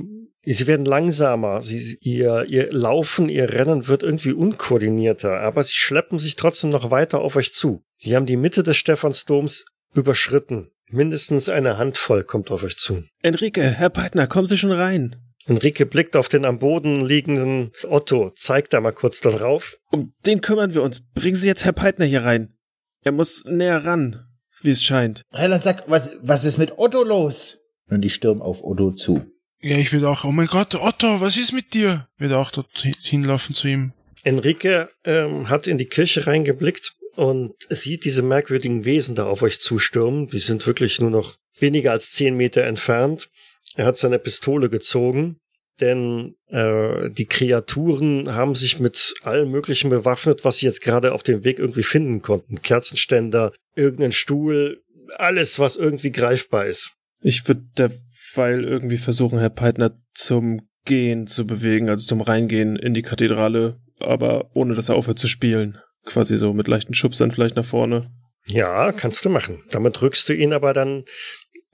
Sie 0.48 0.68
werden 0.68 0.86
langsamer, 0.86 1.64
sie, 1.64 1.98
ihr, 2.02 2.46
ihr 2.48 2.72
Laufen, 2.72 3.30
ihr 3.30 3.52
Rennen 3.52 3.88
wird 3.88 4.04
irgendwie 4.04 4.32
unkoordinierter, 4.32 5.40
aber 5.40 5.64
sie 5.64 5.74
schleppen 5.74 6.20
sich 6.20 6.36
trotzdem 6.36 6.70
noch 6.70 6.92
weiter 6.92 7.22
auf 7.22 7.36
euch 7.36 7.52
zu. 7.52 7.82
Sie 7.98 8.16
haben 8.16 8.28
die 8.28 8.38
Mitte 8.38 8.62
des 8.62 8.78
Stephansdoms 8.78 9.66
überschritten. 9.96 10.72
Mindestens 10.90 11.50
eine 11.50 11.78
Handvoll 11.78 12.24
kommt 12.24 12.52
auf 12.52 12.64
euch 12.64 12.78
zu. 12.78 13.04
Enrique, 13.22 13.62
Herr 13.62 13.90
Peitner, 13.90 14.28
kommen 14.28 14.48
Sie 14.48 14.58
schon 14.58 14.72
rein. 14.72 15.16
Enrique 15.48 15.86
blickt 15.86 16.16
auf 16.16 16.28
den 16.28 16.46
am 16.46 16.60
Boden 16.60 17.06
liegenden 17.06 17.72
Otto, 17.84 18.32
zeigt 18.36 18.74
da 18.74 18.82
mal 18.82 18.92
kurz 18.92 19.22
darauf. 19.22 19.78
Um 19.92 20.14
den 20.26 20.42
kümmern 20.42 20.74
wir 20.74 20.82
uns. 20.82 21.02
Bringen 21.14 21.36
Sie 21.36 21.48
jetzt 21.48 21.66
Herr 21.66 21.74
Peitner 21.74 22.06
hier 22.06 22.24
rein. 22.24 22.58
Er 23.04 23.12
muss 23.12 23.44
näher 23.46 23.86
ran, 23.86 24.26
wie 24.62 24.72
es 24.72 24.84
scheint. 24.84 25.22
Heiland, 25.34 25.62
sag, 25.62 25.84
was, 25.88 26.18
was 26.22 26.46
ist 26.46 26.58
mit 26.58 26.78
Otto 26.78 27.04
los? 27.04 27.60
Und 27.90 28.04
ich 28.04 28.16
stürm 28.16 28.42
auf 28.42 28.64
Otto 28.64 28.92
zu. 28.92 29.26
Ja, 29.62 29.78
ich 29.78 29.94
würde 29.94 30.10
auch, 30.10 30.24
oh 30.24 30.32
mein 30.32 30.48
Gott, 30.48 30.76
Otto, 30.76 31.22
was 31.22 31.38
ist 31.38 31.52
mit 31.52 31.74
dir? 31.74 32.08
Würde 32.18 32.38
auch 32.38 32.52
dort 32.52 32.70
hinlaufen 33.02 33.54
zu 33.54 33.68
ihm. 33.68 33.94
Enrique 34.24 34.90
ähm, 35.04 35.50
hat 35.50 35.68
in 35.68 35.78
die 35.78 35.86
Kirche 35.86 36.26
reingeblickt 36.26 36.96
und 37.16 37.54
sieht 37.70 38.06
diese 38.06 38.22
merkwürdigen 38.22 38.86
Wesen 38.86 39.16
da 39.16 39.26
auf 39.26 39.42
euch 39.42 39.60
zustürmen. 39.60 40.28
Die 40.28 40.40
sind 40.40 40.66
wirklich 40.68 41.00
nur 41.00 41.10
noch 41.10 41.36
weniger 41.60 41.92
als 41.92 42.12
zehn 42.12 42.36
Meter 42.36 42.64
entfernt. 42.64 43.30
Er 43.76 43.86
hat 43.86 43.98
seine 43.98 44.20
Pistole 44.20 44.70
gezogen, 44.70 45.38
denn 45.82 46.36
äh, 46.48 47.10
die 47.10 47.26
Kreaturen 47.26 48.34
haben 48.34 48.56
sich 48.56 48.80
mit 48.80 49.14
allem 49.24 49.52
Möglichen 49.52 49.90
bewaffnet, 49.90 50.46
was 50.46 50.58
sie 50.58 50.66
jetzt 50.66 50.82
gerade 50.82 51.14
auf 51.14 51.24
dem 51.24 51.44
Weg 51.44 51.60
irgendwie 51.60 51.84
finden 51.84 52.22
konnten. 52.22 52.62
Kerzenständer, 52.62 53.52
irgendein 53.76 54.12
Stuhl, 54.12 54.82
alles, 55.18 55.60
was 55.60 55.76
irgendwie 55.76 56.12
greifbar 56.12 56.66
ist. 56.66 56.94
Ich 57.22 57.48
würde 57.48 57.64
derweil 57.78 58.64
irgendwie 58.64 58.98
versuchen, 58.98 59.40
Herr 59.40 59.50
Peitner 59.50 59.98
zum 60.14 60.68
Gehen 60.86 61.28
zu 61.28 61.46
bewegen, 61.48 61.90
also 61.90 62.06
zum 62.06 62.22
Reingehen 62.22 62.76
in 62.76 62.94
die 62.94 63.02
Kathedrale, 63.02 63.80
aber 64.00 64.52
ohne 64.54 64.76
dass 64.76 64.90
er 64.90 64.96
aufhört 64.96 65.20
zu 65.20 65.28
spielen. 65.28 65.80
Quasi 66.06 66.38
so 66.38 66.54
mit 66.54 66.68
leichten 66.68 66.94
Schubsern 66.94 67.32
vielleicht 67.32 67.56
nach 67.56 67.66
vorne. 67.66 68.12
Ja, 68.46 68.92
kannst 68.92 69.26
du 69.26 69.30
machen. 69.30 69.64
Damit 69.72 70.02
rückst 70.02 70.30
du 70.30 70.34
ihn 70.34 70.54
aber 70.54 70.74
dann, 70.74 71.04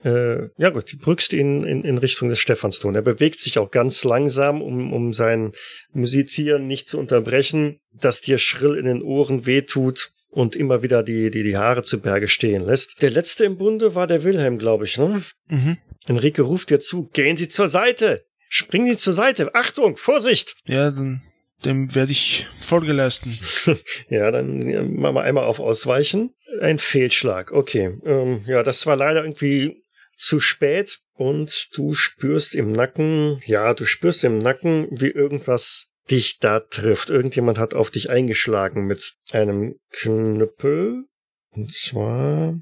äh, 0.04 0.48
ja 0.56 0.70
gut, 0.70 0.96
rückst 1.06 1.34
ihn 1.34 1.64
in, 1.64 1.84
in 1.84 1.98
Richtung 1.98 2.30
des 2.30 2.38
Stephansdom. 2.38 2.94
Er 2.94 3.02
bewegt 3.02 3.40
sich 3.40 3.58
auch 3.58 3.70
ganz 3.70 4.04
langsam, 4.04 4.62
um, 4.62 4.92
um 4.92 5.12
sein 5.12 5.52
Musizieren 5.92 6.66
nicht 6.66 6.88
zu 6.88 6.98
unterbrechen, 6.98 7.78
das 7.92 8.22
dir 8.22 8.38
schrill 8.38 8.76
in 8.76 8.86
den 8.86 9.02
Ohren 9.02 9.44
wehtut 9.44 10.10
und 10.30 10.56
immer 10.56 10.82
wieder 10.82 11.02
die, 11.02 11.30
die, 11.30 11.42
die 11.42 11.58
Haare 11.58 11.82
zu 11.82 12.00
Berge 12.00 12.26
stehen 12.26 12.64
lässt. 12.64 13.02
Der 13.02 13.10
letzte 13.10 13.44
im 13.44 13.58
Bunde 13.58 13.94
war 13.94 14.06
der 14.06 14.24
Wilhelm, 14.24 14.58
glaube 14.58 14.86
ich, 14.86 14.96
ne? 14.96 15.22
Mhm. 15.48 15.76
Enrique 16.06 16.40
ruft 16.40 16.70
dir 16.70 16.80
zu, 16.80 17.08
gehen 17.12 17.36
Sie 17.36 17.48
zur 17.48 17.68
Seite! 17.68 18.24
Springen 18.48 18.86
Sie 18.86 18.96
zur 18.96 19.12
Seite! 19.12 19.54
Achtung, 19.54 19.98
Vorsicht! 19.98 20.56
Ja, 20.66 20.90
dann 20.90 21.22
dem 21.64 21.94
werde 21.94 22.12
ich 22.12 22.48
Folge 22.60 22.92
leisten. 22.92 23.38
ja, 24.08 24.30
dann 24.30 24.94
machen 24.94 25.14
wir 25.14 25.22
einmal 25.22 25.44
auf 25.44 25.60
Ausweichen. 25.60 26.34
Ein 26.60 26.78
Fehlschlag. 26.78 27.52
Okay. 27.52 27.98
Ähm, 28.04 28.44
ja, 28.46 28.62
das 28.62 28.86
war 28.86 28.96
leider 28.96 29.22
irgendwie 29.22 29.82
zu 30.16 30.40
spät 30.40 31.00
und 31.14 31.68
du 31.74 31.94
spürst 31.94 32.54
im 32.54 32.72
Nacken, 32.72 33.40
ja, 33.44 33.74
du 33.74 33.84
spürst 33.84 34.24
im 34.24 34.38
Nacken, 34.38 34.88
wie 34.90 35.10
irgendwas 35.10 35.92
dich 36.10 36.38
da 36.38 36.60
trifft. 36.60 37.10
Irgendjemand 37.10 37.58
hat 37.58 37.74
auf 37.74 37.90
dich 37.90 38.10
eingeschlagen 38.10 38.86
mit 38.86 39.14
einem 39.32 39.76
Knüppel. 39.90 41.04
Und 41.50 41.72
zwar. 41.72 42.58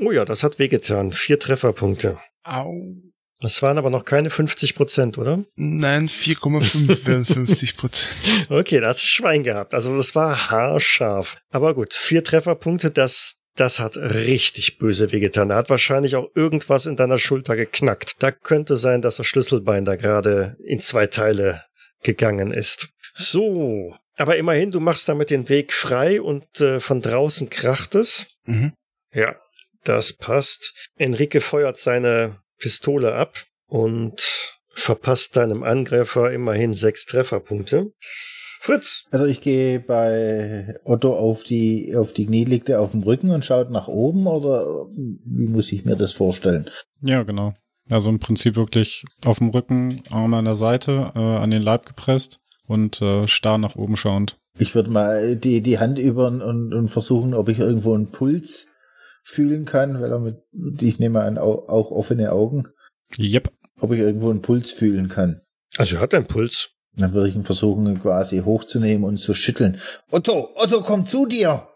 Oh 0.00 0.10
ja, 0.10 0.24
das 0.24 0.42
hat 0.42 0.58
wehgetan. 0.58 1.12
Vier 1.12 1.38
Trefferpunkte. 1.38 2.18
Au. 2.44 2.74
Das 3.42 3.60
waren 3.60 3.76
aber 3.76 3.90
noch 3.90 4.04
keine 4.04 4.30
50 4.30 4.76
Prozent, 4.76 5.18
oder? 5.18 5.44
Nein, 5.56 6.06
4,5 6.08 7.06
wären 7.06 7.24
50 7.24 7.76
Prozent. 7.76 8.14
Okay, 8.48 8.80
da 8.80 8.88
hast 8.88 9.02
du 9.02 9.06
Schwein 9.06 9.42
gehabt. 9.42 9.74
Also 9.74 9.96
das 9.96 10.14
war 10.14 10.50
haarscharf. 10.50 11.38
Aber 11.50 11.74
gut, 11.74 11.94
vier 11.94 12.22
Trefferpunkte, 12.22 12.90
das, 12.90 13.42
das 13.56 13.80
hat 13.80 13.96
richtig 13.96 14.78
böse 14.78 15.10
wehgetan. 15.10 15.48
Da 15.48 15.56
hat 15.56 15.70
wahrscheinlich 15.70 16.16
auch 16.16 16.28
irgendwas 16.34 16.86
in 16.86 16.96
deiner 16.96 17.18
Schulter 17.18 17.56
geknackt. 17.56 18.14
Da 18.18 18.30
könnte 18.30 18.76
sein, 18.76 19.02
dass 19.02 19.16
das 19.16 19.26
Schlüsselbein 19.26 19.84
da 19.84 19.96
gerade 19.96 20.56
in 20.64 20.80
zwei 20.80 21.06
Teile 21.06 21.64
gegangen 22.02 22.50
ist. 22.50 22.90
So, 23.14 23.96
aber 24.16 24.36
immerhin, 24.36 24.70
du 24.70 24.80
machst 24.80 25.08
damit 25.08 25.30
den 25.30 25.48
Weg 25.48 25.72
frei 25.72 26.20
und 26.20 26.60
äh, 26.60 26.80
von 26.80 27.00
draußen 27.00 27.50
kracht 27.50 27.94
es. 27.94 28.26
Mhm. 28.44 28.72
Ja, 29.12 29.34
das 29.84 30.12
passt. 30.12 30.88
Enrique 30.96 31.40
feuert 31.40 31.76
seine 31.76 32.41
Pistole 32.62 33.14
ab 33.14 33.34
und 33.66 34.22
verpasst 34.70 35.36
deinem 35.36 35.64
Angreifer 35.64 36.32
immerhin 36.32 36.72
sechs 36.72 37.04
Trefferpunkte. 37.06 37.92
Fritz. 38.60 39.06
Also 39.10 39.26
ich 39.26 39.40
gehe 39.40 39.80
bei 39.80 40.76
Otto 40.84 41.14
auf 41.14 41.42
die 41.42 41.96
auf 41.96 42.12
die 42.12 42.26
Knie, 42.26 42.44
liegt 42.44 42.68
er 42.68 42.80
auf 42.80 42.92
dem 42.92 43.02
Rücken 43.02 43.30
und 43.30 43.44
schaut 43.44 43.70
nach 43.70 43.88
oben 43.88 44.28
oder 44.28 44.86
wie 44.94 45.48
muss 45.48 45.72
ich 45.72 45.84
mir 45.84 45.96
das 45.96 46.12
vorstellen? 46.12 46.70
Ja, 47.00 47.24
genau. 47.24 47.54
Also 47.90 48.08
im 48.08 48.20
Prinzip 48.20 48.54
wirklich 48.54 49.04
auf 49.24 49.38
dem 49.38 49.48
Rücken, 49.48 50.00
Arm 50.10 50.32
an 50.34 50.44
der 50.44 50.54
Seite, 50.54 51.10
äh, 51.16 51.18
an 51.18 51.50
den 51.50 51.62
Leib 51.62 51.86
gepresst 51.86 52.38
und 52.68 53.02
äh, 53.02 53.26
starr 53.26 53.58
nach 53.58 53.74
oben 53.74 53.96
schauend. 53.96 54.38
Ich 54.56 54.76
würde 54.76 54.90
mal 54.90 55.34
die 55.34 55.60
die 55.60 55.80
Hand 55.80 55.98
über 55.98 56.28
und, 56.28 56.72
und 56.72 56.88
versuchen, 56.88 57.34
ob 57.34 57.48
ich 57.48 57.58
irgendwo 57.58 57.94
einen 57.94 58.12
Puls 58.12 58.71
fühlen 59.22 59.64
kann, 59.64 60.00
weil 60.00 60.10
er 60.10 60.18
mit, 60.18 60.36
ich 60.82 60.98
nehme 60.98 61.22
an, 61.22 61.38
auch, 61.38 61.68
auch 61.68 61.90
offene 61.90 62.32
Augen. 62.32 62.68
Yep. 63.18 63.50
Ob 63.80 63.92
ich 63.92 64.00
irgendwo 64.00 64.30
einen 64.30 64.42
Puls 64.42 64.70
fühlen 64.70 65.08
kann. 65.08 65.40
Also 65.76 65.96
er 65.96 66.02
hat 66.02 66.14
einen 66.14 66.26
Puls. 66.26 66.70
Dann 66.94 67.14
würde 67.14 67.28
ich 67.28 67.34
ihn 67.34 67.44
versuchen, 67.44 68.00
quasi 68.00 68.40
hochzunehmen 68.40 69.04
und 69.04 69.16
zu 69.16 69.32
schütteln. 69.32 69.78
Otto, 70.10 70.50
Otto, 70.56 70.82
komm 70.82 71.06
zu 71.06 71.26
dir! 71.26 71.66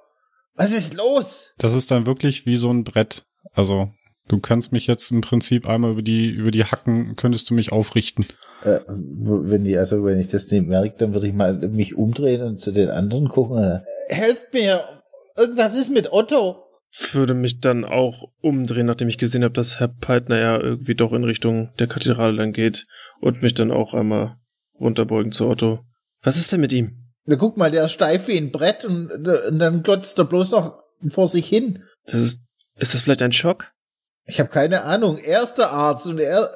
Was 0.55 0.76
ist 0.76 0.94
los? 0.94 1.55
Das 1.59 1.74
ist 1.74 1.90
dann 1.90 2.07
wirklich 2.07 2.47
wie 2.47 2.57
so 2.57 2.70
ein 2.70 2.84
Brett. 2.84 3.24
Also, 3.53 3.90
du 4.28 4.40
kannst 4.40 4.72
mich 4.72 4.86
jetzt 4.86 5.11
im 5.11 5.20
Prinzip 5.20 5.68
einmal 5.68 5.92
über 5.92 6.03
die, 6.03 6.28
über 6.28 6.51
die 6.51 6.64
Hacken, 6.64 7.16
könntest 7.16 7.49
du 7.49 7.55
mich 7.55 7.72
aufrichten. 7.72 8.26
Äh, 8.62 8.80
wenn 8.88 9.64
die, 9.64 9.76
also 9.76 10.05
wenn 10.05 10.18
ich 10.18 10.28
das 10.28 10.51
nicht 10.51 10.66
merke, 10.66 10.97
dann 10.99 11.14
würde 11.14 11.28
ich 11.28 11.34
mal 11.34 11.55
mich 11.55 11.94
umdrehen 11.94 12.42
und 12.42 12.57
zu 12.57 12.72
den 12.72 12.88
anderen 12.88 13.28
gucken. 13.28 13.82
Helft 14.09 14.53
mir! 14.53 14.84
Irgendwas 15.36 15.74
ist 15.76 15.90
mit 15.90 16.12
Otto! 16.12 16.66
Würde 17.12 17.34
mich 17.34 17.61
dann 17.61 17.84
auch 17.84 18.30
umdrehen, 18.40 18.86
nachdem 18.86 19.09
ich 19.09 19.18
gesehen 19.18 19.44
habe, 19.44 19.55
dass 19.55 19.80
Herr 19.80 19.88
Peitner 19.88 20.38
ja 20.38 20.61
irgendwie 20.61 20.94
doch 20.94 21.12
in 21.12 21.24
Richtung 21.24 21.72
der 21.78 21.88
Kathedrale 21.88 22.36
dann 22.36 22.53
geht 22.53 22.86
und 23.20 23.42
mich 23.42 23.55
dann 23.55 23.70
auch 23.70 23.94
einmal 23.94 24.36
runterbeugen 24.78 25.32
zu 25.32 25.47
Otto. 25.47 25.80
Was 26.22 26.36
ist 26.36 26.53
denn 26.53 26.61
mit 26.61 26.72
ihm? 26.72 26.99
Na 27.24 27.36
guck 27.36 27.57
mal, 27.57 27.70
der 27.70 27.84
ist 27.84 27.92
steif 27.92 28.28
wie 28.28 28.38
ein 28.38 28.53
Brett 28.53 28.84
und, 28.84 29.11
und 29.11 29.59
dann 29.59 29.82
glotzt 29.82 30.18
er 30.18 30.24
bloß 30.24 30.53
noch 30.53 30.82
vor 31.11 31.28
sich 31.28 31.49
hin. 31.49 31.82
Das 32.07 32.20
ist, 32.20 32.40
ist 32.76 32.94
das 32.94 33.03
vielleicht 33.03 33.22
ein 33.22 33.32
Schock? 33.32 33.72
Ich 34.24 34.40
habe 34.40 34.49
keine 34.49 34.84
Ahnung. 34.84 35.18
Er 35.18 35.42
ist 35.42 35.55
der 35.55 35.70
Arzt 35.70 36.07
und 36.07 36.18
er, 36.18 36.51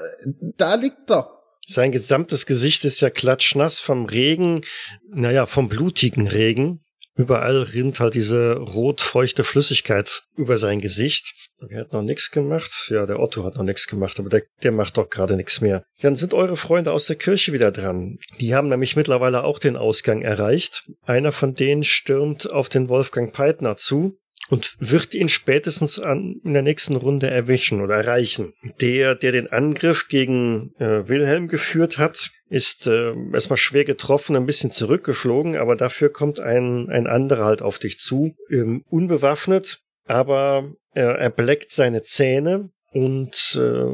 da 0.57 0.75
liegt 0.75 1.11
er. 1.11 1.31
Sein 1.67 1.93
gesamtes 1.93 2.47
Gesicht 2.47 2.85
ist 2.85 3.01
ja 3.01 3.11
klatschnass 3.11 3.79
vom 3.79 4.07
Regen, 4.07 4.61
naja, 5.09 5.47
vom 5.47 5.69
blutigen 5.69 6.27
Regen. 6.27 6.83
Überall 7.17 7.63
rinnt 7.63 8.01
halt 8.01 8.15
diese 8.15 8.57
rotfeuchte 8.57 9.45
Flüssigkeit 9.45 10.23
über 10.37 10.59
sein 10.59 10.81
Gesicht. 10.81 11.35
Er 11.69 11.81
hat 11.81 11.93
noch 11.93 12.03
nichts 12.03 12.31
gemacht. 12.31 12.89
Ja, 12.91 13.05
der 13.05 13.21
Otto 13.21 13.45
hat 13.45 13.57
noch 13.57 13.65
nichts 13.65 13.87
gemacht, 13.87 14.19
aber 14.19 14.29
der, 14.29 14.43
der 14.63 14.73
macht 14.73 14.97
doch 14.97 15.11
gerade 15.11 15.37
nichts 15.37 15.61
mehr. 15.61 15.83
Dann 16.01 16.17
sind 16.17 16.33
eure 16.33 16.57
Freunde 16.57 16.93
aus 16.93 17.07
der 17.07 17.17
Kirche 17.17 17.53
wieder 17.53 17.73
dran. 17.73 18.19
Die 18.39 18.55
haben 18.55 18.69
nämlich 18.69 18.97
mittlerweile 18.97 19.45
auch 19.45 19.59
den 19.59 19.77
Ausgang 19.77 20.23
erreicht. 20.23 20.85
Einer 21.05 21.33
von 21.33 21.55
denen 21.55 21.85
stürmt 21.85 22.51
auf 22.51 22.69
den 22.69 22.89
Wolfgang 22.89 23.33
Peitner 23.33 23.77
zu 23.77 24.17
und 24.49 24.77
wird 24.81 25.15
ihn 25.15 25.29
spätestens 25.29 26.01
an, 26.01 26.41
in 26.45 26.55
der 26.55 26.63
nächsten 26.63 26.97
Runde 26.97 27.29
erwischen 27.29 27.81
oder 27.81 27.95
erreichen. 27.95 28.53
Der, 28.81 29.15
der 29.15 29.33
den 29.33 29.49
Angriff 29.49 30.09
gegen 30.09 30.75
äh, 30.79 31.09
Wilhelm 31.09 31.49
geführt 31.49 31.99
hat, 31.99 32.31
ist 32.49 32.87
äh, 32.87 33.13
erstmal 33.33 33.57
schwer 33.57 33.85
getroffen, 33.85 34.37
ein 34.37 34.47
bisschen 34.47 34.73
zurückgeflogen, 34.73 35.57
aber 35.57 35.77
dafür 35.77 36.13
kommt 36.13 36.41
ein, 36.41 36.89
ein 36.91 37.07
anderer 37.07 37.45
halt 37.45 37.63
auf 37.63 37.79
dich 37.79 37.99
zu, 37.99 38.35
ähm, 38.51 38.85
unbewaffnet, 38.89 39.81
aber 40.07 40.69
äh, 40.95 41.03
er 41.03 41.31
bleckt 41.31 41.71
seine 41.71 42.03
Zähne 42.03 42.71
und 42.93 43.57
äh, 43.57 43.87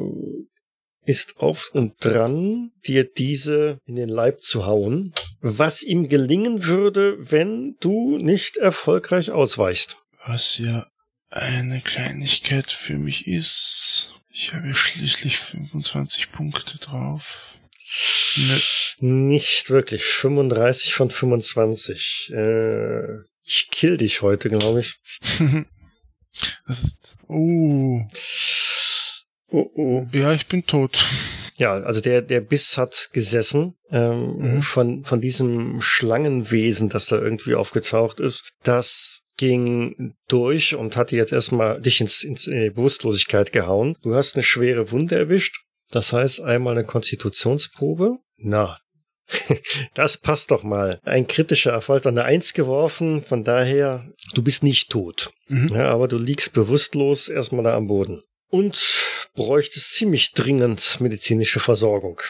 ist 1.05 1.39
auf 1.39 1.71
und 1.73 2.05
dran, 2.05 2.73
dir 2.87 3.05
diese 3.05 3.79
in 3.87 3.95
den 3.95 4.09
Leib 4.09 4.41
zu 4.41 4.67
hauen, 4.67 5.13
was 5.41 5.83
ihm 5.83 6.09
gelingen 6.09 6.65
würde, 6.67 7.17
wenn 7.31 7.77
du 7.81 8.19
nicht 8.19 8.57
erfolgreich 8.57 9.31
ausweichst. 9.31 9.99
Was 10.27 10.59
ja 10.59 10.87
eine 11.31 11.81
Kleinigkeit 11.81 12.73
für 12.73 12.99
mich 12.99 13.27
ist. 13.29 14.13
Ich 14.29 14.53
habe 14.53 14.75
schließlich 14.75 15.39
25 15.39 16.33
Punkte 16.33 16.79
drauf. 16.79 17.57
Ne. 18.37 18.61
Nicht 18.99 19.71
wirklich. 19.71 20.03
35 20.03 20.95
von 20.95 21.11
25. 21.11 22.33
Äh, 22.35 23.19
ich 23.45 23.69
kill 23.71 23.97
dich 23.97 24.23
heute, 24.23 24.49
glaube 24.49 24.81
ich. 24.81 24.97
das 26.67 26.83
ist, 26.83 27.17
oh. 27.29 28.03
Oh, 29.49 29.71
oh. 29.75 30.07
Ja, 30.13 30.33
ich 30.33 30.49
bin 30.49 30.67
tot. 30.67 31.07
Ja, 31.57 31.75
also 31.75 32.01
der, 32.01 32.21
der 32.21 32.41
Biss 32.41 32.77
hat 32.77 33.11
gesessen 33.13 33.77
ähm, 33.91 34.39
mhm. 34.39 34.63
von, 34.63 35.05
von 35.05 35.21
diesem 35.21 35.81
Schlangenwesen, 35.81 36.89
das 36.89 37.07
da 37.07 37.17
irgendwie 37.17 37.55
aufgetaucht 37.55 38.21
ist. 38.21 38.51
Das 38.65 39.26
ging 39.37 40.15
durch 40.29 40.75
und 40.75 40.97
hatte 40.97 41.17
jetzt 41.17 41.33
erstmal 41.33 41.81
dich 41.81 42.01
ins, 42.01 42.23
ins 42.23 42.47
äh, 42.49 42.71
Bewusstlosigkeit 42.71 43.53
gehauen. 43.53 43.97
Du 44.03 44.15
hast 44.15 44.35
eine 44.35 44.43
schwere 44.43 44.91
Wunde 44.91 45.17
erwischt. 45.17 45.59
Das 45.91 46.13
heißt 46.13 46.41
einmal 46.41 46.77
eine 46.77 46.87
Konstitutionsprobe. 46.87 48.19
Na, 48.39 48.79
das 49.95 50.19
passt 50.19 50.51
doch 50.51 50.63
mal. 50.63 51.01
Ein 51.03 51.27
kritischer 51.27 51.73
Erfolg 51.73 52.07
an 52.07 52.15
der 52.15 52.25
Eins 52.25 52.55
geworfen, 52.55 53.23
von 53.23 53.45
daher, 53.45 54.11
du 54.35 54.43
bist 54.43 54.63
nicht 54.63 54.91
tot. 54.91 55.33
Mhm. 55.49 55.71
Ja, 55.75 55.91
aber 55.91 56.09
du 56.09 56.19
liegst 56.19 56.53
bewusstlos 56.53 57.29
erstmal 57.29 57.65
da 57.65 57.75
am 57.77 57.87
Boden. 57.87 58.23
Und 58.49 59.31
bräuchtest 59.35 59.95
ziemlich 59.95 60.33
dringend 60.33 61.01
medizinische 61.01 61.61
Versorgung. 61.61 62.21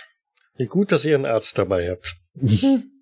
Wie 0.56 0.64
gut, 0.64 0.90
dass 0.90 1.04
ihr 1.04 1.14
einen 1.14 1.26
Arzt 1.26 1.58
dabei 1.58 1.90
habt. 1.90 2.14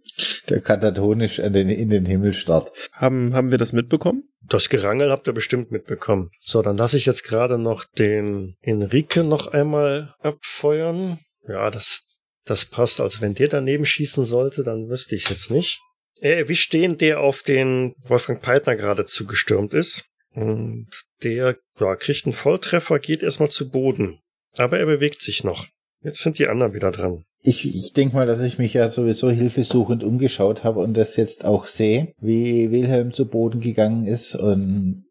Der 0.48 0.60
katatonisch 0.60 1.38
in 1.38 1.52
den, 1.52 1.68
in 1.68 1.90
den 1.90 2.06
Himmel 2.06 2.32
starrt. 2.32 2.70
Haben, 2.92 3.34
haben 3.34 3.50
wir 3.50 3.58
das 3.58 3.72
mitbekommen? 3.72 4.28
Das 4.46 4.68
Gerangel 4.68 5.10
habt 5.10 5.26
ihr 5.26 5.32
bestimmt 5.32 5.70
mitbekommen. 5.70 6.30
So, 6.42 6.62
dann 6.62 6.76
lasse 6.76 6.96
ich 6.96 7.06
jetzt 7.06 7.24
gerade 7.24 7.58
noch 7.58 7.84
den 7.84 8.56
Enrique 8.60 9.24
noch 9.24 9.48
einmal 9.48 10.14
abfeuern. 10.20 11.18
Ja, 11.48 11.70
das, 11.70 12.02
das 12.44 12.66
passt. 12.66 13.00
Also 13.00 13.20
wenn 13.20 13.34
der 13.34 13.48
daneben 13.48 13.84
schießen 13.84 14.24
sollte, 14.24 14.62
dann 14.62 14.88
wüsste 14.88 15.16
ich 15.16 15.24
es 15.24 15.30
jetzt 15.30 15.50
nicht. 15.50 15.80
Er 16.20 16.38
erwischt 16.38 16.72
den, 16.72 16.98
der 16.98 17.20
auf 17.20 17.42
den 17.42 17.94
Wolfgang 18.06 18.40
Peitner 18.40 18.76
gerade 18.76 19.04
zugestürmt 19.04 19.74
ist. 19.74 20.04
Und 20.30 20.88
der 21.22 21.56
ja, 21.78 21.96
kriegt 21.96 22.26
einen 22.26 22.32
Volltreffer, 22.32 22.98
geht 22.98 23.22
erstmal 23.22 23.50
zu 23.50 23.68
Boden. 23.70 24.20
Aber 24.56 24.78
er 24.78 24.86
bewegt 24.86 25.22
sich 25.22 25.44
noch. 25.44 25.66
Jetzt 26.04 26.20
sind 26.20 26.38
die 26.38 26.48
anderen 26.48 26.74
wieder 26.74 26.90
dran. 26.90 27.24
Ich, 27.40 27.74
ich 27.74 27.94
denke 27.94 28.14
mal, 28.14 28.26
dass 28.26 28.42
ich 28.42 28.58
mich 28.58 28.74
ja 28.74 28.90
sowieso 28.90 29.30
hilfesuchend 29.30 30.04
umgeschaut 30.04 30.62
habe 30.62 30.80
und 30.80 30.94
das 30.94 31.16
jetzt 31.16 31.46
auch 31.46 31.64
sehe, 31.64 32.12
wie 32.20 32.70
Wilhelm 32.70 33.12
zu 33.12 33.26
Boden 33.26 33.60
gegangen 33.60 34.06
ist 34.06 34.34
und 34.34 35.06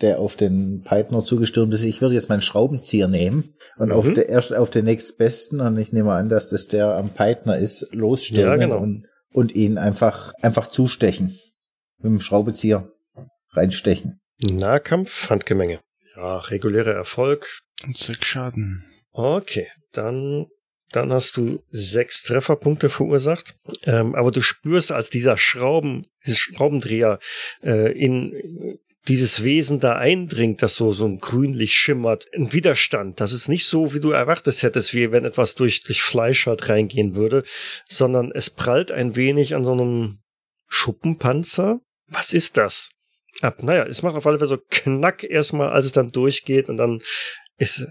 der 0.00 0.18
auf 0.18 0.34
den 0.34 0.82
Peitner 0.82 1.24
zugestürmt 1.24 1.72
ist. 1.72 1.84
Ich 1.84 2.00
würde 2.00 2.16
jetzt 2.16 2.28
meinen 2.28 2.42
Schraubenzieher 2.42 3.06
nehmen 3.06 3.54
und 3.76 3.88
mhm. 3.88 3.94
auf 3.94 4.12
der 4.12 4.28
erst 4.28 4.52
auf 4.52 4.70
den 4.70 4.84
nächstbesten, 4.84 5.60
und 5.60 5.78
ich 5.78 5.92
nehme 5.92 6.12
an, 6.12 6.28
dass 6.28 6.48
das 6.48 6.66
der 6.66 6.96
am 6.96 7.10
Peitner 7.10 7.56
ist, 7.58 7.94
losstürmen 7.94 8.60
ja, 8.60 8.66
genau. 8.66 8.80
und, 8.80 9.06
und 9.32 9.54
ihn 9.54 9.78
einfach, 9.78 10.32
einfach 10.42 10.66
zustechen. 10.66 11.38
Mit 11.98 12.12
dem 12.12 12.20
Schraubenzieher 12.20 12.90
reinstechen. 13.50 14.20
Nahkampf, 14.50 15.30
Handgemenge. 15.30 15.78
Ja, 16.16 16.38
regulärer 16.38 16.94
Erfolg. 16.94 17.60
Und 17.84 17.96
sechs 17.96 18.26
Schaden. 18.26 18.84
Okay, 19.12 19.68
dann, 19.92 20.46
dann 20.90 21.12
hast 21.12 21.36
du 21.36 21.62
sechs 21.70 22.22
Trefferpunkte 22.22 22.88
verursacht. 22.88 23.54
Ähm, 23.84 24.14
aber 24.14 24.30
du 24.30 24.40
spürst, 24.40 24.92
als 24.92 25.10
dieser 25.10 25.36
Schrauben, 25.36 26.06
dieses 26.24 26.40
Schraubendreher 26.40 27.18
äh, 27.62 27.92
in 27.92 28.78
dieses 29.08 29.42
Wesen 29.42 29.80
da 29.80 29.96
eindringt, 29.96 30.62
das 30.62 30.76
so, 30.76 30.92
so 30.92 31.06
ein 31.06 31.18
grünlich 31.18 31.74
schimmert, 31.74 32.26
ein 32.34 32.52
Widerstand. 32.52 33.20
Das 33.20 33.32
ist 33.32 33.48
nicht 33.48 33.66
so, 33.66 33.94
wie 33.94 34.00
du 34.00 34.10
erwartet 34.10 34.62
hättest, 34.62 34.94
wie 34.94 35.10
wenn 35.10 35.24
etwas 35.24 35.54
durch, 35.56 35.80
durch 35.80 36.02
Fleisch 36.02 36.46
halt 36.46 36.68
reingehen 36.68 37.16
würde, 37.16 37.42
sondern 37.86 38.30
es 38.32 38.50
prallt 38.50 38.92
ein 38.92 39.16
wenig 39.16 39.54
an 39.54 39.64
so 39.64 39.72
einem 39.72 40.20
Schuppenpanzer. 40.68 41.80
Was 42.06 42.32
ist 42.32 42.56
das? 42.56 42.90
Ab. 43.40 43.62
Naja, 43.62 43.84
es 43.86 44.02
macht 44.02 44.14
auf 44.14 44.26
alle 44.26 44.38
Fälle 44.38 44.48
so 44.48 44.58
knack 44.70 45.24
erstmal, 45.24 45.70
als 45.70 45.86
es 45.86 45.92
dann 45.92 46.10
durchgeht 46.10 46.68
und 46.68 46.76
dann 46.76 47.00
ist 47.58 47.86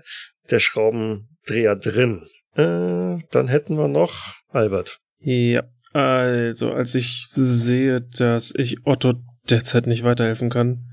der 0.51 0.59
Schraubendreher 0.59 1.75
drin. 1.75 2.23
Äh, 2.55 3.17
dann 3.31 3.47
hätten 3.47 3.77
wir 3.77 3.87
noch 3.87 4.35
Albert. 4.49 4.99
Ja, 5.19 5.63
also 5.93 6.71
als 6.71 6.95
ich 6.95 7.27
sehe, 7.29 8.01
dass 8.01 8.53
ich 8.55 8.85
Otto 8.85 9.13
derzeit 9.49 9.87
nicht 9.87 10.03
weiterhelfen 10.03 10.49
kann, 10.49 10.85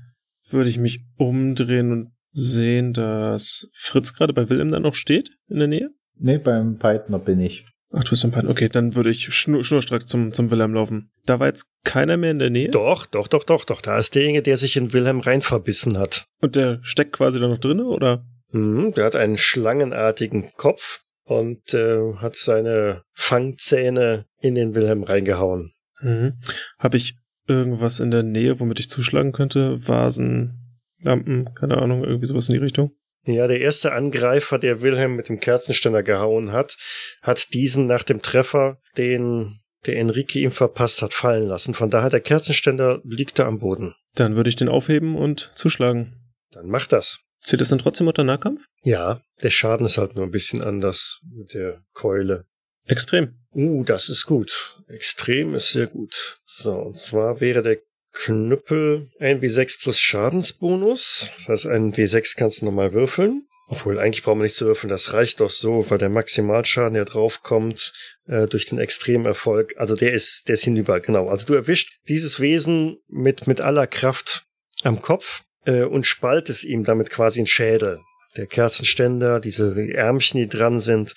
würde 0.49 0.69
ich 0.69 0.77
mich 0.77 1.01
umdrehen 1.17 1.91
und 1.91 2.11
sehen, 2.31 2.93
dass 2.93 3.69
Fritz 3.73 4.13
gerade 4.13 4.33
bei 4.33 4.49
Willem 4.49 4.71
dann 4.71 4.83
noch 4.83 4.95
steht 4.95 5.31
in 5.47 5.59
der 5.59 5.67
Nähe? 5.67 5.89
Nee, 6.15 6.37
beim 6.37 6.77
Peitner 6.77 7.19
bin 7.19 7.39
ich. 7.39 7.65
Ach, 7.91 8.03
du 8.03 8.11
bist 8.11 8.21
beim 8.23 8.31
Peitner. 8.31 8.51
Okay, 8.51 8.69
dann 8.69 8.95
würde 8.95 9.09
ich 9.09 9.33
schnur 9.33 9.63
schnurstracks 9.63 10.05
zum, 10.05 10.33
zum 10.33 10.51
Wilhelm 10.51 10.73
laufen. 10.73 11.11
Da 11.25 11.39
war 11.39 11.47
jetzt 11.47 11.65
keiner 11.83 12.17
mehr 12.17 12.31
in 12.31 12.39
der 12.39 12.49
Nähe? 12.49 12.69
Doch, 12.69 13.05
doch, 13.05 13.27
doch, 13.27 13.43
doch, 13.43 13.65
doch. 13.65 13.81
Da 13.81 13.97
ist 13.97 14.15
derjenige, 14.15 14.43
der 14.43 14.57
sich 14.57 14.77
in 14.77 14.93
Wilhelm 14.93 15.21
rein 15.21 15.41
verbissen 15.41 15.97
hat. 15.97 16.25
Und 16.41 16.55
der 16.55 16.79
steckt 16.83 17.13
quasi 17.13 17.39
da 17.39 17.47
noch 17.47 17.57
drinne, 17.57 17.85
oder? 17.85 18.25
Mhm, 18.51 18.93
der 18.93 19.05
hat 19.05 19.15
einen 19.15 19.37
schlangenartigen 19.37 20.51
Kopf 20.55 21.01
und 21.23 21.73
äh, 21.73 22.15
hat 22.15 22.35
seine 22.35 23.03
Fangzähne 23.13 24.25
in 24.41 24.55
den 24.55 24.75
Wilhelm 24.75 25.03
reingehauen. 25.03 25.71
Mhm. 26.01 26.39
Habe 26.77 26.97
ich 26.97 27.15
irgendwas 27.47 27.99
in 27.99 28.11
der 28.11 28.23
Nähe, 28.23 28.59
womit 28.59 28.79
ich 28.79 28.89
zuschlagen 28.89 29.31
könnte? 29.31 29.87
Vasen, 29.87 30.81
Lampen, 31.01 31.53
keine 31.55 31.77
Ahnung, 31.77 32.03
irgendwie 32.03 32.27
sowas 32.27 32.49
in 32.49 32.53
die 32.53 32.61
Richtung? 32.61 32.91
Ja, 33.25 33.47
der 33.47 33.59
erste 33.59 33.91
Angreifer, 33.91 34.59
der 34.59 34.81
Wilhelm 34.81 35.15
mit 35.15 35.29
dem 35.29 35.39
Kerzenständer 35.39 36.03
gehauen 36.03 36.51
hat, 36.51 36.77
hat 37.21 37.53
diesen 37.53 37.85
nach 37.85 38.03
dem 38.03 38.21
Treffer, 38.21 38.79
den 38.97 39.59
der 39.85 39.97
Enrique 39.97 40.39
ihm 40.39 40.51
verpasst 40.51 41.01
hat, 41.01 41.13
fallen 41.13 41.47
lassen. 41.47 41.73
Von 41.73 41.89
daher, 41.89 42.09
der 42.09 42.21
Kerzenständer 42.21 43.01
liegt 43.03 43.39
da 43.39 43.45
am 43.45 43.59
Boden. 43.59 43.93
Dann 44.15 44.35
würde 44.35 44.49
ich 44.49 44.55
den 44.55 44.69
aufheben 44.69 45.15
und 45.15 45.51
zuschlagen. 45.55 46.33
Dann 46.51 46.67
mach 46.67 46.87
das. 46.87 47.28
Zählt 47.41 47.61
das 47.61 47.69
dann 47.69 47.79
trotzdem 47.79 48.07
unter 48.07 48.23
Nahkampf? 48.23 48.65
Ja, 48.83 49.21
der 49.41 49.49
Schaden 49.49 49.85
ist 49.85 49.97
halt 49.97 50.15
nur 50.15 50.25
ein 50.25 50.31
bisschen 50.31 50.61
anders 50.61 51.21
mit 51.31 51.53
der 51.53 51.83
Keule. 51.93 52.45
Extrem. 52.85 53.39
Uh, 53.53 53.83
das 53.83 54.09
ist 54.09 54.25
gut. 54.25 54.75
Extrem 54.87 55.55
ist 55.55 55.71
sehr 55.71 55.87
gut. 55.87 56.41
So, 56.45 56.73
und 56.73 56.99
zwar 56.99 57.39
wäre 57.39 57.61
der 57.61 57.77
Knüppel 58.13 59.09
ein 59.19 59.41
W6 59.41 59.81
plus 59.81 59.99
Schadensbonus. 59.99 61.29
Das 61.37 61.47
heißt, 61.47 61.65
einen 61.67 61.93
W6 61.93 62.35
kannst 62.35 62.61
du 62.61 62.65
nochmal 62.65 62.93
würfeln. 62.93 63.47
Obwohl, 63.71 63.99
eigentlich 63.99 64.23
brauchen 64.23 64.39
wir 64.39 64.43
nicht 64.43 64.55
zu 64.55 64.65
würfeln, 64.65 64.89
das 64.89 65.13
reicht 65.13 65.41
doch 65.41 65.51
so, 65.51 65.87
weil 65.91 65.99
der 65.99 66.09
Maximalschaden, 66.09 66.95
der 66.95 67.05
draufkommt, 67.05 67.93
äh, 68.25 68.47
durch 68.47 68.65
den 68.65 68.79
Extremerfolg, 68.79 69.75
also 69.77 69.95
der 69.95 70.11
ist, 70.11 70.47
der 70.47 70.55
ist 70.55 70.63
hinüber, 70.63 70.99
genau. 70.99 71.29
Also 71.29 71.45
du 71.45 71.53
erwischt 71.53 71.99
dieses 72.07 72.39
Wesen 72.39 72.97
mit, 73.07 73.45
mit 73.45 73.61
aller 73.61 73.85
Kraft 73.85 74.45
am 74.81 75.03
Kopf 75.03 75.43
äh, 75.69 75.83
und 75.83 76.05
spaltest 76.05 76.63
ihm 76.63 76.83
damit 76.83 77.09
quasi 77.09 77.39
einen 77.39 77.47
Schädel. 77.47 77.99
Der 78.35 78.47
Kerzenständer, 78.47 79.39
diese 79.39 79.93
Ärmchen, 79.93 80.39
die 80.39 80.47
dran 80.47 80.79
sind, 80.79 81.15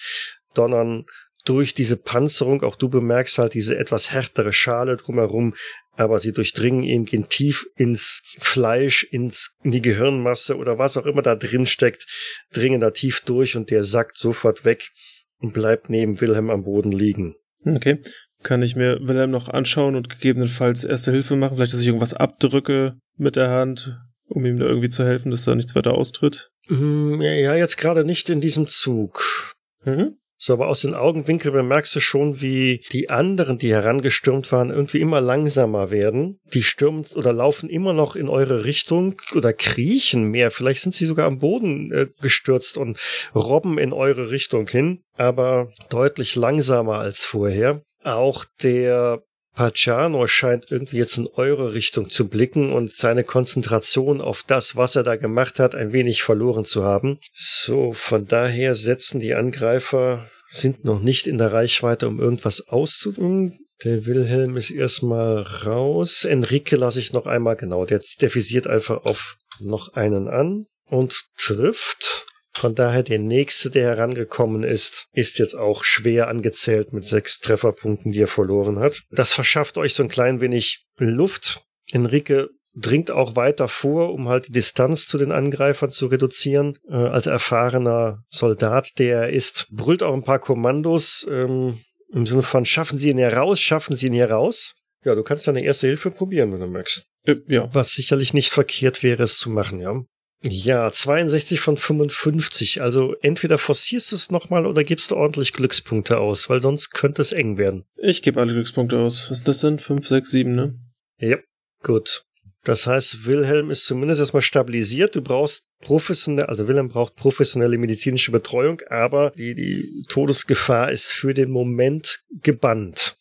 donnern 0.55 1.05
durch 1.45 1.75
diese 1.75 1.97
Panzerung. 1.97 2.63
Auch 2.63 2.77
du 2.77 2.89
bemerkst 2.89 3.39
halt 3.39 3.55
diese 3.55 3.77
etwas 3.77 4.13
härtere 4.13 4.53
Schale 4.53 4.97
drumherum, 4.97 5.55
aber 5.97 6.19
sie 6.19 6.33
durchdringen 6.33 6.85
ihn, 6.85 7.05
gehen 7.05 7.29
tief 7.29 7.67
ins 7.77 8.23
Fleisch, 8.39 9.05
ins, 9.05 9.59
in 9.63 9.73
die 9.73 9.83
Gehirnmasse 9.83 10.57
oder 10.57 10.79
was 10.79 10.97
auch 10.97 11.07
immer 11.07 11.23
da 11.23 11.35
drin 11.35 11.67
steckt, 11.67 12.07
dringen 12.53 12.81
da 12.81 12.91
tief 12.91 13.23
durch 13.23 13.57
und 13.57 13.71
der 13.71 13.85
sackt 13.85 14.17
sofort 14.17 14.65
weg 14.65 14.91
und 15.39 15.53
bleibt 15.53 15.91
neben 15.91 16.21
Wilhelm 16.21 16.51
am 16.51 16.63
Boden 16.63 16.93
liegen. 16.93 17.35
Okay. 17.65 18.01
Kann 18.43 18.63
ich 18.63 18.75
mir 18.75 18.99
Wilhelm 19.03 19.31
noch 19.31 19.49
anschauen 19.49 19.95
und 19.95 20.09
gegebenenfalls 20.09 20.85
erste 20.85 21.13
Hilfe 21.13 21.37
machen? 21.37 21.57
Vielleicht, 21.57 21.75
dass 21.75 21.81
ich 21.81 21.87
irgendwas 21.87 22.15
abdrücke 22.15 22.97
mit 23.17 23.37
der 23.37 23.51
Hand, 23.51 23.97
um 24.35 24.45
ihm 24.45 24.59
da 24.59 24.67
irgendwie 24.67 24.89
zu 24.89 25.05
helfen, 25.05 25.31
dass 25.31 25.45
da 25.45 25.55
nichts 25.55 25.75
weiter 25.75 25.95
austritt? 25.95 26.51
Mm, 26.69 27.21
ja, 27.21 27.55
jetzt 27.55 27.77
gerade 27.77 28.05
nicht 28.05 28.31
in 28.31 28.41
diesem 28.41 28.67
Zug. 28.67 29.55
Mhm. 29.85 30.17
So, 30.45 30.55
aber 30.55 30.67
aus 30.67 30.81
den 30.81 30.95
Augenwinkeln 30.95 31.55
bemerkst 31.55 31.95
du 31.95 32.01
schon, 32.01 32.41
wie 32.41 32.83
die 32.91 33.11
anderen, 33.11 33.59
die 33.59 33.71
herangestürmt 33.71 34.51
waren, 34.51 34.71
irgendwie 34.71 34.99
immer 34.99 35.21
langsamer 35.21 35.93
werden. 35.93 36.41
Die 36.53 36.65
stürmen 36.65 37.05
oder 37.15 37.33
laufen 37.33 37.71
immer 37.71 37.93
noch 37.93 38.17
in 38.17 38.29
eure 38.29 38.65
Richtung 38.65 39.15
oder 39.37 39.53
kriechen 39.53 40.25
mehr. 40.25 40.51
Vielleicht 40.51 40.83
sind 40.83 40.97
sie 40.97 41.07
sogar 41.07 41.29
am 41.29 41.39
Boden 41.39 41.93
äh, 41.93 42.09
gestürzt 42.21 42.77
und 42.77 42.99
robben 43.37 43.79
in 43.79 43.93
eure 43.93 44.33
Richtung 44.33 44.67
hin, 44.67 45.05
aber 45.17 45.71
deutlich 45.91 46.35
langsamer 46.35 46.99
als 46.99 47.25
vorher. 47.25 47.81
Auch 48.03 48.45
der 48.65 49.23
Pacciano 49.55 50.27
scheint 50.27 50.71
irgendwie 50.71 50.97
jetzt 50.97 51.19
in 51.19 51.29
eure 51.35 51.75
Richtung 51.75 52.11
zu 52.11 52.29
blicken 52.29 52.73
und 52.73 52.93
seine 52.93 53.25
Konzentration 53.25 54.21
auf 54.21 54.43
das, 54.43 54.77
was 54.77 54.97
er 54.97 55.03
da 55.03 55.17
gemacht 55.17 55.59
hat, 55.59 55.75
ein 55.75 55.93
wenig 55.93 56.23
verloren 56.23 56.65
zu 56.65 56.85
haben. 56.85 57.19
So, 57.33 57.93
von 57.93 58.27
daher 58.27 58.75
setzen 58.75 59.21
die 59.21 59.35
Angreifer, 59.35 60.27
sind 60.47 60.85
noch 60.85 61.01
nicht 61.01 61.27
in 61.27 61.39
der 61.39 61.53
Reichweite, 61.53 62.09
um 62.09 62.19
irgendwas 62.19 62.69
auszutun. 62.69 63.59
Der 63.85 64.07
Wilhelm 64.07 64.57
ist 64.57 64.71
erstmal 64.71 65.43
raus. 65.43 66.25
Enrique 66.25 66.77
lasse 66.77 67.01
ich 67.01 67.13
noch 67.13 67.27
einmal, 67.27 67.57
genau, 67.57 67.85
der, 67.85 68.01
der 68.21 68.35
visiert 68.35 68.67
einfach 68.67 69.05
auf 69.05 69.37
noch 69.61 69.95
einen 69.95 70.29
an 70.29 70.67
und 70.87 71.25
trifft. 71.37 72.27
Von 72.55 72.75
daher 72.75 73.03
der 73.03 73.19
nächste, 73.19 73.71
der 73.71 73.89
herangekommen 73.89 74.63
ist, 74.63 75.07
ist 75.13 75.39
jetzt 75.39 75.55
auch 75.55 75.85
schwer 75.85 76.29
angezählt 76.29 76.93
mit 76.93 77.05
sechs 77.05 77.41
Trefferpunkten, 77.41 78.13
die 78.13 78.21
er 78.21 78.29
verloren 78.29 78.79
hat. 78.79 79.03
Das 79.11 79.33
verschafft 79.33 79.79
euch 79.79 79.95
so 79.95 80.03
ein 80.03 80.09
klein 80.09 80.41
wenig 80.41 80.85
Luft. 80.99 81.63
Enrique 81.93 82.49
dringt 82.75 83.11
auch 83.11 83.37
weiter 83.37 83.69
vor, 83.69 84.13
um 84.13 84.29
halt 84.29 84.49
die 84.49 84.53
Distanz 84.53 85.07
zu 85.07 85.19
den 85.19 85.33
Angreifern 85.33 85.91
zu 85.91 86.07
reduzieren. 86.07 86.79
Äh, 86.89 86.95
als 86.95 87.27
erfahrener 87.27 88.23
Soldat, 88.29 88.91
der 88.99 89.23
er 89.23 89.31
ist, 89.31 89.69
brüllt 89.71 90.03
auch 90.03 90.15
ein 90.15 90.25
paar 90.25 90.39
Kommandos 90.39 91.27
ähm, 91.31 91.81
im 92.15 92.27
Sinne 92.27 92.43
von 92.43 92.65
schaffen 92.65 92.99
Sie 92.99 93.11
ihn 93.11 93.19
heraus, 93.19 93.61
schaffen 93.61 93.97
Sie 93.97 94.07
ihn 94.07 94.15
heraus. 94.15 94.83
Ja, 95.05 95.15
du 95.15 95.23
kannst 95.23 95.47
deine 95.47 95.65
erste 95.65 95.87
Hilfe 95.87 96.11
probieren, 96.11 96.53
wenn 96.53 96.61
du 96.61 96.67
magst. 96.67 97.07
Äh, 97.25 97.37
ja. 97.49 97.69
Was 97.73 97.93
sicherlich 97.93 98.35
nicht 98.35 98.51
verkehrt 98.51 99.03
wäre, 99.03 99.23
es 99.23 99.39
zu 99.39 99.51
machen, 99.51 99.81
ja. 99.81 100.03
Ja, 100.45 100.91
62 100.91 101.61
von 101.61 101.77
55. 101.77 102.83
Also 102.83 103.15
entweder 103.23 103.59
forcierst 103.59 104.11
du 104.11 104.17
es 104.17 104.31
nochmal 104.31 104.67
oder 104.67 104.83
gibst 104.83 105.11
du 105.11 105.17
ordentlich 105.17 105.53
Glückspunkte 105.53 106.19
aus, 106.19 106.51
weil 106.51 106.61
sonst 106.61 106.91
könnte 106.91 107.23
es 107.23 107.33
eng 107.33 107.59
werden. 107.59 107.85
Ich 107.97 108.23
gebe 108.23 108.41
alle 108.41 108.53
Glückspunkte 108.53 108.99
aus. 108.99 109.31
Was 109.31 109.45
das 109.45 109.61
sind? 109.61 109.81
5, 109.81 110.07
6, 110.07 110.31
7, 110.31 110.55
ne? 110.55 110.75
Ja, 111.19 111.39
gut. 111.83 112.25
Das 112.65 112.87
heißt, 112.87 113.27
Wilhelm 113.27 113.71
ist 113.71 113.87
zumindest 113.87 114.21
erstmal 114.21 114.43
stabilisiert. 114.43 115.15
Du 115.17 115.23
brauchst 115.23 115.73
professionelle, 115.81 116.49
also 116.49 116.69
Wilhelm 116.69 116.89
braucht 116.89 117.17
professionelle 117.17 117.79
medizinische 117.79 118.31
Betreuung, 118.31 118.81
aber 118.89 119.31
die, 119.31 119.55
die 119.55 120.05
Todesgefahr 120.09 120.91
ist 120.91 121.11
für 121.11 121.35
den 121.35 121.51
Moment 121.51 122.21
gebannt. 122.31 123.17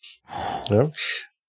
Ja. 0.70 0.92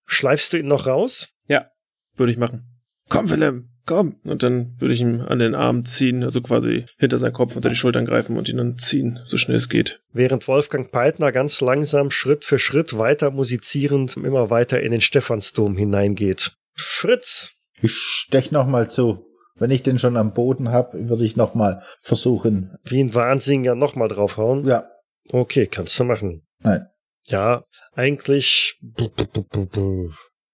Schleifst 0.05 0.53
du 0.53 0.57
ihn 0.57 0.67
noch 0.67 0.87
raus? 0.87 1.29
Ja, 1.47 1.69
würde 2.15 2.31
ich 2.31 2.37
machen. 2.37 2.63
Komm, 3.09 3.29
Wilhelm, 3.29 3.69
komm. 3.85 4.15
Und 4.23 4.43
dann 4.43 4.73
würde 4.79 4.93
ich 4.93 5.01
ihn 5.01 5.21
an 5.21 5.39
den 5.39 5.55
Arm 5.55 5.85
ziehen, 5.85 6.23
also 6.23 6.41
quasi 6.41 6.85
hinter 6.97 7.17
seinen 7.17 7.33
Kopf 7.33 7.55
unter 7.55 7.69
die 7.69 7.75
Schultern 7.75 8.05
greifen 8.05 8.37
und 8.37 8.49
ihn 8.49 8.57
dann 8.57 8.77
ziehen, 8.77 9.19
so 9.25 9.37
schnell 9.37 9.57
es 9.57 9.69
geht. 9.69 10.01
Während 10.11 10.47
Wolfgang 10.47 10.91
Peitner 10.91 11.31
ganz 11.31 11.61
langsam 11.61 12.11
Schritt 12.11 12.45
für 12.45 12.59
Schritt 12.59 12.97
weiter 12.97 13.31
musizierend 13.31 14.17
immer 14.17 14.49
weiter 14.49 14.81
in 14.81 14.91
den 14.91 15.01
Stephansdom 15.01 15.77
hineingeht. 15.77 16.51
Fritz! 16.75 17.53
Ich 17.81 17.93
stech 17.93 18.51
noch 18.51 18.67
mal 18.67 18.89
zu. 18.89 19.25
Wenn 19.55 19.71
ich 19.71 19.83
den 19.83 19.99
schon 19.99 20.17
am 20.17 20.33
Boden 20.33 20.71
hab, 20.71 20.93
würde 20.93 21.25
ich 21.25 21.35
noch 21.35 21.53
mal 21.53 21.83
versuchen. 22.01 22.75
Wie 22.85 23.03
ein 23.03 23.13
Wahnsinniger 23.13 23.75
noch 23.75 23.95
mal 23.95 24.07
draufhauen? 24.07 24.65
Ja. 24.65 24.85
Okay, 25.29 25.67
kannst 25.67 25.99
du 25.99 26.03
machen. 26.03 26.45
Nein. 26.59 26.87
Ja, 27.27 27.63
eigentlich. 27.95 28.79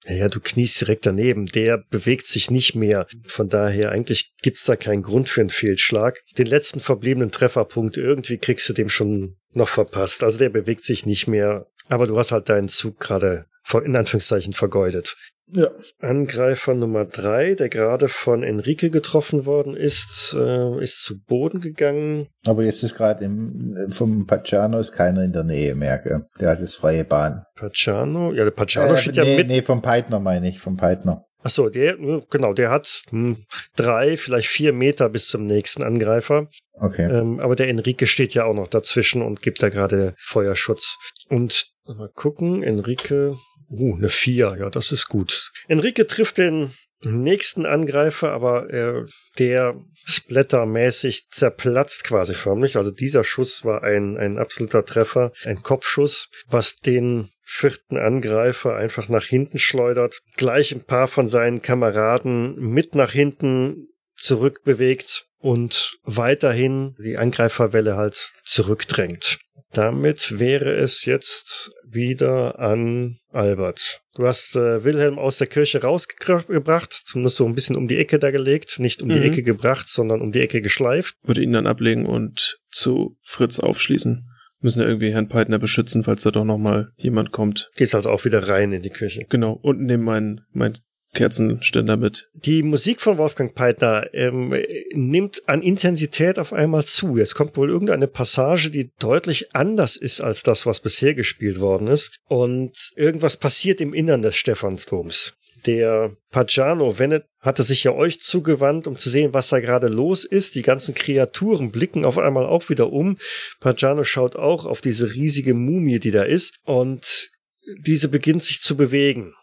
Ja, 0.08 0.28
du 0.28 0.40
kniest 0.40 0.80
direkt 0.82 1.06
daneben. 1.06 1.46
Der 1.48 1.78
bewegt 1.90 2.28
sich 2.28 2.50
nicht 2.50 2.76
mehr. 2.76 3.06
Von 3.28 3.50
daher, 3.50 3.92
eigentlich 3.92 4.34
gibt's 4.42 4.66
da 4.66 4.76
keinen 4.76 5.02
Grund 5.02 5.30
für 5.30 5.42
einen 5.42 5.50
Fehlschlag. 5.50 6.24
Den 6.38 6.48
letzten 6.48 6.80
verbliebenen 6.80 7.32
Trefferpunkt, 7.32 7.98
irgendwie 7.98 8.38
kriegst 8.38 8.68
du 8.70 8.74
dem 8.74 8.90
schon 8.90 9.38
noch 9.54 9.68
verpasst. 9.68 10.24
Also 10.24 10.38
der 10.38 10.50
bewegt 10.50 10.84
sich 10.84 11.06
nicht 11.06 11.28
mehr. 11.28 11.68
Aber 11.90 12.08
du 12.08 12.18
hast 12.18 12.32
halt 12.32 12.50
deinen 12.50 12.70
Zug 12.70 13.00
gerade 13.00 13.46
in 13.84 13.96
Anführungszeichen 13.96 14.54
vergeudet. 14.54 15.16
Ja. 15.52 15.70
Angreifer 16.00 16.76
Nummer 16.76 17.06
drei, 17.06 17.56
der 17.56 17.70
gerade 17.70 18.08
von 18.08 18.44
Enrique 18.44 18.90
getroffen 18.90 19.46
worden 19.46 19.76
ist, 19.76 20.36
äh, 20.38 20.84
ist 20.84 21.02
zu 21.02 21.24
Boden 21.24 21.60
gegangen. 21.60 22.28
Aber 22.46 22.64
jetzt 22.64 22.84
ist 22.84 22.96
gerade 22.96 23.26
im 23.26 23.76
vom 23.90 24.28
Pacciano 24.28 24.78
ist 24.80 24.92
keiner 24.92 25.24
in 25.24 25.34
der 25.34 25.44
Nähe 25.44 25.76
mehr, 25.76 25.98
gell? 26.00 26.26
Der 26.40 26.52
hat 26.52 26.60
jetzt 26.60 26.76
freie 26.76 27.04
Bahn. 27.04 27.44
Pacciano, 27.56 28.32
ja, 28.34 28.44
der 28.44 28.52
Pacciano 28.52 28.94
Äh, 28.94 28.98
steht 28.98 29.16
nee, 29.16 29.32
ja 29.32 29.38
mit. 29.38 29.48
nee, 29.48 29.62
vom 29.62 29.82
Peitner 29.82 30.20
meine 30.20 30.48
ich, 30.50 30.60
vom 30.60 30.78
Peitner. 30.78 31.26
Ach 31.42 31.50
so, 31.50 31.70
der, 31.70 31.96
genau, 32.30 32.54
der 32.54 32.70
hat 32.70 33.04
hm, 33.12 33.38
drei, 33.76 34.18
vielleicht 34.18 34.50
vier 34.50 34.74
Meter 34.74 35.10
bis 35.10 35.28
zum 35.28 35.46
nächsten 35.46 35.84
Angreifer. 35.84 36.48
Okay. 36.74 37.10
Ähm, 37.10 37.40
aber 37.40 37.56
der 37.56 37.70
Enrique 37.70 38.08
steht 38.08 38.34
ja 38.34 38.44
auch 38.46 38.54
noch 38.54 38.68
dazwischen 38.68 39.22
und 39.22 39.42
gibt 39.42 39.64
da 39.64 39.70
gerade 39.70 40.14
Feuerschutz. 40.18 40.98
Und 41.30 41.66
mal 41.86 42.10
gucken, 42.14 42.62
Enrique, 42.62 43.36
uh, 43.70 43.96
eine 43.96 44.10
vier, 44.10 44.56
ja, 44.60 44.70
das 44.70 44.92
ist 44.92 45.08
gut. 45.08 45.52
Enrique 45.68 46.06
trifft 46.08 46.38
den 46.38 46.72
nächsten 47.04 47.66
Angreifer, 47.66 48.32
aber 48.32 48.70
äh, 48.74 49.06
der 49.38 49.76
splattermäßig 50.06 51.30
zerplatzt 51.30 52.04
quasi 52.04 52.34
förmlich. 52.34 52.76
Also 52.76 52.92
dieser 52.92 53.24
Schuss 53.24 53.64
war 53.64 53.84
ein, 53.84 54.18
ein 54.18 54.38
absoluter 54.38 54.86
Treffer, 54.86 55.32
ein 55.46 55.62
Kopfschuss, 55.62 56.30
was 56.48 56.76
den 56.76 57.30
vierten 57.42 57.98
Angreifer 57.98 58.76
einfach 58.76 59.08
nach 59.08 59.26
hinten 59.26 59.60
schleudert, 59.60 60.20
gleich 60.36 60.74
ein 60.74 60.84
paar 60.84 61.08
von 61.08 61.28
seinen 61.28 61.62
Kameraden 61.62 62.56
mit 62.56 62.96
nach 62.96 63.12
hinten 63.12 63.88
zurückbewegt 64.14 65.26
und 65.40 65.98
weiterhin 66.04 66.96
die 67.00 67.18
Angreiferwelle 67.18 67.96
halt 67.96 68.32
zurückdrängt. 68.46 69.40
Damit 69.74 70.40
wäre 70.40 70.76
es 70.76 71.06
jetzt 71.06 71.70
wieder 71.88 72.60
an 72.60 73.18
Albert. 73.32 74.02
Du 74.16 74.26
hast 74.26 74.56
äh, 74.56 74.84
Wilhelm 74.84 75.20
aus 75.20 75.38
der 75.38 75.48
Kirche 75.48 75.82
rausgebracht, 75.82 76.92
zumindest 77.06 77.36
so 77.36 77.46
ein 77.46 77.54
bisschen 77.54 77.76
um 77.76 77.88
die 77.88 77.98
Ecke 77.98 78.18
da 78.18 78.32
gelegt, 78.32 78.80
nicht 78.80 79.04
um 79.04 79.10
die 79.10 79.16
Mhm. 79.20 79.26
Ecke 79.26 79.44
gebracht, 79.44 79.88
sondern 79.88 80.22
um 80.22 80.32
die 80.32 80.42
Ecke 80.42 80.62
geschleift. 80.62 81.16
Würde 81.24 81.44
ihn 81.44 81.54
dann 81.54 81.68
ablegen 81.68 82.06
und 82.06 82.60
zu 82.72 83.18
Fritz 83.22 83.60
aufschließen. 83.60 84.26
Müssen 84.62 84.82
ja 84.82 84.88
irgendwie 84.88 85.14
Herrn 85.14 85.30
Peitner 85.30 85.60
beschützen, 85.60 86.04
falls 86.04 86.24
da 86.24 86.32
doch 86.32 86.44
nochmal 86.44 86.92
jemand 86.98 87.32
kommt. 87.32 87.70
Gehst 87.76 87.96
also 87.96 88.10
auch 88.10 88.26
wieder 88.26 88.50
rein 88.50 88.72
in 88.72 88.82
die 88.82 88.90
Kirche. 88.90 89.26
Genau, 89.30 89.54
und 89.54 89.82
nehmen 89.82 90.04
mein, 90.04 90.42
mein 90.52 90.80
Kerzenständer 91.14 91.98
mit. 91.98 92.30
Die 92.34 92.62
Musik 92.62 93.02
von 93.02 93.18
Wolfgang 93.18 93.56
Peitner 93.56 94.08
ähm, 94.14 94.56
nimmt 94.94 95.48
an 95.48 95.62
Intensität 95.62 96.38
auf 96.38 96.54
einmal 96.54 96.86
zu. 96.86 97.18
Jetzt 97.18 97.36
kommt 97.36 97.58
wohl 97.58 97.70
irgendeine 97.70 98.08
Passage, 98.08 98.70
die 98.70 98.92
deutlich 99.00 99.56
anders 99.56 99.96
ist 99.96 100.22
als 100.22 100.44
das, 100.44 100.66
was 100.66 100.80
bisher 100.80 101.16
gespielt 101.16 101.60
worden 101.60 101.88
ist. 101.88 102.20
Und 102.28 102.92
irgendwas 102.96 103.38
passiert 103.38 103.82
im 103.82 103.94
Innern 103.94 104.22
des 104.22 104.36
Stephansdoms. 104.36 105.34
Der 105.66 106.16
Pagano 106.32 107.00
Wennet 107.00 107.26
hatte 107.40 107.64
sich 107.64 107.84
ja 107.84 107.92
euch 107.94 108.22
zugewandt, 108.22 108.88
um 108.88 108.98
zu 108.98 109.10
sehen, 109.10 109.34
was 109.34 109.50
da 109.50 109.60
gerade 109.60 109.88
los 109.88 110.24
ist. 110.24 110.56
Die 110.56 110.62
ganzen 110.62 110.96
Kreaturen 110.96 111.72
blicken 111.72 112.06
auf 112.06 112.18
einmal 112.18 112.46
auch 112.46 112.70
wieder 112.70 112.92
um. 112.92 113.18
Pagano 113.60 114.04
schaut 114.04 114.36
auch 114.36 114.66
auf 114.66 114.82
diese 114.82 115.14
riesige 115.14 115.54
Mumie, 115.54 116.00
die 116.00 116.12
da 116.12 116.24
ist. 116.24 116.56
Und 116.64 117.32
diese 117.78 118.08
beginnt 118.08 118.44
sich 118.44 118.62
zu 118.62 118.78
bewegen. 118.78 119.34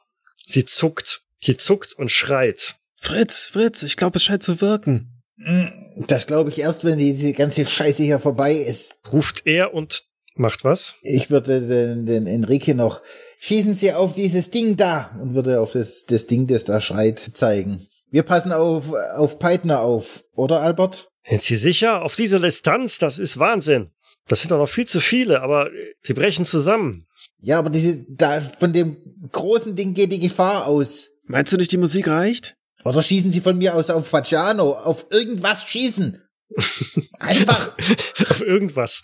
Sie 0.47 0.65
zuckt. 0.65 1.23
Sie 1.47 1.57
zuckt 1.57 1.95
und 1.95 2.11
schreit. 2.11 2.77
Fritz, 2.97 3.47
Fritz, 3.47 3.83
ich 3.83 3.97
glaube, 3.97 4.17
es 4.17 4.25
scheint 4.25 4.43
zu 4.43 4.61
wirken. 4.61 5.23
Das 5.97 6.27
glaube 6.27 6.51
ich 6.51 6.59
erst, 6.59 6.85
wenn 6.85 6.99
diese 6.99 7.33
ganze 7.33 7.67
Scheiße 7.67 8.03
hier 8.03 8.19
vorbei 8.19 8.55
ist. 8.55 9.01
Ruft 9.13 9.47
er 9.47 9.75
und 9.75 10.05
macht 10.35 10.65
was? 10.65 10.97
Ich 11.03 11.31
würde 11.31 11.61
den, 11.61 12.07
den 12.07 12.27
Enrique 12.27 12.75
noch 12.75 13.01
schießen 13.39 13.75
Sie 13.75 13.93
auf 13.93 14.15
dieses 14.15 14.51
Ding 14.51 14.77
da 14.77 15.17
und 15.21 15.35
würde 15.35 15.61
auf 15.61 15.73
das, 15.73 16.05
das 16.05 16.27
Ding, 16.27 16.47
das 16.47 16.65
da 16.65 16.81
schreit, 16.81 17.19
zeigen. 17.19 17.87
Wir 18.11 18.23
passen 18.23 18.53
auf, 18.53 18.93
auf 19.17 19.39
Peitner 19.39 19.81
auf, 19.81 20.25
oder 20.35 20.61
Albert? 20.61 21.09
Sind 21.29 21.43
Sie 21.43 21.57
sicher? 21.57 22.03
Auf 22.03 22.17
diese 22.17 22.41
Distanz, 22.41 22.99
das 22.99 23.19
ist 23.19 23.39
Wahnsinn. 23.39 23.91
Das 24.29 24.41
sind 24.41 24.51
doch 24.51 24.59
noch 24.59 24.69
viel 24.69 24.87
zu 24.87 25.01
viele, 25.01 25.43
aber 25.43 25.71
sie 26.03 26.15
brechen 26.15 26.45
zusammen. 26.45 27.07
Ja, 27.41 27.59
aber 27.59 27.71
diese, 27.71 28.05
da, 28.09 28.41
von 28.41 28.73
dem 28.73 28.97
großen 29.31 29.77
Ding 29.77 29.95
geht 29.95 30.13
die 30.13 30.19
Gefahr 30.19 30.67
aus. 30.67 31.16
Meinst 31.27 31.53
du 31.53 31.57
nicht, 31.57 31.73
die 31.73 31.77
Musik 31.77 32.09
reicht? 32.09 32.55
Oder 32.85 33.03
schießen 33.03 33.33
Sie 33.33 33.41
von 33.41 33.59
mir 33.59 33.75
aus 33.75 33.91
auf 33.91 34.09
Faciano, 34.09 34.73
auf 34.73 35.07
irgendwas 35.11 35.65
schießen. 35.69 36.23
Einfach. 37.19 37.77
Auf 38.31 38.41
irgendwas. 38.41 39.03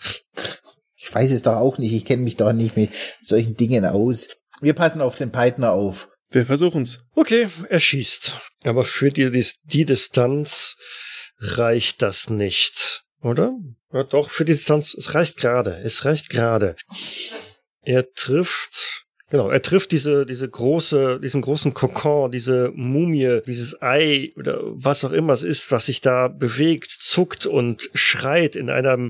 Ich 0.95 1.13
weiß 1.13 1.31
es 1.31 1.41
doch 1.41 1.57
auch 1.57 1.77
nicht, 1.77 1.91
ich 1.91 2.05
kenne 2.05 2.23
mich 2.23 2.37
doch 2.37 2.53
nicht 2.53 2.77
mit 2.77 2.91
solchen 3.21 3.55
Dingen 3.57 3.83
aus. 3.85 4.29
Wir 4.61 4.73
passen 4.73 5.01
auf 5.01 5.17
den 5.17 5.31
Peitner 5.33 5.73
auf. 5.73 6.09
Wir 6.29 6.45
versuchen's. 6.45 7.01
Okay, 7.15 7.49
er 7.67 7.81
schießt. 7.81 8.39
Aber 8.63 8.85
für 8.85 9.09
die, 9.09 9.29
Dis- 9.29 9.59
die 9.65 9.83
Distanz 9.83 10.77
reicht 11.39 12.01
das 12.01 12.29
nicht, 12.29 13.03
oder? 13.21 13.51
Ja, 13.91 14.03
doch, 14.03 14.29
für 14.29 14.45
die 14.45 14.53
Distanz, 14.53 14.93
es 14.93 15.13
reicht 15.13 15.35
gerade. 15.35 15.75
Es 15.83 16.05
reicht 16.05 16.29
gerade. 16.29 16.77
Er 17.81 18.09
trifft 18.13 19.02
Genau, 19.33 19.49
er 19.49 19.63
trifft 19.63 19.91
diese, 19.91 20.27
diese 20.27 20.47
große, 20.47 21.19
diesen 21.19 21.41
großen 21.41 21.73
Kokon, 21.73 22.31
diese 22.31 22.71
Mumie, 22.75 23.41
dieses 23.47 23.81
Ei 23.81 24.29
oder 24.35 24.59
was 24.61 25.03
auch 25.03 25.11
immer 25.11 25.33
es 25.33 25.41
ist, 25.41 25.71
was 25.71 25.87
sich 25.87 26.01
da 26.01 26.27
bewegt, 26.27 26.91
zuckt 26.91 27.47
und 27.47 27.89
schreit 27.95 28.55
in 28.55 28.69
einer 28.69 29.09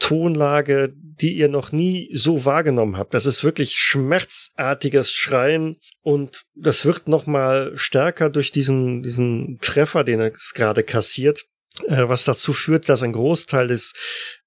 Tonlage, 0.00 0.92
die 0.96 1.34
ihr 1.34 1.48
noch 1.48 1.70
nie 1.70 2.10
so 2.12 2.44
wahrgenommen 2.44 2.96
habt. 2.96 3.14
Das 3.14 3.26
ist 3.26 3.44
wirklich 3.44 3.74
schmerzartiges 3.74 5.12
Schreien 5.12 5.76
und 6.02 6.46
das 6.56 6.84
wird 6.84 7.06
noch 7.06 7.26
mal 7.26 7.70
stärker 7.76 8.28
durch 8.28 8.50
diesen, 8.50 9.04
diesen 9.04 9.60
Treffer, 9.60 10.02
den 10.02 10.18
er 10.18 10.32
gerade 10.32 10.82
kassiert, 10.82 11.44
äh, 11.86 12.08
was 12.08 12.24
dazu 12.24 12.52
führt, 12.52 12.88
dass 12.88 13.04
ein 13.04 13.12
Großteil 13.12 13.68
des, 13.68 13.92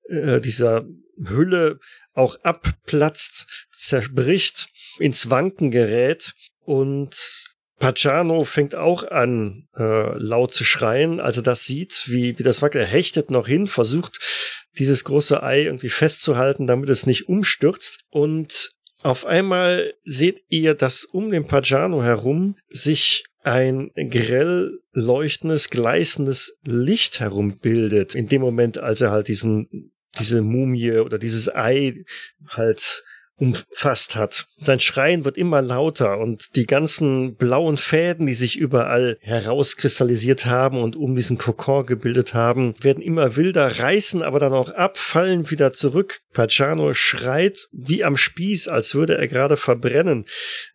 äh, 0.10 0.42
dieser 0.42 0.84
Hülle 1.18 1.80
auch 2.14 2.36
abplatzt, 2.44 3.68
zerbricht 3.72 4.73
ins 5.00 5.30
Wanken 5.30 5.72
gerät 5.72 6.34
und 6.62 7.16
Pacciano 7.80 8.46
fängt 8.46 8.76
auch 8.76 9.04
an, 9.10 9.68
äh, 9.76 10.18
laut 10.18 10.54
zu 10.54 10.64
schreien, 10.64 11.20
als 11.20 11.38
er 11.38 11.44
das 11.44 11.66
sieht, 11.66 12.04
wie, 12.08 12.40
wie 12.40 12.44
das 12.44 12.62
wackelt. 12.62 12.86
Er 12.86 12.90
hechtet 12.90 13.30
noch 13.30 13.48
hin, 13.48 13.68
versucht, 13.68 14.20
dieses 14.78 15.04
große 15.04 15.44
Ei 15.44 15.64
irgendwie 15.64 15.90
festzuhalten, 15.90 16.66
damit 16.66 16.90
es 16.90 17.06
nicht 17.06 17.28
umstürzt. 17.28 18.00
Und 18.10 18.70
auf 19.02 19.26
einmal 19.26 19.94
seht 20.06 20.44
ihr, 20.48 20.76
dass 20.76 21.04
um 21.04 21.30
den 21.30 21.46
Pagano 21.46 22.02
herum 22.04 22.58
sich 22.70 23.26
ein 23.44 23.92
grell 23.96 24.80
leuchtendes, 24.94 25.70
gleißendes 25.70 26.60
Licht 26.64 27.20
herumbildet. 27.20 28.16
In 28.16 28.30
dem 28.30 28.42
Moment, 28.42 28.78
als 28.78 29.02
er 29.02 29.12
halt 29.12 29.28
diesen, 29.28 29.92
diese 30.18 30.42
Mumie 30.42 31.00
oder 31.00 31.18
dieses 31.18 31.54
Ei 31.54 32.06
halt 32.48 33.04
umfasst 33.38 34.16
hat. 34.16 34.46
Sein 34.56 34.80
Schreien 34.80 35.26
wird 35.26 35.38
immer 35.38 35.62
lauter 35.62 36.20
und 36.20 36.56
die 36.56 36.66
ganzen 36.66 37.36
blauen 37.36 37.78
Fäden, 37.78 38.28
die 38.28 38.34
sich 38.34 38.58
überall 38.58 39.18
herauskristallisiert 39.22 40.46
haben 40.46 40.82
und 40.82 40.96
um 40.96 41.16
diesen 41.16 41.38
Kokon 41.38 41.86
gebildet 41.86 42.34
haben, 42.34 42.76
werden 42.82 43.02
immer 43.04 43.36
wilder, 43.36 43.80
reißen 43.80 44.22
aber 44.22 44.40
dann 44.40 44.54
auch 44.54 44.70
ab, 44.70 44.98
fallen 44.98 45.50
wieder 45.50 45.74
zurück. 45.74 46.22
Pacciano 46.34 46.94
schreit 46.94 47.68
wie 47.72 48.04
am 48.04 48.18
Spieß, 48.18 48.68
als 48.68 48.94
würde 48.96 49.18
er 49.18 49.28
gerade 49.28 49.58
verbrennen. 49.58 50.26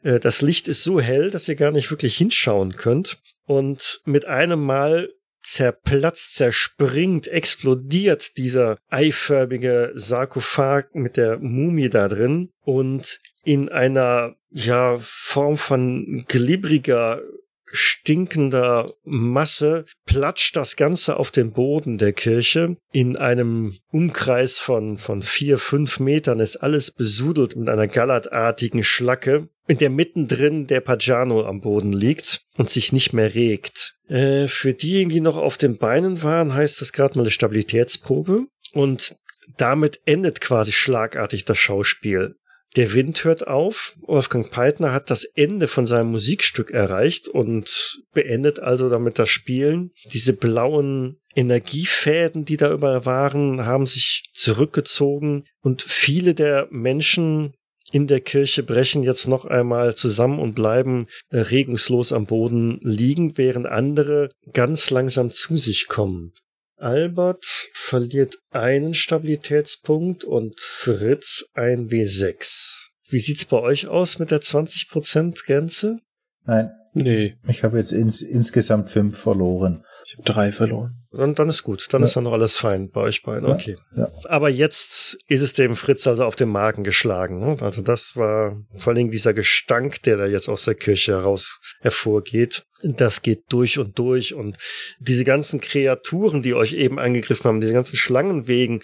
Äh, 0.03 0.19
das 0.19 0.43
Licht 0.43 0.69
ist 0.69 0.83
so 0.83 1.01
hell, 1.01 1.31
dass 1.31 1.49
ihr 1.49 1.57
gar 1.57 1.71
nicht 1.71 1.91
wirklich 1.91 2.17
hinschauen 2.17 2.77
könnt. 2.77 3.19
Und 3.47 4.03
mit 4.05 4.27
einem 4.27 4.61
Mal 4.61 5.09
zerplatzt, 5.53 6.35
zerspringt, 6.35 7.29
explodiert 7.29 8.37
dieser 8.37 8.79
eiförmige 8.89 9.93
Sarkophag 9.95 10.95
mit 10.95 11.17
der 11.17 11.39
Mumie 11.39 11.89
da 11.89 12.09
drin 12.09 12.51
und 12.63 13.19
in 13.45 13.69
einer 13.69 14.37
ja 14.51 14.97
Form 14.99 15.57
von 15.57 16.25
glibriger 16.29 17.23
stinkender 17.71 18.91
Masse 19.05 19.85
platscht 20.07 20.57
das 20.57 20.77
Ganze 20.77 21.17
auf 21.17 21.31
den 21.31 21.53
Boden 21.53 21.99
der 21.99 22.13
Kirche. 22.13 22.77
In 22.93 23.17
einem 23.17 23.77
Umkreis 23.91 24.59
von, 24.59 24.99
von 24.99 25.23
vier, 25.23 25.59
fünf 25.59 26.01
Metern 26.01 26.41
ist 26.41 26.57
alles 26.57 26.91
besudelt 26.91 27.57
mit 27.57 27.69
einer 27.69 27.87
gallertartigen 27.87 28.83
Schlacke, 28.83 29.49
in 29.67 29.79
der 29.79 29.91
mittendrin 29.91 30.67
der 30.67 30.81
Pagano 30.81 31.45
am 31.45 31.61
Boden 31.61 31.93
liegt 31.93 32.47
und 32.57 32.71
sich 32.71 32.93
nicht 32.93 33.13
mehr 33.13 33.35
regt. 33.35 33.98
Äh, 34.09 34.49
für 34.49 34.75
diejenigen, 34.75 35.11
die 35.11 35.21
noch 35.21 35.37
auf 35.37 35.57
den 35.57 35.79
Beinen 35.79 36.23
waren, 36.23 36.55
heißt 36.55 36.81
das 36.81 36.93
gerade 36.93 37.17
mal 37.17 37.23
eine 37.23 37.31
Stabilitätsprobe. 37.31 38.47
Und 38.73 39.17
damit 39.57 40.01
endet 40.05 40.41
quasi 40.41 40.73
schlagartig 40.73 41.45
das 41.45 41.59
Schauspiel. 41.59 42.37
Der 42.77 42.93
Wind 42.93 43.25
hört 43.25 43.47
auf. 43.47 43.95
Wolfgang 44.03 44.51
Peitner 44.51 44.93
hat 44.93 45.11
das 45.11 45.25
Ende 45.25 45.69
von 45.69 45.87
seinem 45.87 46.11
Musikstück 46.11 46.71
erreicht 46.71 47.27
und 47.27 47.99
beendet 48.13 48.61
also 48.61 48.91
damit 48.91 49.19
das 49.19 49.31
Spielen. 49.31 49.91
Diese 50.13 50.35
blauen 50.35 51.19
Energiefäden, 51.35 52.45
die 52.45 52.57
da 52.57 52.71
überall 52.73 53.07
waren, 53.07 53.65
haben 53.65 53.87
sich 53.87 54.31
zurückgezogen 54.35 55.45
und 55.63 55.83
viele 55.83 56.35
der 56.35 56.69
Menschen, 56.71 57.55
in 57.93 58.07
der 58.07 58.21
Kirche 58.21 58.63
brechen 58.63 59.03
jetzt 59.03 59.27
noch 59.29 59.45
einmal 59.45 59.95
zusammen 59.95 60.39
und 60.39 60.55
bleiben 60.55 61.07
äh, 61.31 61.39
regungslos 61.39 62.13
am 62.13 62.27
Boden 62.27 62.79
liegen, 62.83 63.39
während 63.39 63.67
andere 63.67 64.31
ganz 64.53 64.91
langsam 64.91 65.31
zu 65.31 65.57
sich 65.57 65.89
kommen. 65.89 66.33
Albert 66.77 67.45
verliert 67.73 68.39
einen 68.51 68.95
Stabilitätspunkt 68.95 70.25
und 70.25 70.61
Fritz 70.61 71.51
ein 71.55 71.89
W6. 71.89 72.89
Wie 73.09 73.19
sieht's 73.19 73.47
bei 73.47 73.59
euch 73.59 73.89
aus 73.89 74.19
mit 74.19 74.31
der 74.31 74.41
20% 74.41 75.45
Grenze? 75.45 75.99
Nein. 76.45 76.71
Nee. 76.95 77.37
Ich 77.47 77.65
habe 77.65 77.79
jetzt 77.79 77.93
ins, 77.93 78.23
insgesamt 78.23 78.91
fünf 78.91 79.19
verloren. 79.19 79.85
Ich 80.07 80.17
habe 80.17 80.25
drei 80.25 80.53
verloren. 80.53 80.99
Dann, 81.11 81.35
dann 81.35 81.49
ist 81.49 81.63
gut. 81.63 81.87
Dann 81.91 82.03
ja. 82.03 82.07
ist 82.07 82.17
dann 82.17 82.25
noch 82.25 82.33
alles 82.33 82.59
fein 82.59 82.91
bei 82.91 83.01
euch 83.01 83.23
beiden. 83.23 83.49
Okay. 83.49 83.77
Ja. 83.97 84.11
Aber 84.25 84.51
jetzt 84.51 85.19
ist 85.29 85.43
es 85.43 85.55
dem 85.55 85.75
Fritz 85.75 86.07
also 86.07 86.25
auf 86.25 86.37
den 86.37 86.51
Magen 86.51 86.85
geschlagen. 86.85 87.39
Ne? 87.39 87.57
Also 87.61 87.81
das 87.81 88.15
war 88.15 88.57
vor 88.77 88.89
allen 88.89 88.99
Dingen 88.99 89.11
dieser 89.11 89.33
Gestank, 89.33 90.03
der 90.03 90.19
da 90.19 90.27
jetzt 90.27 90.49
aus 90.49 90.65
der 90.65 90.75
Kirche 90.75 91.13
heraus 91.13 91.61
hervorgeht. 91.81 92.67
Das 92.83 93.23
geht 93.23 93.45
durch 93.49 93.79
und 93.79 93.99
durch. 93.99 94.35
Und 94.35 94.59
diese 94.99 95.25
ganzen 95.25 95.61
Kreaturen, 95.61 96.43
die 96.43 96.55
euch 96.55 96.75
eben 96.75 96.99
angegriffen 96.99 97.45
haben, 97.45 97.61
diese 97.61 97.73
ganzen 97.73 97.97
Schlangenwegen, 97.97 98.81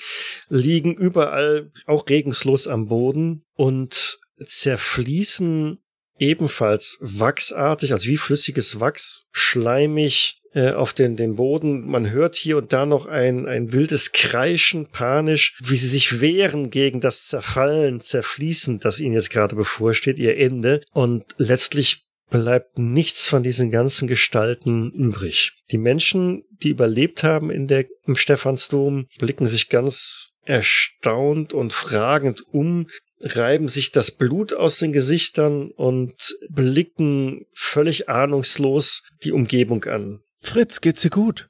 liegen 0.49 0.95
überall 0.95 1.71
auch 1.87 2.09
regungslos 2.09 2.67
am 2.67 2.87
Boden 2.87 3.45
und 3.55 4.19
zerfließen 4.45 5.79
ebenfalls 6.19 6.99
wachsartig, 7.01 7.93
also 7.93 8.09
wie 8.09 8.17
flüssiges 8.17 8.81
Wachs, 8.81 9.23
schleimig 9.33 10.39
äh, 10.55 10.71
auf 10.71 10.93
den, 10.93 11.17
den 11.17 11.37
Boden. 11.37 11.87
Man 11.87 12.11
hört 12.11 12.37
hier 12.37 12.57
und 12.57 12.73
da 12.73 12.87
noch 12.87 13.07
ein, 13.07 13.47
ein 13.47 13.73
wildes 13.73 14.13
Kreischen, 14.13 14.87
panisch, 14.87 15.59
wie 15.63 15.77
sie 15.77 15.89
sich 15.89 16.21
wehren 16.21 16.71
gegen 16.71 17.01
das 17.01 17.27
Zerfallen, 17.27 18.01
Zerfließen, 18.01 18.79
das 18.79 19.01
ihnen 19.01 19.15
jetzt 19.15 19.31
gerade 19.31 19.57
bevorsteht, 19.57 20.19
ihr 20.19 20.37
Ende. 20.37 20.81
Und 20.93 21.25
letztlich 21.39 22.05
bleibt 22.31 22.79
nichts 22.79 23.29
von 23.29 23.43
diesen 23.43 23.71
ganzen 23.71 24.09
Gestalten 24.09 24.91
übrig. 24.93 25.53
Die 25.71 25.79
Menschen, 25.79 26.45
die 26.51 26.71
überlebt 26.71 27.23
haben 27.23 27.51
in 27.51 27.67
der, 27.67 27.87
im 28.07 28.17
Stephansdom, 28.17 29.07
blicken 29.19 29.47
sich 29.47 29.69
ganz 29.69 30.31
erstaunt 30.45 31.53
und 31.53 31.73
fragend 31.73 32.43
um, 32.53 32.87
reiben 33.25 33.69
sich 33.69 33.93
das 33.93 34.11
Blut 34.11 34.53
aus 34.53 34.79
den 34.79 34.93
Gesichtern 34.93 35.71
und 35.71 36.15
blicken 36.49 37.47
völlig 37.53 38.09
ahnungslos 38.09 39.03
die 39.25 39.33
Umgebung 39.33 39.85
an. 39.85 40.21
Fritz, 40.41 40.81
geht's 40.81 41.03
dir 41.03 41.11
gut? 41.11 41.49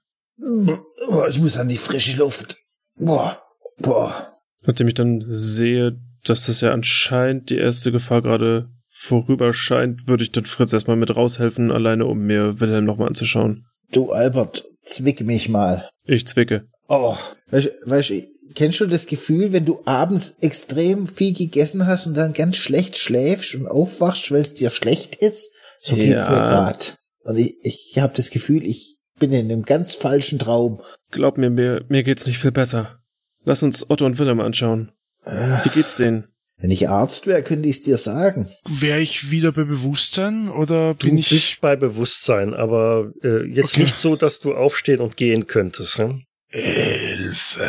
Ich 1.29 1.41
muss 1.41 1.57
an 1.57 1.69
die 1.69 1.77
frische 1.77 2.19
Luft. 2.19 2.59
Boah, 2.97 3.37
boah. 3.79 4.29
Nachdem 4.63 4.89
ich 4.89 4.95
dann 4.95 5.25
sehe, 5.29 5.99
dass 6.25 6.47
das 6.47 6.61
ja 6.61 6.73
anscheinend 6.73 7.51
die 7.51 7.59
erste 7.59 7.93
Gefahr 7.93 8.23
gerade 8.23 8.69
vorüber 8.89 9.53
scheint, 9.53 10.07
würde 10.07 10.23
ich 10.23 10.33
dann 10.33 10.45
Fritz 10.45 10.73
erstmal 10.73 10.97
mit 10.97 11.15
raushelfen, 11.15 11.71
alleine 11.71 12.07
um 12.07 12.21
mir 12.21 12.61
Wilhelm 12.61 12.85
nochmal 12.85 13.09
anzuschauen. 13.09 13.67
Du, 13.93 14.11
Albert, 14.11 14.65
zwick 14.85 15.21
mich 15.23 15.49
mal. 15.49 15.89
Ich 16.05 16.27
zwicke. 16.27 16.67
Oh, 16.89 17.17
weißt, 17.51 17.71
weißt, 17.85 18.13
kennst 18.55 18.81
du 18.81 18.87
das 18.87 19.07
Gefühl, 19.07 19.53
wenn 19.53 19.65
du 19.65 19.81
abends 19.85 20.39
extrem 20.41 21.07
viel 21.07 21.35
gegessen 21.35 21.87
hast 21.87 22.07
und 22.07 22.15
dann 22.15 22.33
ganz 22.33 22.57
schlecht 22.57 22.97
schläfst 22.97 23.55
und 23.55 23.67
aufwachst, 23.67 24.31
weil 24.31 24.41
es 24.41 24.55
dir 24.55 24.71
schlecht 24.71 25.17
ist? 25.17 25.53
So 25.81 25.97
ja. 25.97 26.05
geht's 26.05 26.29
mir 26.29 26.37
grad. 26.37 26.99
Und 27.25 27.37
ich, 27.37 27.57
ich 27.63 27.99
habe 27.99 28.13
das 28.15 28.31
Gefühl, 28.31 28.65
ich 28.65 28.99
bin 29.19 29.33
in 29.33 29.51
einem 29.51 29.63
ganz 29.63 29.95
falschen 29.95 30.39
Traum. 30.39 30.81
Glaub 31.11 31.39
mir, 31.39 31.51
mir, 31.51 31.85
mir 31.89 32.03
geht's 32.03 32.27
nicht 32.27 32.39
viel 32.39 32.53
besser. 32.53 33.01
Lass 33.45 33.63
uns 33.63 33.89
Otto 33.89 34.05
und 34.07 34.19
Willem 34.19 34.41
anschauen. 34.41 34.93
Wie 35.25 35.69
geht's 35.71 35.97
denen? 35.97 36.29
Wenn 36.57 36.71
ich 36.71 36.89
Arzt 36.89 37.27
wäre, 37.27 37.43
könnte 37.43 37.69
ich 37.69 37.77
es 37.77 37.83
dir 37.83 37.99
sagen. 37.99 38.49
Wäre 38.69 39.01
ich 39.01 39.31
wieder 39.31 39.53
bei 39.53 39.65
Bewusstsein 39.65 40.49
oder 40.49 40.95
bin 40.95 41.17
du 41.17 41.21
ich 41.21 41.29
bist 41.29 41.61
bei 41.61 41.77
Bewusstsein, 41.77 42.55
aber 42.55 43.13
äh, 43.23 43.45
jetzt 43.47 43.75
okay. 43.75 43.83
nicht 43.83 43.97
so, 43.97 44.17
dass 44.17 44.41
du 44.41 44.55
aufstehen 44.55 45.01
und 45.01 45.17
gehen 45.17 45.47
könntest. 45.47 45.99
Ne? 45.99 46.21
Hilfe. 46.55 47.69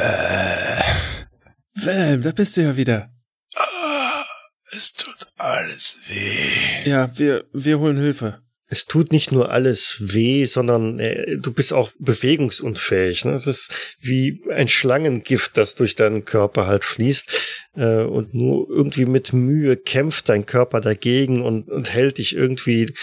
Wilhelm, 1.74 2.22
da 2.22 2.32
bist 2.32 2.56
du 2.56 2.62
ja 2.62 2.78
wieder. 2.78 3.10
Ah, 3.56 4.24
es 4.72 4.94
tut 4.94 5.28
alles 5.38 5.98
weh. 6.08 6.88
Ja, 6.88 7.18
wir, 7.18 7.46
wir 7.52 7.80
holen 7.80 7.98
Hilfe. 7.98 8.44
Es 8.68 8.86
tut 8.86 9.12
nicht 9.12 9.32
nur 9.32 9.52
alles 9.52 9.98
weh, 10.00 10.46
sondern 10.46 11.00
äh, 11.00 11.38
du 11.38 11.52
bist 11.52 11.74
auch 11.74 11.92
bewegungsunfähig. 11.98 13.26
Ne? 13.26 13.34
Es 13.34 13.48
ist 13.48 13.96
wie 14.02 14.44
ein 14.52 14.68
Schlangengift, 14.68 15.58
das 15.58 15.74
durch 15.74 15.96
deinen 15.96 16.24
Körper 16.24 16.68
halt 16.68 16.84
fließt. 16.84 17.72
Äh, 17.78 18.04
und 18.04 18.36
nur 18.36 18.70
irgendwie 18.70 19.08
mit 19.08 19.34
Mühe 19.34 19.78
kämpft 19.78 20.30
dein 20.30 20.46
Körper 20.46 20.80
dagegen 20.80 21.42
und, 21.42 21.70
und 21.70 21.92
hält 21.92 22.20
dich 22.20 22.36
irgendwie 22.36 22.94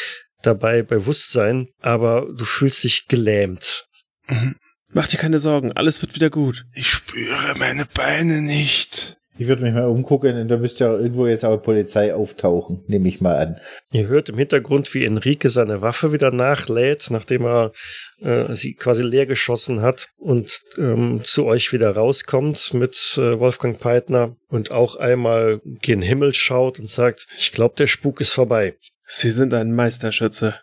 dabei 0.43 0.83
bei 0.83 0.97
Bewusstsein, 0.97 1.71
aber 1.81 2.29
du 2.33 2.45
fühlst 2.45 2.85
dich 2.85 3.09
gelähmt. 3.09 3.87
Mhm. 4.29 4.55
Mach 4.95 5.09
dir 5.09 5.17
keine 5.17 5.39
Sorgen, 5.39 5.73
alles 5.73 6.03
wird 6.03 6.15
wieder 6.15 6.29
gut. 6.29 6.67
Ich 6.75 6.89
spüre 6.89 7.55
meine 7.59 7.87
Beine 7.95 8.43
nicht. 8.43 9.17
Ich 9.39 9.49
würde 9.49 9.63
mich 9.63 9.73
mal 9.73 9.87
umgucken 9.87 10.39
und 10.39 10.49
da 10.49 10.59
müsste 10.59 10.85
ja 10.85 10.93
irgendwo 10.93 11.27
jetzt 11.27 11.45
auch 11.47 11.57
Polizei 11.57 12.15
auftauchen, 12.15 12.85
nehme 12.87 13.09
ich 13.09 13.23
mal 13.23 13.37
an. 13.37 13.57
Ihr 13.91 14.07
hört 14.07 14.29
im 14.29 14.37
Hintergrund, 14.37 14.93
wie 14.93 15.07
Enrique 15.07 15.49
seine 15.49 15.81
Waffe 15.81 16.13
wieder 16.13 16.31
nachlädt, 16.31 17.07
nachdem 17.11 17.47
er 17.47 17.73
äh, 18.21 18.55
sie 18.55 18.75
quasi 18.75 19.01
leer 19.01 19.25
geschossen 19.25 19.81
hat 19.81 20.11
und 20.19 20.61
ähm, 20.77 21.23
zu 21.25 21.47
euch 21.47 21.73
wieder 21.73 21.97
rauskommt 21.97 22.75
mit 22.75 23.15
äh, 23.17 23.39
Wolfgang 23.41 23.81
Peitner 23.81 24.37
und 24.49 24.71
auch 24.71 24.97
einmal 24.97 25.63
gen 25.65 26.03
Himmel 26.03 26.35
schaut 26.35 26.79
und 26.79 26.91
sagt, 26.91 27.27
ich 27.39 27.53
glaube, 27.53 27.77
der 27.79 27.87
Spuk 27.87 28.21
ist 28.21 28.35
vorbei. 28.35 28.77
Sie 29.07 29.31
sind 29.31 29.55
ein 29.55 29.75
Meisterschütze. 29.75 30.57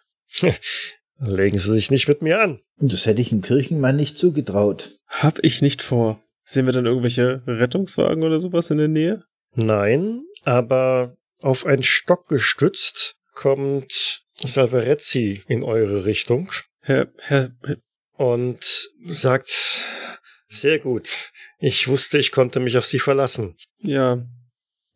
Legen 1.20 1.58
Sie 1.58 1.72
sich 1.72 1.90
nicht 1.90 2.08
mit 2.08 2.22
mir 2.22 2.40
an. 2.40 2.60
Das 2.80 3.06
hätte 3.06 3.22
ich 3.22 3.30
dem 3.30 3.42
Kirchenmann 3.42 3.96
nicht 3.96 4.18
zugetraut. 4.18 4.92
Hab 5.08 5.44
ich 5.44 5.62
nicht 5.62 5.82
vor. 5.82 6.22
Sehen 6.44 6.66
wir 6.66 6.74
dann 6.74 6.86
irgendwelche 6.86 7.44
Rettungswagen 7.46 8.24
oder 8.24 8.40
sowas 8.40 8.72
in 8.72 8.78
der 8.78 8.88
Nähe? 8.88 9.24
Nein, 9.54 10.24
aber 10.44 11.18
auf 11.40 11.66
einen 11.66 11.84
Stock 11.84 12.28
gestützt 12.28 13.16
kommt 13.34 14.24
Salvarezzi 14.36 15.44
in 15.48 15.64
eure 15.64 16.06
Richtung 16.06 16.52
Herr, 16.82 17.08
Herr, 17.18 17.52
und 18.14 18.64
sagt, 19.06 19.86
sehr 20.48 20.80
gut. 20.80 21.32
Ich 21.60 21.88
wusste, 21.88 22.18
ich 22.18 22.32
konnte 22.32 22.60
mich 22.60 22.78
auf 22.78 22.86
Sie 22.86 23.00
verlassen. 23.00 23.56
ja, 23.80 24.26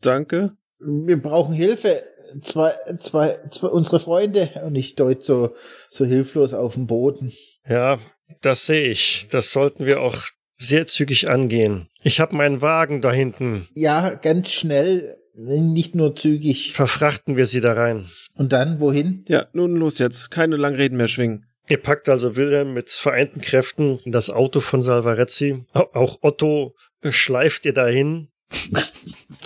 danke. 0.01 0.57
Wir 0.79 1.21
brauchen 1.21 1.53
Hilfe. 1.53 2.01
Zwei, 2.41 2.71
zwei, 2.97 3.37
zwei, 3.51 3.67
unsere 3.67 3.99
Freunde. 3.99 4.49
Und 4.65 4.75
ich 4.75 4.95
deut 4.95 5.23
so, 5.23 5.55
so 5.89 6.03
hilflos 6.03 6.53
auf 6.53 6.73
den 6.73 6.87
Boden. 6.87 7.31
Ja, 7.67 7.99
das 8.41 8.65
sehe 8.65 8.87
ich. 8.89 9.27
Das 9.29 9.51
sollten 9.51 9.85
wir 9.85 10.01
auch 10.01 10.17
sehr 10.57 10.85
zügig 10.87 11.29
angehen. 11.29 11.87
Ich 12.03 12.19
habe 12.19 12.35
meinen 12.35 12.61
Wagen 12.61 13.01
da 13.01 13.11
hinten. 13.11 13.67
Ja, 13.75 14.09
ganz 14.13 14.51
schnell. 14.51 15.17
Nicht 15.35 15.95
nur 15.95 16.15
zügig. 16.15 16.73
Verfrachten 16.73 17.35
wir 17.37 17.47
sie 17.47 17.59
da 17.61 17.73
rein. 17.73 18.07
Und 18.35 18.53
dann, 18.53 18.79
wohin? 18.79 19.25
Ja, 19.27 19.47
nun 19.53 19.75
los 19.75 19.97
jetzt. 19.97 20.29
Keine 20.29 20.57
langen 20.57 20.75
Reden 20.75 20.97
mehr 20.97 21.07
schwingen. 21.07 21.45
Ihr 21.69 21.77
packt 21.81 22.07
also 22.09 22.35
Wilhelm 22.35 22.73
mit 22.73 22.89
vereinten 22.91 23.41
Kräften 23.41 23.97
in 24.03 24.11
das 24.11 24.29
Auto 24.29 24.59
von 24.59 24.83
Salvarezzi. 24.83 25.63
Au- 25.73 25.89
Auch 25.93 26.17
Otto 26.21 26.75
schleift 27.09 27.65
ihr 27.65 27.73
dahin. 27.73 28.27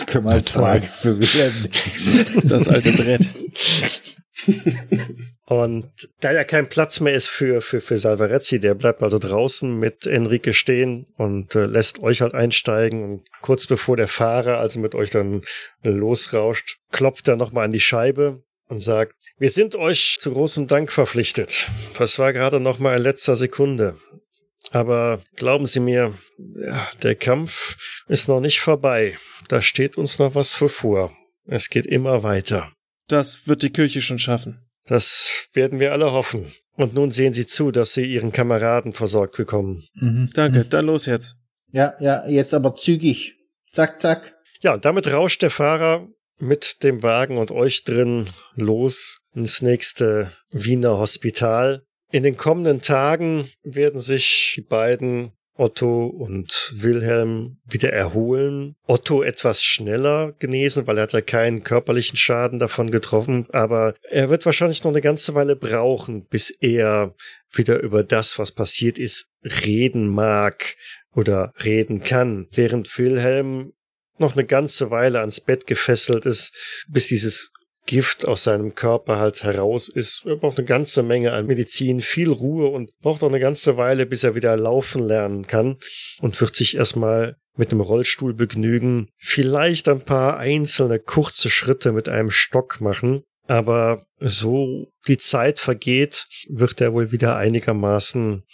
Können 0.06 0.24
wir 0.26 0.32
als 0.32 0.50
Frage 0.50 0.82
für 0.86 1.18
Wilhelm. 1.18 1.54
Das 2.42 2.68
alte 2.68 2.92
Brett. 2.92 3.22
Und 5.48 5.90
da 6.20 6.32
ja 6.32 6.44
kein 6.44 6.68
Platz 6.68 7.00
mehr 7.00 7.14
ist 7.14 7.28
für, 7.28 7.62
für, 7.62 7.80
für 7.80 7.96
Salvarezzi, 7.96 8.60
der 8.60 8.74
bleibt 8.74 9.02
also 9.02 9.18
draußen 9.18 9.78
mit 9.78 10.06
Enrique 10.06 10.52
stehen 10.52 11.06
und 11.16 11.54
äh, 11.54 11.64
lässt 11.64 12.00
euch 12.00 12.20
halt 12.20 12.34
einsteigen. 12.34 13.02
Und 13.02 13.28
kurz 13.40 13.66
bevor 13.66 13.96
der 13.96 14.08
Fahrer 14.08 14.58
also 14.58 14.78
mit 14.78 14.94
euch 14.94 15.08
dann 15.08 15.40
losrauscht, 15.82 16.76
klopft 16.92 17.28
er 17.28 17.36
nochmal 17.36 17.64
an 17.64 17.70
die 17.70 17.80
Scheibe 17.80 18.42
und 18.68 18.80
sagt, 18.80 19.14
wir 19.38 19.48
sind 19.48 19.74
euch 19.74 20.18
zu 20.20 20.32
großem 20.32 20.66
Dank 20.66 20.92
verpflichtet. 20.92 21.70
Das 21.96 22.18
war 22.18 22.34
gerade 22.34 22.60
nochmal 22.60 22.98
in 22.98 23.02
letzter 23.02 23.34
Sekunde. 23.34 23.96
Aber 24.70 25.22
glauben 25.36 25.64
Sie 25.64 25.80
mir, 25.80 26.12
ja, 26.36 26.88
der 27.02 27.14
Kampf 27.14 28.04
ist 28.06 28.28
noch 28.28 28.40
nicht 28.40 28.60
vorbei. 28.60 29.16
Da 29.48 29.62
steht 29.62 29.96
uns 29.96 30.18
noch 30.18 30.34
was 30.34 30.58
bevor. 30.58 31.10
Es 31.46 31.70
geht 31.70 31.86
immer 31.86 32.22
weiter. 32.22 32.70
Das 33.08 33.46
wird 33.46 33.62
die 33.62 33.70
Kirche 33.70 34.00
schon 34.00 34.18
schaffen. 34.18 34.68
Das 34.84 35.48
werden 35.52 35.80
wir 35.80 35.92
alle 35.92 36.12
hoffen. 36.12 36.52
Und 36.76 36.94
nun 36.94 37.10
sehen 37.10 37.32
Sie 37.32 37.46
zu, 37.46 37.70
dass 37.70 37.94
Sie 37.94 38.04
Ihren 38.04 38.32
Kameraden 38.32 38.92
versorgt 38.92 39.36
bekommen. 39.36 39.84
Mhm. 39.94 40.30
Danke, 40.34 40.64
dann 40.64 40.86
los 40.86 41.06
jetzt. 41.06 41.36
Ja, 41.72 41.94
ja, 42.00 42.26
jetzt 42.28 42.54
aber 42.54 42.74
zügig. 42.74 43.34
Zack, 43.72 44.00
zack. 44.00 44.34
Ja, 44.60 44.74
und 44.74 44.84
damit 44.84 45.10
rauscht 45.12 45.42
der 45.42 45.50
Fahrer 45.50 46.08
mit 46.38 46.82
dem 46.82 47.02
Wagen 47.02 47.36
und 47.38 47.50
euch 47.50 47.84
drin 47.84 48.30
los 48.54 49.20
ins 49.34 49.60
nächste 49.60 50.32
Wiener 50.50 50.98
Hospital. 50.98 51.82
In 52.10 52.22
den 52.22 52.36
kommenden 52.36 52.80
Tagen 52.80 53.50
werden 53.62 54.00
sich 54.00 54.54
die 54.56 54.62
beiden 54.62 55.32
Otto 55.58 56.06
und 56.06 56.72
Wilhelm 56.76 57.58
wieder 57.68 57.92
erholen. 57.92 58.76
Otto 58.86 59.22
etwas 59.22 59.62
schneller 59.62 60.32
genesen, 60.38 60.86
weil 60.86 60.98
er 60.98 61.02
hat 61.02 61.12
ja 61.12 61.20
keinen 61.20 61.64
körperlichen 61.64 62.16
Schaden 62.16 62.58
davon 62.58 62.90
getroffen, 62.90 63.44
aber 63.52 63.94
er 64.08 64.30
wird 64.30 64.46
wahrscheinlich 64.46 64.84
noch 64.84 64.92
eine 64.92 65.00
ganze 65.00 65.34
Weile 65.34 65.56
brauchen, 65.56 66.26
bis 66.26 66.50
er 66.50 67.14
wieder 67.52 67.80
über 67.80 68.04
das, 68.04 68.38
was 68.38 68.52
passiert 68.52 68.98
ist, 68.98 69.34
reden 69.64 70.08
mag 70.08 70.76
oder 71.12 71.52
reden 71.64 72.02
kann, 72.04 72.46
während 72.52 72.96
Wilhelm 72.96 73.72
noch 74.18 74.34
eine 74.34 74.44
ganze 74.44 74.90
Weile 74.90 75.20
ans 75.20 75.40
Bett 75.40 75.66
gefesselt 75.66 76.26
ist, 76.26 76.84
bis 76.88 77.08
dieses 77.08 77.52
Gift 77.88 78.28
aus 78.28 78.44
seinem 78.44 78.74
Körper 78.74 79.18
halt 79.18 79.42
heraus 79.44 79.88
ist. 79.88 80.26
Er 80.26 80.36
braucht 80.36 80.58
eine 80.58 80.66
ganze 80.66 81.02
Menge 81.02 81.32
an 81.32 81.46
Medizin, 81.46 82.02
viel 82.02 82.30
Ruhe 82.30 82.68
und 82.68 82.90
braucht 83.00 83.22
auch 83.22 83.30
eine 83.30 83.40
ganze 83.40 83.78
Weile, 83.78 84.04
bis 84.04 84.24
er 84.24 84.34
wieder 84.34 84.56
laufen 84.58 85.02
lernen 85.02 85.46
kann 85.46 85.78
und 86.20 86.38
wird 86.38 86.54
sich 86.54 86.76
erstmal 86.76 87.36
mit 87.56 87.72
dem 87.72 87.80
Rollstuhl 87.80 88.34
begnügen, 88.34 89.08
vielleicht 89.16 89.88
ein 89.88 90.02
paar 90.02 90.36
einzelne 90.36 91.00
kurze 91.00 91.48
Schritte 91.48 91.92
mit 91.92 92.10
einem 92.10 92.30
Stock 92.30 92.82
machen, 92.82 93.22
aber 93.46 94.04
so 94.20 94.92
die 95.08 95.18
Zeit 95.18 95.58
vergeht, 95.58 96.26
wird 96.50 96.82
er 96.82 96.92
wohl 96.92 97.10
wieder 97.10 97.36
einigermaßen 97.36 98.44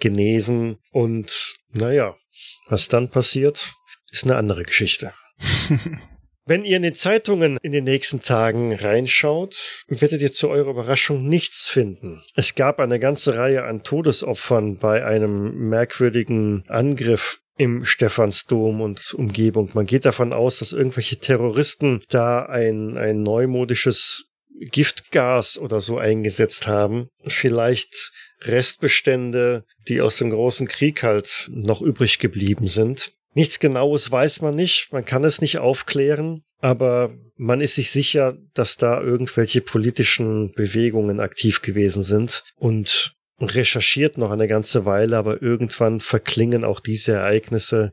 genesen 0.00 0.76
und 0.90 1.54
naja, 1.72 2.14
was 2.68 2.88
dann 2.88 3.08
passiert, 3.08 3.72
ist 4.10 4.24
eine 4.24 4.36
andere 4.36 4.64
Geschichte. 4.64 5.14
Wenn 6.44 6.64
ihr 6.64 6.76
in 6.76 6.82
den 6.82 6.94
Zeitungen 6.94 7.56
in 7.62 7.70
den 7.70 7.84
nächsten 7.84 8.20
Tagen 8.20 8.74
reinschaut, 8.74 9.84
werdet 9.86 10.20
ihr 10.22 10.32
zu 10.32 10.48
eurer 10.48 10.70
Überraschung 10.70 11.28
nichts 11.28 11.68
finden. 11.68 12.20
Es 12.34 12.56
gab 12.56 12.80
eine 12.80 12.98
ganze 12.98 13.36
Reihe 13.36 13.64
an 13.64 13.84
Todesopfern 13.84 14.78
bei 14.78 15.04
einem 15.04 15.68
merkwürdigen 15.68 16.64
Angriff 16.66 17.40
im 17.58 17.84
Stephansdom 17.84 18.80
und 18.80 19.14
Umgebung. 19.14 19.70
Man 19.74 19.86
geht 19.86 20.04
davon 20.04 20.32
aus, 20.32 20.58
dass 20.58 20.72
irgendwelche 20.72 21.18
Terroristen 21.18 22.00
da 22.08 22.40
ein, 22.40 22.98
ein 22.98 23.22
neumodisches 23.22 24.24
Giftgas 24.58 25.58
oder 25.58 25.80
so 25.80 25.98
eingesetzt 25.98 26.66
haben. 26.66 27.08
Vielleicht 27.24 28.10
Restbestände, 28.42 29.64
die 29.86 30.00
aus 30.00 30.16
dem 30.16 30.30
großen 30.30 30.66
Krieg 30.66 31.04
halt 31.04 31.48
noch 31.52 31.82
übrig 31.82 32.18
geblieben 32.18 32.66
sind. 32.66 33.12
Nichts 33.34 33.58
Genaues 33.58 34.10
weiß 34.10 34.42
man 34.42 34.54
nicht, 34.54 34.92
man 34.92 35.04
kann 35.04 35.24
es 35.24 35.40
nicht 35.40 35.58
aufklären, 35.58 36.42
aber 36.58 37.14
man 37.36 37.60
ist 37.60 37.74
sich 37.74 37.90
sicher, 37.90 38.36
dass 38.54 38.76
da 38.76 39.00
irgendwelche 39.00 39.60
politischen 39.62 40.52
Bewegungen 40.52 41.18
aktiv 41.18 41.62
gewesen 41.62 42.04
sind 42.04 42.44
und 42.56 43.14
recherchiert 43.40 44.18
noch 44.18 44.30
eine 44.30 44.46
ganze 44.46 44.84
Weile, 44.84 45.16
aber 45.16 45.42
irgendwann 45.42 46.00
verklingen 46.00 46.64
auch 46.64 46.80
diese 46.80 47.12
Ereignisse 47.12 47.92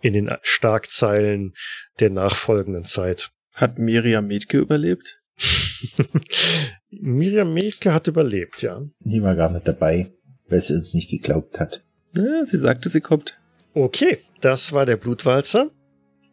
in 0.00 0.12
den 0.12 0.30
Starkzeilen 0.42 1.54
der 2.00 2.10
nachfolgenden 2.10 2.84
Zeit. 2.84 3.30
Hat 3.52 3.78
Miriam 3.78 4.26
Metke 4.26 4.58
überlebt? 4.58 5.20
Miriam 6.90 7.52
Metke 7.52 7.92
hat 7.92 8.08
überlebt, 8.08 8.62
ja. 8.62 8.80
Die 9.00 9.22
war 9.22 9.34
gar 9.34 9.52
nicht 9.52 9.66
dabei, 9.66 10.12
weil 10.48 10.60
sie 10.60 10.74
uns 10.74 10.94
nicht 10.94 11.10
geglaubt 11.10 11.60
hat. 11.60 11.84
Ja, 12.14 12.44
sie 12.44 12.58
sagte, 12.58 12.88
sie 12.88 13.00
kommt. 13.00 13.38
Okay, 13.84 14.18
das 14.40 14.72
war 14.72 14.86
der 14.86 14.96
Blutwalzer. 14.96 15.70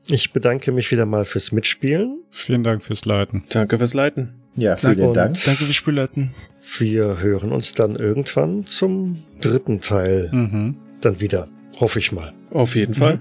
Ich 0.08 0.34
bedanke 0.34 0.72
mich 0.72 0.92
wieder 0.92 1.06
mal 1.06 1.26
fürs 1.26 1.52
Mitspielen. 1.52 2.20
Vielen 2.30 2.64
Dank 2.64 2.84
fürs 2.84 3.06
Leiten. 3.06 3.44
Danke 3.50 3.78
fürs 3.78 3.94
Leiten. 3.94 4.34
Ja, 4.56 4.78
vielen 4.78 5.14
Dank. 5.14 5.36
Danke 5.46 5.64
fürs 5.66 5.76
Spielleiten. 5.76 6.32
Wir 6.80 7.20
hören 7.22 7.52
uns 7.52 7.74
dann 7.74 7.96
irgendwann 7.96 8.66
zum 8.66 9.24
dritten 9.42 9.82
Teil 9.82 10.30
Mhm. 10.32 10.76
dann 11.02 11.20
wieder. 11.20 11.48
Hoffe 11.80 12.00
ich 12.00 12.12
mal. 12.12 12.34
Auf 12.52 12.76
jeden 12.76 12.94
Fall. 12.94 13.20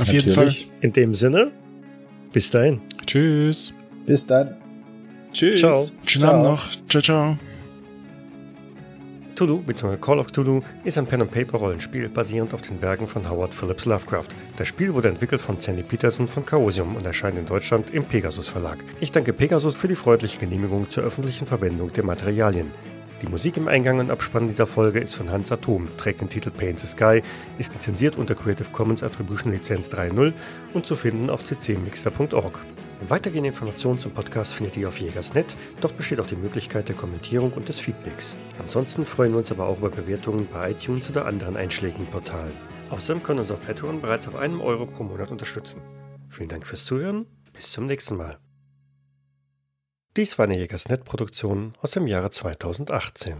Auf 0.00 0.12
jeden 0.12 0.30
Fall. 0.32 0.54
In 0.80 0.92
dem 0.92 1.14
Sinne, 1.14 1.50
bis 2.32 2.50
dahin. 2.50 2.80
Tschüss. 3.06 3.72
Bis 4.06 4.26
dann. 4.26 4.56
Tschüss. 5.32 5.60
Ciao. 5.60 5.86
Schönen 6.06 6.22
Ciao. 6.24 6.32
Abend 6.34 6.44
noch. 6.44 6.70
Ciao, 6.88 7.02
ciao. 7.02 7.38
Cthulhu 9.38 9.62
bzw. 9.62 9.96
Call 9.98 10.18
of 10.18 10.32
Cthulhu 10.32 10.62
ist 10.82 10.98
ein 10.98 11.06
Pen-and-Paper-Rollenspiel 11.06 12.08
basierend 12.08 12.52
auf 12.54 12.62
den 12.62 12.82
Werken 12.82 13.06
von 13.06 13.30
Howard 13.30 13.54
Phillips 13.54 13.84
Lovecraft. 13.84 14.26
Das 14.56 14.66
Spiel 14.66 14.92
wurde 14.94 15.06
entwickelt 15.06 15.40
von 15.40 15.60
Sandy 15.60 15.84
Peterson 15.84 16.26
von 16.26 16.44
Chaosium 16.44 16.96
und 16.96 17.06
erscheint 17.06 17.38
in 17.38 17.46
Deutschland 17.46 17.90
im 17.90 18.04
Pegasus 18.04 18.48
Verlag. 18.48 18.78
Ich 18.98 19.12
danke 19.12 19.32
Pegasus 19.32 19.76
für 19.76 19.86
die 19.86 19.94
freundliche 19.94 20.40
Genehmigung 20.40 20.90
zur 20.90 21.04
öffentlichen 21.04 21.46
Verwendung 21.46 21.92
der 21.92 22.02
Materialien. 22.02 22.72
Die 23.22 23.28
Musik 23.28 23.56
im 23.58 23.68
Eingang 23.68 24.00
und 24.00 24.10
Abspann 24.10 24.48
dieser 24.48 24.66
Folge 24.66 24.98
ist 24.98 25.14
von 25.14 25.30
Hans 25.30 25.52
Atom, 25.52 25.86
trägt 25.96 26.20
den 26.20 26.30
Titel 26.30 26.50
Paint 26.50 26.80
the 26.80 26.88
Sky, 26.88 27.22
ist 27.58 27.72
lizenziert 27.72 28.18
unter 28.18 28.34
Creative 28.34 28.70
Commons 28.72 29.04
Attribution 29.04 29.52
Lizenz 29.52 29.88
3.0 29.88 30.32
und 30.74 30.84
zu 30.84 30.96
finden 30.96 31.30
auf 31.30 31.44
ccmixter.org. 31.44 32.58
Weitergehende 33.06 33.48
Informationen 33.50 34.00
zum 34.00 34.12
Podcast 34.12 34.54
findet 34.54 34.76
ihr 34.76 34.88
auf 34.88 34.98
Jägersnet. 34.98 35.56
Dort 35.80 35.96
besteht 35.96 36.20
auch 36.20 36.26
die 36.26 36.36
Möglichkeit 36.36 36.88
der 36.88 36.96
Kommentierung 36.96 37.52
und 37.52 37.68
des 37.68 37.78
Feedbacks. 37.78 38.36
Ansonsten 38.58 39.06
freuen 39.06 39.32
wir 39.32 39.38
uns 39.38 39.52
aber 39.52 39.68
auch 39.68 39.78
über 39.78 39.90
Bewertungen 39.90 40.48
bei 40.52 40.72
iTunes 40.72 41.08
oder 41.08 41.26
anderen 41.26 41.56
einschlägigen 41.56 42.06
Portalen. 42.06 42.52
Außerdem 42.90 43.22
können 43.22 43.40
uns 43.40 43.50
auf 43.50 43.64
Patreon 43.64 44.00
bereits 44.00 44.26
ab 44.26 44.34
einem 44.34 44.60
Euro 44.60 44.86
pro 44.86 45.04
Monat 45.04 45.30
unterstützen. 45.30 45.80
Vielen 46.28 46.48
Dank 46.48 46.66
fürs 46.66 46.84
Zuhören. 46.84 47.26
Bis 47.52 47.70
zum 47.70 47.86
nächsten 47.86 48.16
Mal. 48.16 48.38
Dies 50.16 50.38
war 50.38 50.44
eine 50.44 50.58
Jägersnet-Produktion 50.58 51.74
aus 51.80 51.92
dem 51.92 52.08
Jahre 52.08 52.30
2018. 52.30 53.38